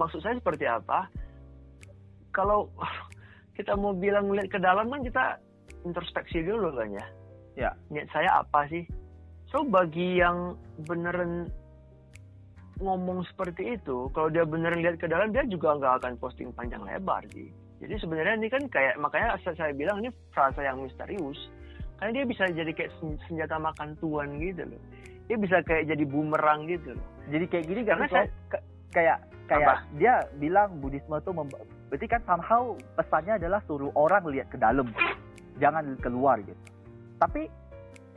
Maksud 0.00 0.24
saya 0.24 0.40
seperti 0.40 0.64
apa? 0.64 1.06
Kalau 2.32 2.72
kita 3.60 3.76
mau 3.76 3.92
bilang 3.92 4.32
melihat 4.32 4.56
ke 4.56 4.58
dalam 4.58 4.88
kan 4.88 5.04
kita 5.04 5.24
introspeksi 5.84 6.40
dulu 6.40 6.72
kan 6.72 6.88
ya. 6.96 7.06
Ya. 7.54 7.70
Niat 7.92 8.08
saya 8.10 8.40
apa 8.40 8.64
sih? 8.72 8.88
So 9.52 9.62
bagi 9.68 10.18
yang 10.18 10.56
beneran 10.88 11.52
ngomong 12.82 13.22
seperti 13.30 13.78
itu, 13.78 14.10
kalau 14.10 14.26
dia 14.32 14.42
beneran 14.42 14.82
lihat 14.82 14.98
ke 14.98 15.06
dalam, 15.06 15.30
dia 15.30 15.46
juga 15.46 15.78
nggak 15.78 16.02
akan 16.02 16.12
posting 16.18 16.50
panjang 16.50 16.82
lebar 16.82 17.22
sih. 17.30 17.46
Jadi 17.78 17.94
sebenarnya 18.00 18.34
ini 18.40 18.48
kan 18.50 18.64
kayak 18.66 18.98
makanya 18.98 19.38
saya 19.44 19.70
bilang 19.76 20.02
ini 20.02 20.10
frasa 20.34 20.64
yang 20.64 20.82
misterius. 20.82 21.38
Karena 22.04 22.20
dia 22.20 22.24
bisa 22.28 22.44
jadi 22.52 22.68
kayak 22.76 22.92
senjata 23.00 23.56
makan 23.56 23.96
tuan 23.96 24.36
gitu 24.36 24.68
loh. 24.68 24.82
Dia 25.24 25.40
bisa 25.40 25.64
kayak 25.64 25.88
jadi 25.88 26.04
bumerang 26.04 26.68
gitu 26.68 26.92
loh. 26.92 27.06
Jadi 27.32 27.44
kayak 27.48 27.64
gini 27.64 27.80
karena 27.80 28.04
saya 28.12 28.28
kayak 28.92 29.18
kayak 29.48 29.68
Apa? 29.68 29.96
dia 30.00 30.14
bilang 30.40 30.80
Buddhisme 30.80 31.20
tuh 31.20 31.32
berarti 31.92 32.06
kan 32.08 32.22
somehow 32.24 32.72
pesannya 32.96 33.36
adalah 33.36 33.60
suruh 33.68 33.92
orang 33.92 34.24
lihat 34.32 34.48
ke 34.48 34.56
dalam 34.56 34.88
jangan 35.60 35.94
keluar 36.00 36.40
gitu 36.40 36.58
tapi 37.20 37.52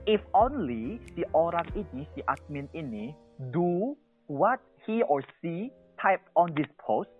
if 0.07 0.23
only 0.31 0.97
si 1.13 1.27
orang 1.35 1.67
ini 1.75 2.07
si 2.15 2.23
admin 2.31 2.71
ini 2.71 3.11
do 3.51 3.93
what 4.31 4.63
he 4.87 5.03
or 5.05 5.19
she 5.43 5.67
type 5.99 6.23
on 6.39 6.49
this 6.55 6.69
post 6.79 7.11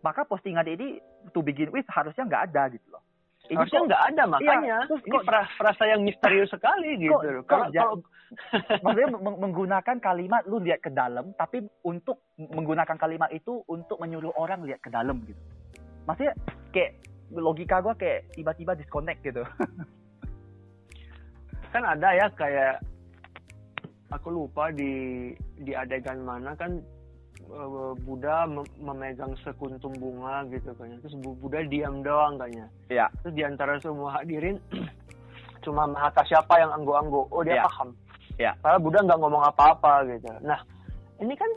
maka 0.00 0.24
postingan 0.24 0.66
ini 0.66 0.98
to 1.36 1.44
begin 1.44 1.68
with 1.70 1.86
harusnya 1.92 2.24
nggak 2.24 2.50
ada 2.50 2.72
gitu 2.72 2.88
loh 2.88 3.01
ini 3.50 3.58
harusnya 3.58 3.82
nggak 3.90 4.04
ada 4.14 4.22
makanya. 4.30 4.86
Iya, 4.86 5.02
ini 5.02 5.18
kok, 5.18 5.26
frasa 5.58 5.84
yang 5.90 6.06
misterius 6.06 6.50
sekali 6.54 6.94
gitu 7.02 7.18
kok, 7.18 7.50
kalau, 7.50 7.66
kalau 7.74 7.94
maksudnya 8.80 9.10
menggunakan 9.18 9.96
kalimat 9.98 10.46
lu 10.46 10.62
lihat 10.62 10.80
ke 10.80 10.94
dalam 10.94 11.34
tapi 11.34 11.66
untuk 11.82 12.22
menggunakan 12.38 12.96
kalimat 12.96 13.28
itu 13.34 13.66
untuk 13.66 13.98
menyuruh 13.98 14.30
orang 14.38 14.62
lihat 14.62 14.78
ke 14.78 14.94
dalam 14.94 15.26
gitu. 15.26 15.42
Maksudnya 16.06 16.38
kayak 16.70 17.02
logika 17.34 17.82
gue 17.82 17.94
kayak 17.98 18.30
tiba-tiba 18.36 18.78
disconnect 18.78 19.20
gitu. 19.26 19.42
Kan 21.72 21.88
ada 21.88 22.12
ya 22.12 22.28
kayak 22.36 22.84
aku 24.12 24.28
lupa 24.28 24.68
di 24.70 25.32
di 25.64 25.72
adegan 25.72 26.20
mana 26.20 26.52
kan 26.52 26.84
uh, 27.50 27.94
Buddha 28.02 28.46
memegang 28.78 29.34
sekuntum 29.42 29.92
bunga 29.98 30.46
gitu 30.50 30.70
kan 30.78 30.92
terus 31.02 31.16
Buddha 31.18 31.62
diam 31.66 32.04
doang 32.04 32.38
kayaknya 32.38 32.66
ya. 32.92 33.06
terus 33.22 33.34
di 33.34 33.42
antara 33.42 33.78
semua 33.82 34.20
hadirin 34.20 34.60
cuma 35.64 35.86
Mahata 35.86 36.26
siapa 36.26 36.58
yang 36.58 36.70
anggo-anggo 36.74 37.26
oh 37.30 37.42
dia 37.42 37.62
ya. 37.62 37.64
paham 37.66 37.88
ya. 38.38 38.52
karena 38.62 38.78
Buddha 38.78 39.00
nggak 39.06 39.20
ngomong 39.20 39.42
apa-apa 39.50 39.92
gitu 40.10 40.28
nah 40.42 40.60
ini 41.22 41.34
kan 41.38 41.50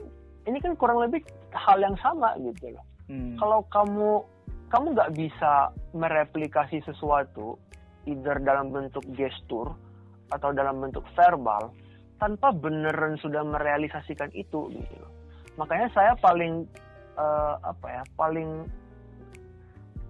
ini 0.45 0.57
kan 0.61 0.73
kurang 0.77 1.01
lebih 1.01 1.25
hal 1.53 1.81
yang 1.81 1.97
sama 2.01 2.37
gitu 2.41 2.73
loh 2.73 2.85
hmm. 3.09 3.37
kalau 3.41 3.65
kamu 3.73 4.11
kamu 4.69 4.87
nggak 4.97 5.13
bisa 5.13 5.71
mereplikasi 5.93 6.81
sesuatu 6.85 7.57
either 8.05 8.37
dalam 8.41 8.69
bentuk 8.69 9.05
gestur 9.17 9.73
atau 10.29 10.49
dalam 10.53 10.81
bentuk 10.81 11.05
verbal 11.13 11.73
tanpa 12.17 12.49
beneran 12.55 13.19
sudah 13.19 13.43
merealisasikan 13.43 14.31
itu 14.33 14.71
gitu 14.73 14.95
loh 14.99 15.14
makanya 15.55 15.87
saya 15.95 16.11
paling 16.19 16.67
uh, 17.15 17.55
apa 17.63 17.87
ya 17.87 18.03
paling 18.15 18.67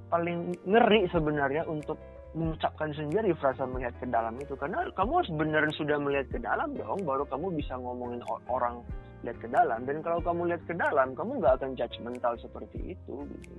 paling 0.10 0.54
ngeri 0.66 1.10
sebenarnya 1.10 1.66
untuk 1.66 1.98
mengucapkan 2.36 2.92
sendiri 2.92 3.32
frasa 3.40 3.64
melihat 3.64 3.96
ke 3.98 4.06
dalam 4.12 4.36
itu. 4.38 4.54
Karena 4.60 4.84
kamu 4.92 5.24
harus 5.24 5.32
beneran 5.34 5.72
sudah 5.74 5.98
melihat 5.98 6.28
ke 6.30 6.40
dalam 6.44 6.76
dong 6.76 7.02
baru 7.08 7.24
kamu 7.32 7.56
bisa 7.56 7.80
ngomongin 7.80 8.20
orang 8.52 8.84
lihat 9.24 9.40
ke 9.40 9.48
dalam. 9.48 9.88
Dan 9.88 10.04
kalau 10.04 10.20
kamu 10.20 10.52
lihat 10.52 10.64
ke 10.68 10.76
dalam 10.76 11.16
kamu 11.16 11.40
nggak 11.40 11.56
akan 11.64 11.72
judgmental 11.80 12.36
seperti 12.38 12.94
itu 12.94 13.16
gitu. 13.24 13.56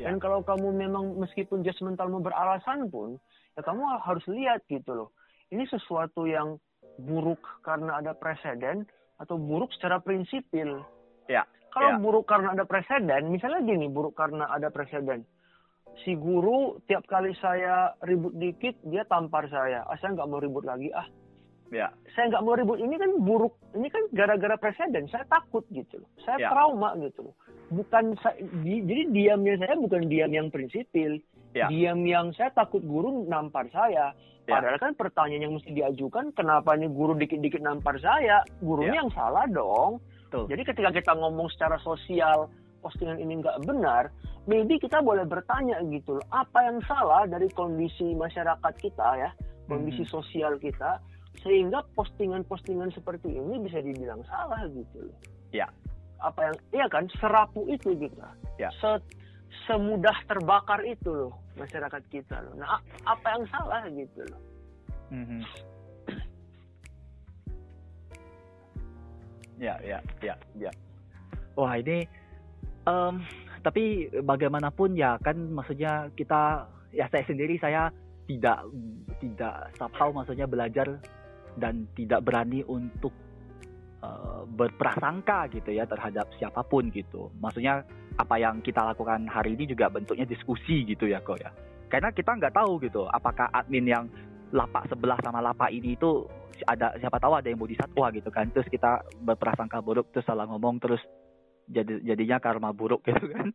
Ya. 0.00 0.08
dan 0.08 0.16
kalau 0.16 0.40
kamu 0.40 0.72
memang 0.72 1.12
meskipun 1.20 1.60
judgmental 1.60 2.08
mau 2.08 2.24
beralasan 2.24 2.88
pun 2.88 3.20
ya 3.52 3.60
kamu 3.60 3.84
harus 4.00 4.24
lihat 4.32 4.64
gitu 4.68 4.96
loh. 4.96 5.08
Ini 5.52 5.68
sesuatu 5.68 6.24
yang 6.24 6.56
buruk 6.96 7.40
karena 7.60 8.00
ada 8.00 8.16
presiden 8.16 8.88
atau 9.20 9.36
buruk 9.36 9.68
secara 9.76 10.00
prinsipil 10.00 10.80
Ya. 11.30 11.46
Kalau 11.70 11.94
ya. 11.94 12.02
buruk 12.02 12.26
karena 12.26 12.58
ada 12.58 12.66
presiden, 12.66 13.30
misalnya 13.30 13.62
gini, 13.62 13.86
buruk 13.86 14.18
karena 14.18 14.50
ada 14.50 14.74
presiden. 14.74 15.22
Si 16.02 16.18
guru 16.18 16.82
tiap 16.90 17.06
kali 17.06 17.30
saya 17.38 17.94
ribut 18.02 18.34
dikit, 18.34 18.74
dia 18.82 19.06
tampar 19.06 19.46
saya. 19.46 19.86
Ah, 19.86 19.94
saya 20.02 20.18
nggak 20.18 20.26
mau 20.26 20.42
ribut 20.42 20.66
lagi, 20.66 20.90
ah. 20.90 21.06
Ya. 21.70 21.94
Saya 22.18 22.34
nggak 22.34 22.42
mau 22.42 22.58
ribut. 22.58 22.82
Ini 22.82 22.98
kan 22.98 23.10
buruk. 23.22 23.54
Ini 23.78 23.86
kan 23.86 24.02
gara-gara 24.10 24.58
presiden. 24.58 25.06
Saya 25.06 25.22
takut 25.30 25.62
gitu 25.70 26.02
loh. 26.02 26.10
Saya 26.26 26.42
ya. 26.42 26.50
trauma 26.50 26.98
gitu 26.98 27.30
loh. 27.30 27.34
Bukan 27.70 28.18
saya, 28.18 28.42
di, 28.66 28.82
jadi 28.82 29.02
diamnya 29.14 29.54
saya 29.62 29.78
bukan 29.78 30.10
diam 30.10 30.34
yang 30.34 30.50
prinsipil. 30.50 31.22
Ya. 31.54 31.70
Diam 31.70 32.02
yang 32.02 32.34
saya 32.34 32.50
takut 32.50 32.82
guru 32.82 33.22
nampar 33.30 33.70
saya. 33.70 34.10
Ya. 34.10 34.58
Padahal 34.58 34.82
kan 34.82 34.98
pertanyaan 34.98 35.46
yang 35.46 35.54
mesti 35.54 35.70
diajukan, 35.70 36.34
kenapa 36.34 36.74
nih 36.74 36.90
guru 36.90 37.14
dikit-dikit 37.14 37.62
nampar 37.62 38.02
saya? 38.02 38.42
Gurunya 38.58 38.98
ya. 38.98 39.00
yang 39.06 39.10
salah 39.14 39.46
dong. 39.46 40.02
Betul. 40.30 40.46
Jadi 40.46 40.62
ketika 40.62 40.90
kita 40.94 41.12
ngomong 41.18 41.50
secara 41.50 41.74
sosial, 41.82 42.46
postingan 42.86 43.18
ini 43.18 43.42
nggak 43.42 43.66
benar, 43.66 44.14
maybe 44.46 44.78
kita 44.78 45.02
boleh 45.02 45.26
bertanya 45.26 45.82
gitu 45.90 46.22
loh, 46.22 46.26
apa 46.30 46.70
yang 46.70 46.78
salah 46.86 47.26
dari 47.26 47.50
kondisi 47.50 48.14
masyarakat 48.14 48.74
kita 48.78 49.08
ya, 49.18 49.30
kondisi 49.66 50.06
hmm. 50.06 50.12
sosial 50.14 50.54
kita, 50.62 51.02
sehingga 51.42 51.82
postingan-postingan 51.98 52.94
seperti 52.94 53.26
ini 53.42 53.58
bisa 53.58 53.82
dibilang 53.82 54.22
salah 54.30 54.62
gitu 54.70 55.10
loh. 55.10 55.18
Ya. 55.50 55.66
Apa 56.22 56.46
yang, 56.46 56.56
iya 56.70 56.86
kan, 56.86 57.10
serapu 57.18 57.66
itu 57.66 57.90
gitu. 57.98 58.14
Ya. 58.54 58.70
Se, 58.78 59.02
semudah 59.66 60.14
terbakar 60.30 60.86
itu 60.86 61.10
loh 61.10 61.34
masyarakat 61.58 62.06
kita 62.06 62.38
loh. 62.46 62.54
Nah, 62.54 62.78
apa 63.02 63.26
yang 63.34 63.44
salah 63.50 63.82
gitu 63.90 64.22
loh. 64.30 64.40
Mm 65.10 65.26
-hmm. 65.26 65.42
Ya 69.60 69.76
ya 69.84 69.98
ya 70.24 70.34
ya. 70.56 70.72
Wah 71.54 71.76
ini 71.76 72.08
um, 72.88 73.20
tapi 73.60 74.08
bagaimanapun 74.24 74.96
ya 74.96 75.20
kan 75.20 75.36
maksudnya 75.52 76.08
kita 76.16 76.64
ya 76.96 77.06
saya 77.12 77.24
sendiri 77.28 77.60
saya 77.60 77.92
tidak 78.24 78.64
tidak 79.20 79.68
somehow 79.76 80.08
maksudnya 80.10 80.48
belajar 80.48 80.98
dan 81.60 81.84
tidak 81.98 82.24
berani 82.24 82.64
untuk 82.64 83.12
uh, 84.00 84.46
berprasangka 84.48 85.50
gitu 85.52 85.76
ya 85.76 85.84
terhadap 85.84 86.30
siapa 86.40 86.64
pun 86.64 86.88
gitu. 86.94 87.28
Maksudnya 87.42 87.84
apa 88.16 88.36
yang 88.40 88.64
kita 88.64 88.80
lakukan 88.94 89.28
hari 89.28 89.54
ini 89.58 89.68
juga 89.68 89.92
bentuknya 89.92 90.24
diskusi 90.24 90.88
gitu 90.88 91.10
ya 91.10 91.20
kok 91.20 91.42
ya. 91.42 91.52
Karena 91.90 92.14
kita 92.14 92.38
nggak 92.38 92.54
tahu 92.54 92.78
gitu 92.80 93.04
apakah 93.10 93.50
admin 93.50 93.86
yang 93.86 94.04
lapak 94.50 94.86
sebelah 94.90 95.18
sama 95.22 95.42
lapak 95.42 95.70
ini 95.70 95.94
itu 95.94 96.26
ada 96.68 96.92
siapa 97.00 97.16
tahu 97.16 97.38
ada 97.38 97.48
yang 97.48 97.60
bodhisatwa 97.60 98.12
gitu 98.12 98.28
kan. 98.28 98.50
Terus 98.52 98.68
kita 98.68 99.02
berprasangka 99.22 99.80
buruk 99.80 100.12
terus 100.12 100.26
salah 100.28 100.44
ngomong 100.46 100.78
terus 100.82 101.00
jadi 101.70 102.02
jadinya 102.02 102.42
karma 102.42 102.74
buruk 102.74 103.02
gitu 103.06 103.24
kan. 103.30 103.54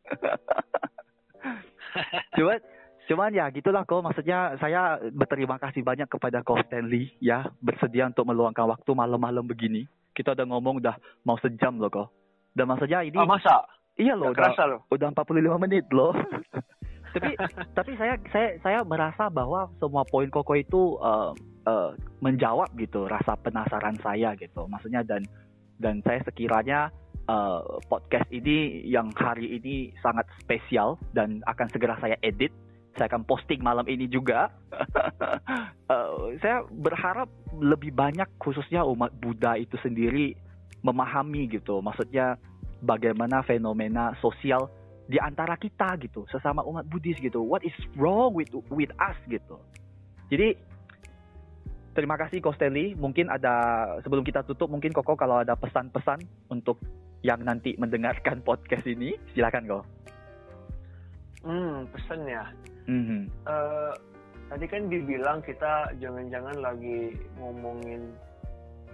Cuman 2.40 2.60
cuman 3.06 3.38
ya 3.38 3.46
gitulah 3.54 3.86
kok 3.86 4.02
maksudnya 4.02 4.58
saya 4.58 4.98
berterima 5.14 5.62
kasih 5.62 5.86
banyak 5.86 6.10
kepada 6.10 6.42
kau 6.42 6.58
Stanley 6.58 7.14
ya 7.22 7.46
bersedia 7.62 8.10
untuk 8.10 8.26
meluangkan 8.26 8.66
waktu 8.66 8.92
malam-malam 8.98 9.46
begini. 9.46 9.86
Kita 10.16 10.34
udah 10.34 10.48
ngomong 10.48 10.82
udah 10.82 10.96
mau 11.28 11.38
sejam 11.38 11.78
loh 11.78 11.92
kok 11.92 12.10
dan 12.56 12.72
maksudnya 12.72 13.04
ini 13.04 13.20
oh, 13.20 13.28
masa? 13.28 13.68
Iya 13.96 14.16
loh 14.16 14.32
udah 14.32 14.52
loh. 14.68 14.80
udah 14.92 15.08
45 15.12 15.64
menit 15.68 15.86
loh 15.92 16.16
tapi 17.16 17.32
tapi 17.78 17.92
saya 17.96 18.20
saya 18.30 18.50
saya 18.60 18.80
merasa 18.84 19.32
bahwa 19.32 19.72
semua 19.80 20.04
poin 20.04 20.28
koko 20.28 20.54
itu 20.60 21.00
uh, 21.00 21.32
uh, 21.66 21.92
menjawab 22.20 22.68
gitu 22.76 23.08
rasa 23.08 23.40
penasaran 23.40 23.96
saya 24.04 24.36
gitu. 24.36 24.68
Maksudnya 24.68 25.02
dan 25.08 25.24
dan 25.80 26.04
saya 26.04 26.20
sekiranya 26.28 26.92
uh, 27.32 27.64
podcast 27.88 28.28
ini 28.32 28.84
yang 28.84 29.12
hari 29.16 29.56
ini 29.56 29.96
sangat 30.04 30.28
spesial 30.44 31.00
dan 31.16 31.40
akan 31.48 31.68
segera 31.72 31.96
saya 32.04 32.20
edit 32.20 32.52
saya 32.96 33.12
akan 33.12 33.28
posting 33.28 33.60
malam 33.60 33.84
ini 33.92 34.08
juga. 34.08 34.48
Uh, 35.92 36.32
saya 36.44 36.64
berharap 36.72 37.28
lebih 37.60 37.92
banyak 37.92 38.28
khususnya 38.40 38.88
umat 38.88 39.12
Buddha 39.20 39.60
itu 39.60 39.76
sendiri 39.84 40.32
memahami 40.80 41.52
gitu. 41.52 41.84
Maksudnya 41.84 42.40
bagaimana 42.80 43.44
fenomena 43.44 44.16
sosial 44.24 44.72
di 45.06 45.22
antara 45.22 45.54
kita 45.56 45.94
gitu, 46.02 46.26
sesama 46.34 46.66
umat 46.66 46.90
Buddhis 46.90 47.22
gitu. 47.22 47.46
What 47.46 47.62
is 47.62 47.76
wrong 47.94 48.34
with 48.34 48.50
with 48.74 48.90
us 48.98 49.18
gitu. 49.30 49.62
Jadi 50.34 50.58
terima 51.94 52.18
kasih 52.18 52.42
Kostelli. 52.42 52.98
Mungkin 52.98 53.30
ada 53.30 53.86
sebelum 54.02 54.26
kita 54.26 54.42
tutup 54.42 54.68
mungkin 54.74 54.90
Koko 54.92 55.14
kalau 55.14 55.46
ada 55.46 55.54
pesan-pesan 55.54 56.50
untuk 56.50 56.82
yang 57.22 57.42
nanti 57.46 57.78
mendengarkan 57.78 58.42
podcast 58.48 58.86
ini, 58.90 59.14
silakan 59.34 59.70
kok. 59.70 59.86
Hmm, 61.46 61.86
pesan 61.94 62.26
ya. 62.26 62.46
Mm-hmm. 62.90 63.22
Uh, 63.46 63.94
tadi 64.50 64.66
kan 64.66 64.90
dibilang 64.90 65.40
kita 65.46 65.94
jangan-jangan 66.02 66.58
lagi 66.58 67.14
ngomongin 67.38 68.10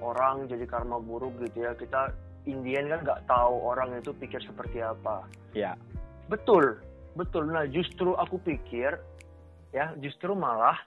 orang 0.03 0.47
jadi 0.51 0.67
karma 0.67 0.99
buruk 0.99 1.31
gitu 1.39 1.63
ya. 1.63 1.71
Kita 1.79 2.11
Indian 2.43 2.91
kan 2.91 2.99
nggak 3.07 3.21
tahu 3.31 3.55
orang 3.63 3.95
itu 3.95 4.11
pikir 4.11 4.43
seperti 4.43 4.83
apa. 4.83 5.23
Ya. 5.55 5.79
Betul, 6.27 6.81
betul. 7.15 7.49
Nah 7.49 7.65
justru 7.69 8.13
aku 8.13 8.37
pikir 8.41 8.99
ya 9.71 9.95
justru 10.03 10.35
malah 10.35 10.77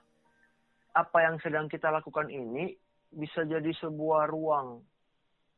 apa 0.95 1.17
yang 1.25 1.35
sedang 1.43 1.67
kita 1.67 1.91
lakukan 1.91 2.31
ini 2.31 2.71
bisa 3.11 3.43
jadi 3.43 3.71
sebuah 3.81 4.31
ruang 4.31 4.79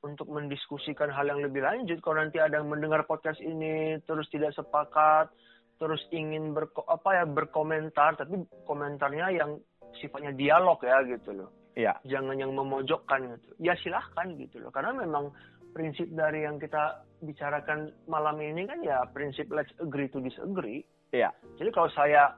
untuk 0.06 0.30
mendiskusikan 0.30 1.10
hal 1.10 1.30
yang 1.30 1.42
lebih 1.42 1.66
lanjut. 1.66 1.98
Kalau 2.02 2.22
nanti 2.22 2.38
ada 2.38 2.62
yang 2.62 2.70
mendengar 2.70 3.06
podcast 3.10 3.42
ini 3.42 3.98
terus 4.06 4.30
tidak 4.30 4.54
sepakat, 4.54 5.34
terus 5.82 6.02
ingin 6.14 6.54
berko, 6.54 6.86
apa 6.86 7.22
ya 7.22 7.26
berkomentar, 7.26 8.18
tapi 8.18 8.46
komentarnya 8.66 9.34
yang 9.34 9.58
sifatnya 9.98 10.34
dialog 10.34 10.78
ya 10.86 11.02
gitu 11.06 11.34
loh. 11.34 11.50
Iya. 11.78 11.94
Jangan 12.10 12.38
yang 12.42 12.54
memojokkan 12.58 13.38
gitu. 13.38 13.54
Ya 13.62 13.78
silahkan 13.78 14.34
gitu 14.38 14.58
loh. 14.62 14.74
Karena 14.74 14.98
memang 14.98 15.30
prinsip 15.76 16.08
dari 16.14 16.44
yang 16.46 16.58
kita 16.58 17.08
bicarakan 17.22 17.90
malam 18.06 18.38
ini 18.38 18.70
kan 18.70 18.80
ya 18.86 19.02
prinsip 19.10 19.50
let's 19.50 19.74
agree 19.82 20.10
to 20.12 20.22
disagree. 20.22 20.86
Iya. 21.16 21.34
Jadi 21.58 21.70
kalau 21.74 21.90
saya 21.94 22.36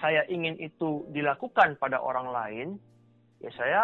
saya 0.00 0.24
ingin 0.28 0.56
itu 0.58 1.04
dilakukan 1.12 1.76
pada 1.76 2.00
orang 2.00 2.28
lain, 2.32 2.68
ya 3.40 3.50
saya 3.54 3.80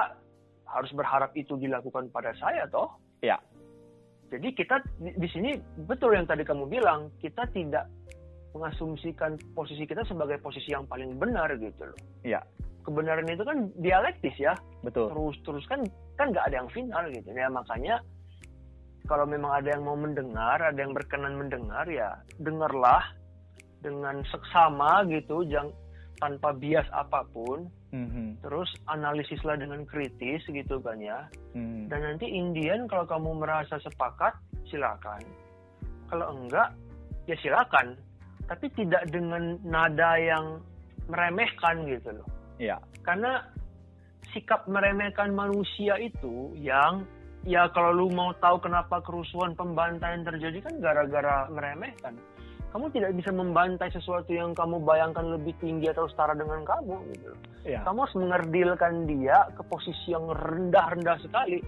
harus 0.68 0.93
berharap 0.93 1.33
itu 1.37 1.57
dilakukan 1.57 2.12
pada 2.12 2.33
saya 2.37 2.68
toh. 2.68 2.93
Ya. 3.24 3.41
Jadi 4.29 4.53
kita 4.53 4.85
di, 5.01 5.16
di 5.16 5.29
sini 5.33 5.57
betul 5.89 6.12
yang 6.12 6.29
tadi 6.29 6.45
kamu 6.45 6.68
bilang, 6.68 7.09
kita 7.20 7.49
tidak 7.57 7.89
mengasumsikan 8.53 9.37
posisi 9.53 9.85
kita 9.85 10.05
sebagai 10.05 10.41
posisi 10.41 10.72
yang 10.72 10.85
paling 10.89 11.16
benar 11.16 11.53
gitu 11.57 11.89
loh. 11.89 11.99
Iya. 12.24 12.41
Kebenaran 12.85 13.29
itu 13.29 13.45
kan 13.45 13.68
dialektis 13.81 14.37
ya. 14.41 14.57
Betul. 14.81 15.12
Terus 15.12 15.37
terus 15.45 15.64
kan 15.68 15.81
kan 16.16 16.33
nggak 16.33 16.45
ada 16.49 16.57
yang 16.64 16.70
final 16.72 17.05
gitu 17.12 17.29
ya 17.33 17.49
makanya 17.53 18.01
kalau 19.09 19.25
memang 19.25 19.51
ada 19.57 19.73
yang 19.73 19.83
mau 19.89 19.97
mendengar, 19.97 20.61
ada 20.61 20.77
yang 20.77 20.93
berkenan 20.93 21.35
mendengar 21.35 21.89
ya 21.89 22.21
dengarlah 22.39 23.03
dengan 23.81 24.21
seksama 24.29 25.03
gitu, 25.09 25.43
jangan 25.49 25.73
tanpa 26.21 26.53
bias 26.55 26.87
apa 26.93 27.25
pun 27.33 27.67
Mm-hmm. 27.89 28.45
terus 28.45 28.69
analisislah 28.85 29.57
dengan 29.57 29.81
kritis 29.89 30.45
gitu 30.45 30.77
kan 30.85 31.01
ya 31.01 31.25
Mm. 31.57 31.89
dan 31.89 32.05
nanti 32.05 32.29
Indian 32.29 32.85
kalau 32.85 33.09
kamu 33.09 33.41
merasa 33.41 33.81
sepakat 33.81 34.37
silakan 34.69 35.25
kalau 36.13 36.37
enggak 36.37 36.69
ya 37.25 37.33
silakan 37.41 37.97
tapi 38.45 38.69
tidak 38.77 39.09
dengan 39.09 39.57
nada 39.65 40.21
yang 40.21 40.61
meremehkan 41.09 41.89
gitu 41.89 42.13
loh 42.13 42.29
Iya. 42.61 42.77
karena 43.01 43.41
sikap 44.37 44.69
meremehkan 44.69 45.33
manusia 45.33 45.97
itu 45.97 46.53
yang 46.61 47.09
ya 47.49 47.65
kalau 47.73 47.97
lu 47.97 48.07
mau 48.13 48.37
tahu 48.37 48.61
kenapa 48.61 49.01
kerusuhan 49.01 49.57
pembantaian 49.57 50.21
terjadi 50.21 50.61
kan 50.61 50.75
gara-gara 50.85 51.49
meremehkan 51.49 52.13
kamu 52.69 52.93
tidak 52.93 53.17
bisa 53.17 53.33
membantai 53.33 53.89
sesuatu 53.89 54.29
yang 54.29 54.53
kamu 54.53 54.77
bayangkan 54.85 55.25
lebih 55.25 55.57
tinggi 55.57 55.89
atau 55.89 56.05
setara 56.13 56.37
dengan 56.37 56.61
kamu 56.69 57.01
gitu. 57.17 57.33
Iya. 57.65 57.81
kamu 57.89 57.99
harus 58.05 58.17
mengerdilkan 58.21 58.95
dia 59.09 59.49
ke 59.57 59.63
posisi 59.65 60.13
yang 60.13 60.29
rendah-rendah 60.29 61.17
sekali 61.25 61.65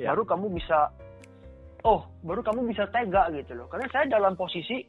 Iya. 0.00 0.16
baru 0.16 0.24
kamu 0.24 0.46
bisa 0.56 0.88
oh 1.84 2.08
baru 2.24 2.40
kamu 2.40 2.72
bisa 2.72 2.88
tega 2.88 3.28
gitu 3.36 3.52
loh 3.52 3.68
karena 3.68 3.84
saya 3.92 4.08
dalam 4.08 4.32
posisi 4.32 4.80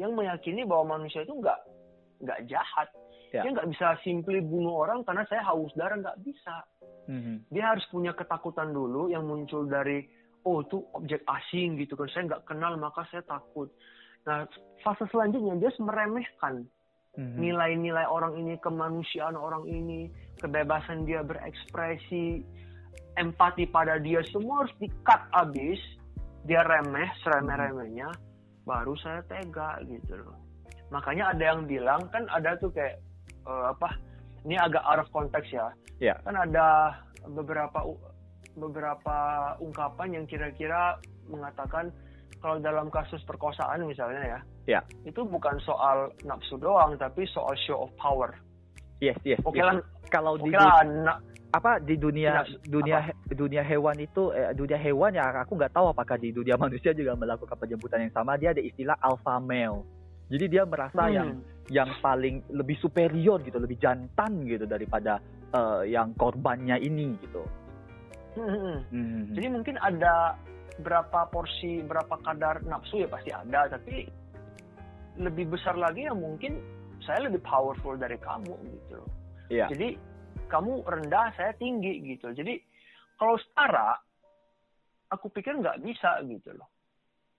yang 0.00 0.16
meyakini 0.16 0.64
bahwa 0.64 0.96
manusia 0.96 1.20
itu 1.20 1.36
nggak 1.36 1.60
nggak 2.24 2.40
jahat 2.48 2.88
Ya. 3.34 3.42
dia 3.42 3.50
nggak 3.52 3.70
bisa 3.74 3.98
simply 4.06 4.38
bunuh 4.38 4.86
orang 4.86 5.02
karena 5.02 5.26
saya 5.26 5.42
haus 5.50 5.74
darah 5.74 5.98
nggak 5.98 6.22
bisa 6.22 6.62
Mhm. 7.10 7.50
dia 7.50 7.74
harus 7.74 7.82
punya 7.90 8.14
ketakutan 8.14 8.70
dulu 8.70 9.10
yang 9.10 9.26
muncul 9.26 9.66
dari 9.66 10.06
oh 10.46 10.62
itu 10.62 10.78
objek 10.94 11.26
asing 11.26 11.74
gitu 11.78 11.98
kan 11.98 12.06
saya 12.10 12.22
nggak 12.30 12.44
kenal 12.46 12.78
maka 12.78 13.02
saya 13.10 13.22
takut 13.26 13.70
nah 14.26 14.46
fase 14.82 15.06
selanjutnya 15.10 15.58
dia 15.58 15.70
harus 15.70 15.82
meremehkan 15.82 16.54
Mhm. 17.18 17.38
nilai-nilai 17.40 18.06
orang 18.06 18.36
ini 18.38 18.54
kemanusiaan 18.58 19.34
orang 19.34 19.64
ini 19.66 20.10
kebebasan 20.38 21.06
dia 21.06 21.22
berekspresi 21.22 22.42
empati 23.16 23.64
pada 23.70 23.96
dia 23.96 24.20
semua 24.28 24.66
harus 24.66 24.74
di-cut 24.76 25.22
abis 25.32 25.80
dia 26.44 26.62
remeh 26.62 27.08
seremeh-remehnya 27.24 28.12
baru 28.62 28.92
saya 29.00 29.22
tega 29.26 29.80
gitu 29.86 30.20
loh 30.20 30.36
makanya 30.92 31.34
ada 31.34 31.54
yang 31.54 31.66
bilang 31.66 32.02
kan 32.12 32.28
ada 32.30 32.54
tuh 32.60 32.70
kayak 32.70 33.00
eh, 33.46 33.64
apa 33.68 33.88
ini 34.42 34.54
agak 34.54 34.82
out 34.82 35.00
of 35.00 35.10
context 35.10 35.50
ya 35.50 35.70
Ya. 35.96 36.12
kan 36.20 36.36
ada 36.36 36.92
beberapa 37.26 37.80
beberapa 38.54 39.16
ungkapan 39.58 40.12
yang 40.12 40.24
kira-kira 40.24 40.96
mengatakan 41.26 41.88
kalau 42.38 42.56
dalam 42.58 42.88
kasus 42.88 43.20
perkosaan 43.24 43.84
misalnya 43.84 44.22
ya 44.22 44.40
Ya. 44.68 44.80
itu 45.04 45.22
bukan 45.22 45.56
soal 45.60 46.10
nafsu 46.22 46.56
doang 46.56 46.96
tapi 46.96 47.24
soal 47.26 47.54
show 47.60 47.82
of 47.82 47.92
power 47.96 48.34
Yes, 48.96 49.16
yes. 49.22 49.38
oke 49.40 49.54
yes. 49.54 49.64
lah 49.66 49.76
Kalau 50.06 50.36
di 50.36 50.48
oke 50.48 50.56
lah 50.56 50.80
na- 50.84 51.20
apa 51.48 51.78
di 51.78 51.94
dunia 51.94 52.44
dunia 52.62 52.98
apa? 52.98 53.06
he- 53.08 53.34
dunia 53.34 53.62
hewan 53.62 53.96
itu 53.96 54.28
eh, 54.30 54.52
dunia 54.52 54.76
hewan 54.76 55.12
ya 55.12 55.32
aku 55.34 55.54
nggak 55.54 55.70
tahu 55.70 55.88
apakah 55.88 56.16
di 56.16 56.28
dunia 56.30 56.56
manusia 56.60 56.92
juga 56.92 57.12
melakukan 57.14 57.54
penjemputan 57.54 58.04
yang 58.04 58.12
sama 58.12 58.36
dia 58.36 58.50
ada 58.50 58.60
istilah 58.60 58.96
alpha 58.98 59.36
male 59.38 59.80
jadi 60.30 60.44
dia 60.50 60.62
merasa 60.66 61.06
Hmm. 61.06 61.14
yang 61.14 61.30
yang 61.66 61.90
paling 61.98 62.46
lebih 62.50 62.78
superior 62.78 63.42
gitu 63.42 63.58
lebih 63.58 63.78
jantan 63.78 64.46
gitu 64.46 64.66
daripada 64.66 65.18
eh, 65.50 65.90
yang 65.90 66.14
korbannya 66.14 66.78
ini 66.78 67.14
gitu 67.22 67.42
Hmm, 68.36 68.44
hmm, 68.44 68.60
hmm. 68.60 68.80
Mhm. 68.92 69.32
jadi 69.32 69.46
mungkin 69.48 69.76
ada 69.80 70.36
berapa 70.76 71.32
porsi 71.32 71.80
berapa 71.80 72.20
kadar 72.20 72.60
nafsu 72.68 73.00
ya 73.00 73.08
pasti 73.08 73.32
ada 73.32 73.64
tapi 73.72 74.04
lebih 75.16 75.48
besar 75.56 75.72
lagi 75.72 76.04
yang 76.04 76.20
mungkin 76.20 76.60
saya 77.00 77.24
lebih 77.24 77.40
powerful 77.40 77.96
dari 77.96 78.20
kamu 78.20 78.52
gitu 78.60 79.00
loh 79.00 79.10
Iya. 79.46 79.70
Jadi 79.70 79.94
kamu 80.50 80.82
rendah, 80.86 81.30
saya 81.34 81.54
tinggi 81.58 82.02
gitu. 82.02 82.34
Jadi 82.34 82.58
kalau 83.14 83.38
setara, 83.38 83.94
aku 85.10 85.30
pikir 85.30 85.54
nggak 85.58 85.82
bisa 85.82 86.18
gitu 86.26 86.50
loh. 86.54 86.66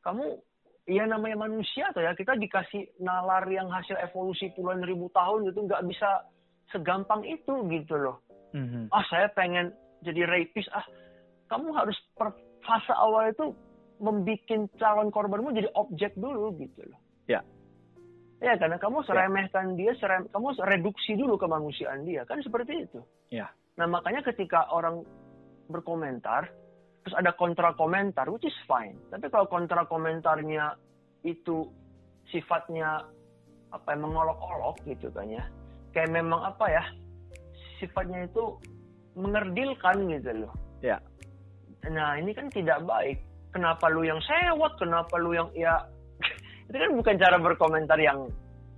Kamu, 0.04 0.40
ya 0.88 1.04
namanya 1.04 1.44
manusia 1.46 1.92
tuh 1.92 2.02
ya, 2.02 2.16
kita 2.16 2.40
dikasih 2.40 2.88
nalar 3.04 3.44
yang 3.52 3.68
hasil 3.68 4.00
evolusi 4.00 4.50
puluhan 4.56 4.82
ribu 4.88 5.12
tahun 5.12 5.52
gitu, 5.52 5.68
nggak 5.68 5.84
bisa 5.86 6.26
segampang 6.72 7.28
itu 7.28 7.54
gitu 7.68 7.96
loh. 8.00 8.24
Mhm. 8.56 8.88
Ah 8.96 9.04
saya 9.12 9.28
pengen 9.36 9.76
jadi 10.02 10.24
rapist, 10.24 10.72
ah 10.72 10.84
kamu 11.52 11.76
harus 11.76 11.96
per 12.16 12.32
fase 12.64 12.94
awal 12.96 13.32
itu 13.32 13.52
membuat 14.00 14.48
calon 14.78 15.10
korbanmu 15.12 15.52
jadi 15.52 15.70
objek 15.76 16.16
dulu 16.16 16.56
gitu 16.60 16.88
loh. 16.88 17.00
Ya. 17.28 17.44
Ya 18.38 18.54
karena 18.54 18.78
kamu 18.78 19.02
seremehkan 19.02 19.74
dia, 19.74 19.98
serem, 19.98 20.30
kamu 20.30 20.54
reduksi 20.62 21.18
dulu 21.18 21.42
kemanusiaan 21.42 22.06
dia 22.06 22.22
kan 22.24 22.38
seperti 22.46 22.86
itu. 22.86 23.02
Ya. 23.34 23.50
Nah 23.82 23.90
makanya 23.90 24.22
ketika 24.22 24.70
orang 24.70 25.02
berkomentar, 25.68 26.48
terus 27.08 27.24
ada 27.24 27.32
kontra 27.39 27.72
komentar, 27.72 28.28
which 28.28 28.43
is 28.43 28.60
fine. 28.68 28.99
Tapi 29.08 29.32
kalau 29.32 29.47
kontra 29.47 29.88
komentarnya 29.88 30.76
itu 31.24 31.64
sifatnya 32.28 32.99
apa 33.72 33.95
ya, 33.95 33.97
mengolok-olok 34.03 34.76
gitu 34.84 35.08
kan 35.16 35.32
ya, 35.32 35.47
kayak 35.95 36.12
memang 36.12 36.43
apa 36.43 36.68
ya, 36.68 36.84
sifatnya 37.80 38.28
itu 38.28 38.60
mengerdilkan 39.16 40.03
gitu 40.20 40.32
loh. 40.36 40.51
Ya. 40.84 40.99
Nah 41.88 42.20
ini 42.20 42.36
kan 42.36 42.51
tidak 42.51 42.84
baik. 42.84 43.24
Kenapa 43.55 43.88
lu 43.88 44.03
yang 44.03 44.20
sewot? 44.20 44.76
Kenapa 44.76 45.16
lu 45.16 45.32
yang 45.32 45.47
ya? 45.55 45.88
itu 46.68 46.76
kan 46.76 46.91
bukan 46.91 47.16
cara 47.16 47.39
berkomentar 47.39 48.03
yang 48.03 48.28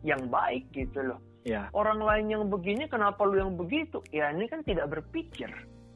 yang 0.05 0.21
baik 0.30 0.69
gitu 0.69 1.01
loh. 1.01 1.17
Ya. 1.49 1.65
Orang 1.73 1.97
lain 1.97 2.30
yang 2.30 2.45
begini, 2.45 2.86
kenapa 2.86 3.25
lu 3.25 3.41
yang 3.41 3.57
begitu? 3.57 4.05
Ya 4.13 4.30
ini 4.30 4.45
kan 4.45 4.61
tidak 4.61 4.86
berpikir. 4.93 5.49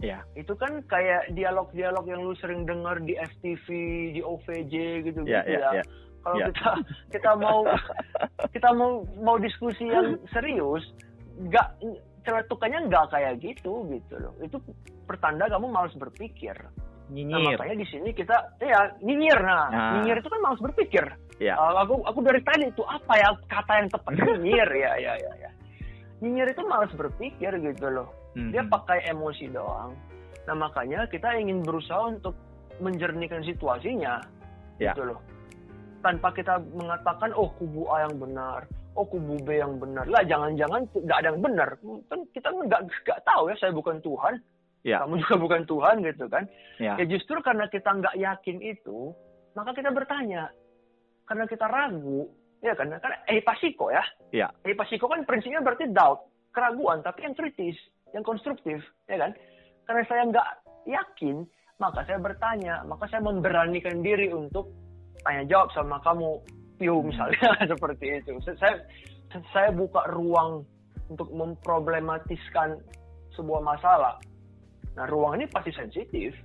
Ya. 0.04 0.20
Itu 0.36 0.60
kan 0.60 0.84
kayak 0.86 1.32
dialog-dialog 1.32 2.04
yang 2.04 2.20
lu 2.20 2.36
sering 2.36 2.68
dengar 2.68 3.00
di 3.00 3.16
FTV, 3.16 3.68
di 4.12 4.22
OVJ 4.22 4.74
gitu-gitu 5.08 5.32
Ya, 5.32 5.48
ya, 5.48 5.80
ya. 5.80 5.84
Kalau 6.24 6.36
Ya. 6.40 6.48
kita 6.52 6.70
kita 7.16 7.32
mau 7.40 7.64
kita 8.56 8.70
mau 8.76 8.92
mau 9.24 9.40
diskusi 9.40 9.88
yang 9.88 10.20
serius, 10.36 10.84
nggak 11.40 11.80
celetukannya 12.24 12.92
nggak 12.92 13.06
kayak 13.12 13.40
gitu 13.40 13.88
gitu 13.88 14.16
loh. 14.20 14.36
Itu 14.44 14.60
pertanda 15.08 15.48
kamu 15.48 15.72
malas 15.72 15.96
berpikir. 15.96 16.56
Nah, 17.04 17.12
Nyinyir. 17.12 17.60
makanya 17.60 17.84
di 17.84 17.88
sini 17.92 18.10
kita 18.16 18.56
ya 18.64 18.88
nyinyir 19.04 19.40
nah, 19.44 19.68
Nah. 19.68 19.92
nyinyir 20.00 20.24
itu 20.24 20.30
kan 20.32 20.40
malas 20.40 20.60
berpikir. 20.64 21.04
Ya. 21.40 21.60
Uh, 21.60 21.84
aku 21.84 22.00
aku 22.08 22.20
dari 22.24 22.40
tadi 22.44 22.72
itu 22.72 22.84
apa 22.88 23.14
ya 23.20 23.30
kata 23.48 23.72
yang 23.84 23.88
tepat 23.92 24.12
nyinyir 24.16 24.70
ya 24.88 24.92
ya 25.00 25.14
ya 25.20 25.32
ya. 25.44 25.50
Nyinyir 26.24 26.56
itu 26.56 26.64
malas 26.64 26.92
berpikir 26.96 27.52
gitu 27.60 27.88
loh. 27.92 28.08
Dia 28.34 28.66
Mhm. 28.66 28.70
pakai 28.70 29.06
emosi 29.08 29.46
doang. 29.50 29.94
Nah 30.44 30.56
makanya 30.58 31.06
kita 31.08 31.38
ingin 31.38 31.62
berusaha 31.62 32.10
untuk 32.10 32.34
menjernihkan 32.82 33.46
situasinya 33.46 34.20
Ya. 34.82 34.92
gitu 34.92 35.14
loh. 35.14 35.20
Tanpa 36.02 36.34
kita 36.34 36.60
mengatakan 36.74 37.32
oh 37.32 37.48
kubu 37.56 37.88
A 37.88 38.10
yang 38.10 38.18
benar, 38.20 38.68
oh 38.98 39.06
kubu 39.06 39.40
B 39.40 39.56
yang 39.56 39.80
benar. 39.80 40.04
Lah 40.10 40.26
jangan-jangan 40.26 40.84
nggak 40.92 41.18
ada 41.22 41.28
yang 41.32 41.40
benar. 41.40 41.70
Kan 42.12 42.20
kita 42.34 42.50
nggak 42.50 42.82
nggak 43.06 43.20
tahu 43.24 43.44
ya. 43.48 43.56
Saya 43.56 43.72
bukan 43.72 44.02
Tuhan, 44.04 44.36
Ya. 44.84 45.00
kamu 45.00 45.16
juga 45.24 45.36
bukan 45.40 45.62
Tuhan 45.64 45.96
gitu 46.04 46.26
kan. 46.28 46.44
Ya. 46.82 47.00
Ya 47.00 47.06
justru 47.08 47.40
karena 47.40 47.70
kita 47.70 47.88
nggak 47.88 48.18
yakin 48.20 48.58
itu, 48.60 49.16
maka 49.56 49.72
kita 49.72 49.94
bertanya. 49.94 50.52
Karena 51.24 51.48
kita 51.48 51.72
ragu, 51.72 52.28
ya 52.60 52.76
kan? 52.76 52.92
Karena 53.00 53.16
eh 53.32 53.40
pasiko 53.40 53.88
ya. 53.88 54.04
Ya. 54.36 54.52
Eh 54.68 54.76
pasiko 54.76 55.08
kan 55.08 55.24
prinsipnya 55.24 55.64
berarti 55.64 55.88
doubt, 55.88 56.20
keraguan, 56.52 57.00
tapi 57.00 57.24
yang 57.24 57.32
kritis, 57.32 57.80
yang 58.14 58.24
konstruktif, 58.24 58.80
ya 59.10 59.18
kan? 59.18 59.32
Karena 59.90 60.04
saya 60.08 60.22
nggak 60.30 60.50
yakin, 60.88 61.44
maka 61.82 62.06
saya 62.06 62.22
bertanya, 62.22 62.86
maka 62.86 63.10
saya 63.10 63.26
memberanikan 63.26 64.00
diri 64.06 64.30
untuk 64.32 64.70
tanya 65.26 65.44
jawab 65.50 65.70
sama 65.74 65.98
kamu, 66.06 66.40
Pio 66.78 67.02
misalnya 67.02 67.50
seperti 67.72 68.22
itu. 68.22 68.38
Saya 68.58 68.82
saya 69.50 69.70
buka 69.74 70.06
ruang 70.14 70.62
untuk 71.10 71.30
memproblematiskan 71.34 72.78
sebuah 73.34 73.62
masalah. 73.66 74.22
Nah, 74.94 75.10
ruang 75.10 75.42
ini 75.42 75.50
pasti 75.50 75.74
sensitif. 75.74 76.38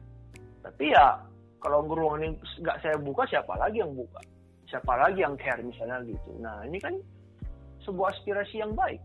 Tapi 0.64 0.92
ya, 0.92 1.20
kalau 1.60 1.84
ruang 1.84 2.24
ini 2.24 2.28
nggak 2.64 2.80
saya 2.80 2.96
buka, 2.96 3.28
siapa 3.28 3.52
lagi 3.60 3.84
yang 3.84 3.92
buka? 3.92 4.20
Siapa 4.68 4.92
lagi 5.00 5.20
yang 5.24 5.36
care 5.36 5.60
misalnya 5.60 6.00
gitu. 6.04 6.32
Nah, 6.40 6.64
ini 6.64 6.80
kan 6.80 6.96
sebuah 7.84 8.12
aspirasi 8.16 8.60
yang 8.60 8.72
baik. 8.72 9.00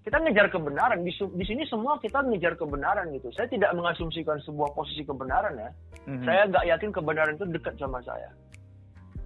Kita 0.00 0.16
ngejar 0.16 0.48
kebenaran. 0.48 1.04
Di, 1.04 1.12
di 1.12 1.44
sini 1.44 1.62
semua 1.68 2.00
kita 2.00 2.24
ngejar 2.24 2.56
kebenaran 2.56 3.12
gitu. 3.12 3.28
Saya 3.36 3.52
tidak 3.52 3.76
mengasumsikan 3.76 4.40
sebuah 4.40 4.72
posisi 4.72 5.04
kebenaran 5.04 5.60
ya. 5.60 5.70
Mhm. 6.08 6.24
Saya 6.24 6.40
nggak 6.48 6.64
yakin 6.72 6.90
kebenaran 6.90 7.36
itu 7.36 7.44
dekat 7.52 7.76
sama 7.76 8.00
saya. 8.00 8.32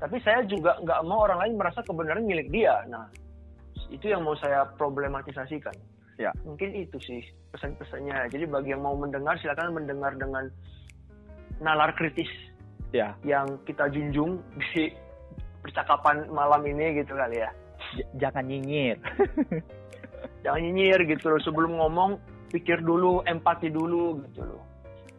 Tapi 0.02 0.18
saya 0.26 0.42
juga 0.50 0.74
nggak 0.82 1.00
mau 1.06 1.22
orang 1.22 1.46
lain 1.46 1.54
merasa 1.54 1.78
kebenaran 1.86 2.26
milik 2.26 2.50
dia. 2.50 2.82
Nah, 2.90 3.06
itu 3.88 4.10
yang 4.10 4.26
mau 4.26 4.34
saya 4.34 4.66
problematisasikan. 4.74 5.72
Ya. 6.18 6.34
Mungkin 6.42 6.74
itu 6.74 6.98
sih 6.98 7.22
pesan-pesannya. 7.54 8.30
Jadi 8.34 8.44
bagi 8.50 8.74
yang 8.74 8.82
mau 8.82 8.98
mendengar, 8.98 9.38
silakan 9.38 9.78
mendengar 9.78 10.14
dengan 10.18 10.50
nalar 11.62 11.94
kritis 11.94 12.30
Ya. 12.94 13.14
yang 13.26 13.58
kita 13.66 13.90
junjung 13.90 14.38
di 14.74 14.90
percakapan 15.62 16.26
malam 16.30 16.62
ini 16.66 16.98
gitu 16.98 17.14
kali 17.14 17.38
ya. 17.42 17.50
J- 17.94 18.10
jangan 18.18 18.46
nyinyir. 18.50 18.98
Jangan 20.44 20.60
nyinyir 20.60 21.00
gitu 21.08 21.32
loh. 21.32 21.40
Sebelum 21.40 21.80
ngomong, 21.80 22.20
pikir 22.52 22.84
dulu, 22.84 23.24
empati 23.24 23.72
dulu 23.72 24.20
gitu 24.28 24.44
loh. 24.44 24.62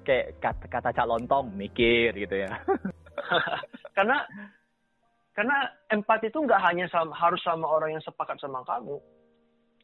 Kayak 0.05 0.37
kata, 0.37 0.65
kata 0.69 0.89
Cak 0.93 1.09
Lontong, 1.09 1.49
mikir 1.57 2.13
gitu 2.13 2.45
ya. 2.45 2.61
karena 3.97 4.21
karena 5.33 5.57
empati 5.89 6.29
itu 6.29 6.39
nggak 6.39 6.61
hanya 6.61 6.85
sama, 6.93 7.11
harus 7.17 7.41
sama 7.41 7.65
orang 7.65 7.97
yang 7.97 8.03
sepakat 8.05 8.37
sama 8.37 8.61
kamu. 8.63 9.01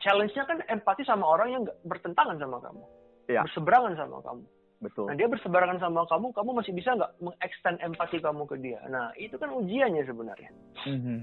Challenge-nya 0.01 0.43
kan 0.45 0.57
empati 0.69 1.01
sama 1.03 1.25
orang 1.25 1.49
yang 1.57 1.63
bertentangan 1.85 2.37
sama 2.37 2.57
kamu, 2.61 2.83
Iya. 3.29 3.41
berseberangan 3.45 3.93
sama 3.97 4.17
kamu. 4.21 4.45
Betul. 4.81 5.05
Nah 5.09 5.13
dia 5.13 5.29
berseberangan 5.29 5.77
sama 5.77 6.01
kamu, 6.09 6.33
kamu 6.33 6.49
masih 6.57 6.73
bisa 6.73 6.97
nggak 6.97 7.13
mengextend 7.21 7.77
empati 7.85 8.17
kamu 8.17 8.49
ke 8.49 8.55
dia. 8.57 8.81
Nah 8.89 9.13
itu 9.13 9.37
kan 9.37 9.53
ujiannya 9.53 10.03
sebenarnya. 10.05 10.49
Mhm. 10.89 11.17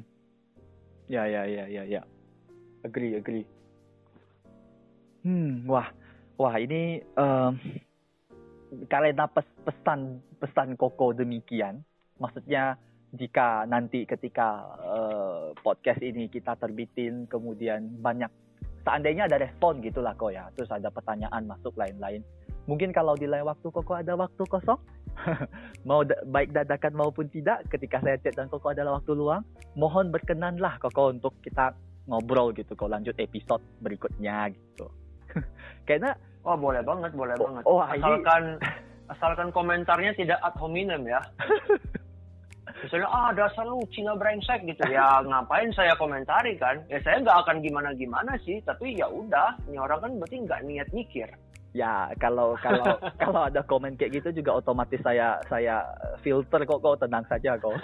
Ya, 1.10 1.24
ya, 1.26 1.42
ya, 1.48 1.64
ya, 1.66 1.82
ya. 1.88 2.02
Agree, 2.86 3.18
agree. 3.18 3.42
Hmm, 5.28 5.68
wah, 5.68 5.92
wah 6.40 6.56
ini 6.56 7.04
em, 7.04 7.52
karena 8.88 9.28
pes- 9.28 9.60
pesan 9.60 10.24
pesan 10.40 10.72
Koko 10.80 11.12
demikian, 11.12 11.84
maksudnya 12.16 12.80
jika 13.12 13.68
nanti 13.68 14.08
ketika 14.08 14.64
eh, 14.80 15.52
podcast 15.60 16.00
ini 16.00 16.32
kita 16.32 16.56
terbitin, 16.56 17.28
kemudian 17.28 18.00
banyak 18.00 18.32
seandainya 18.88 19.28
ada 19.28 19.36
respon 19.36 19.84
gitulah 19.84 20.16
kok 20.16 20.32
ya, 20.32 20.48
terus 20.56 20.72
ada 20.72 20.88
pertanyaan 20.88 21.44
masuk 21.44 21.76
lain-lain. 21.76 22.24
Mungkin 22.64 22.96
kalau 22.96 23.12
di 23.12 23.28
lain 23.28 23.44
waktu 23.44 23.68
Koko 23.68 24.00
ada 24.00 24.16
waktu 24.16 24.40
kosong, 24.48 24.80
mau 25.88 26.08
da- 26.08 26.24
baik 26.24 26.56
dadakan 26.56 26.96
maupun 26.96 27.28
tidak, 27.28 27.68
ketika 27.68 28.00
saya 28.00 28.16
chat 28.16 28.32
dan 28.32 28.48
Koko 28.48 28.72
adalah 28.72 28.96
waktu 28.96 29.12
luang, 29.12 29.44
mohon 29.76 30.08
berkenanlah 30.08 30.80
Koko 30.80 31.12
untuk 31.12 31.36
kita 31.44 31.76
ngobrol 32.08 32.56
gitu, 32.56 32.72
kok 32.72 32.88
lanjut 32.88 33.12
episode 33.20 33.60
berikutnya 33.84 34.48
gitu. 34.56 34.88
Karena 35.88 36.12
Oh 36.46 36.56
boleh 36.56 36.80
banget, 36.80 37.12
boleh 37.12 37.34
Oh, 37.36 37.44
banget. 37.44 37.62
oh, 37.66 37.80
ini- 37.82 37.98
asalkan 37.98 38.42
asalkan 39.08 39.48
komentarnya 39.50 40.12
tidak 40.14 40.38
ad 40.40 40.54
hominem 40.56 41.04
ya. 41.04 41.20
Misalnya, 42.78 43.10
ah 43.10 43.34
dasar 43.34 43.66
lu 43.66 43.82
Cina 43.90 44.14
brengsek 44.14 44.62
gitu. 44.62 44.86
Ya 44.86 45.18
ngapain 45.20 45.66
saya 45.74 45.98
komentari 45.98 46.54
kan? 46.56 46.78
Ya 46.86 47.02
saya 47.02 47.18
nggak 47.20 47.38
akan 47.42 47.56
gimana-gimana 47.58 48.38
sih. 48.38 48.62
Tapi 48.62 48.94
ya 48.94 49.10
udah, 49.10 49.58
ini 49.66 49.76
orang 49.76 49.98
kan 49.98 50.12
berarti 50.14 50.36
nggak 50.46 50.62
niat 50.64 50.88
mikir. 50.92 51.28
ya 51.76 52.08
kalau 52.16 52.56
kalau 52.58 52.96
kalau 53.20 53.40
ada 53.44 53.60
komen 53.60 53.92
kayak 53.94 54.22
gitu 54.22 54.40
juga 54.40 54.56
otomatis 54.56 55.02
saya 55.04 55.36
saya 55.46 55.84
filter 56.18 56.64
kok 56.64 56.80
kok 56.80 56.96
tenang 56.96 57.26
saja 57.28 57.58
kok. 57.58 57.76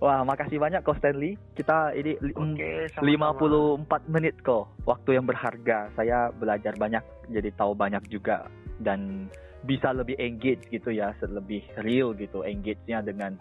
Wah, 0.00 0.24
makasih 0.24 0.56
banyak 0.56 0.80
kok 0.80 0.96
Stanley. 0.96 1.36
Kita 1.52 1.92
ini 1.92 2.16
li- 2.24 2.32
Oke, 2.32 2.88
sama-sama. 2.96 3.36
54 3.84 4.08
menit 4.08 4.34
kok, 4.40 4.72
waktu 4.88 5.20
yang 5.20 5.28
berharga. 5.28 5.92
Saya 5.92 6.32
belajar 6.32 6.72
banyak, 6.80 7.04
jadi 7.28 7.52
tahu 7.52 7.76
banyak 7.76 8.08
juga 8.08 8.48
dan 8.80 9.28
bisa 9.68 9.92
lebih 9.92 10.16
engage 10.16 10.64
gitu 10.72 10.88
ya, 10.88 11.12
lebih 11.28 11.60
real 11.84 12.16
gitu 12.16 12.40
engage-nya 12.40 13.04
dengan 13.04 13.36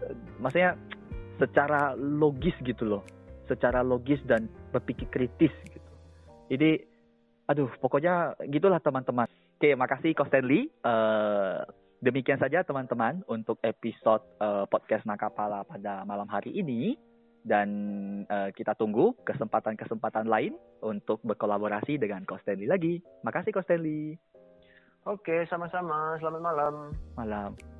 eh, 0.00 0.16
maksudnya 0.40 0.72
secara 1.36 1.92
logis 2.00 2.56
gitu 2.64 2.88
loh. 2.88 3.04
Secara 3.44 3.84
logis 3.84 4.24
dan 4.24 4.48
berpikir 4.72 5.04
kritis 5.12 5.52
gitu. 5.68 5.90
Jadi 6.48 6.80
aduh, 7.44 7.68
pokoknya 7.76 8.40
gitulah 8.48 8.80
teman-teman. 8.80 9.28
Oke, 9.60 9.76
makasih 9.76 10.16
Ko 10.16 10.24
Stanley. 10.24 10.64
Eh, 10.64 11.60
demikian 12.00 12.40
saja 12.40 12.64
teman-teman 12.64 13.20
untuk 13.28 13.60
episode 13.64 14.24
eh, 14.40 14.64
podcast 14.68 15.04
Nakapala 15.04 15.64
pada 15.64 16.04
malam 16.08 16.26
hari 16.26 16.52
ini 16.56 16.96
dan 17.44 17.68
eh, 18.28 18.50
kita 18.52 18.76
tunggu 18.76 19.16
kesempatan-kesempatan 19.24 20.28
lain 20.28 20.56
untuk 20.84 21.20
berkolaborasi 21.24 21.96
dengan 22.00 22.24
Ko 22.28 22.36
Stanley 22.40 22.68
lagi. 22.68 23.00
Makasih 23.24 23.52
Ko 23.52 23.60
Stanley. 23.64 24.16
Oke, 25.08 25.48
sama-sama. 25.48 26.20
Selamat 26.20 26.42
malam. 26.44 26.74
Malam. 27.16 27.79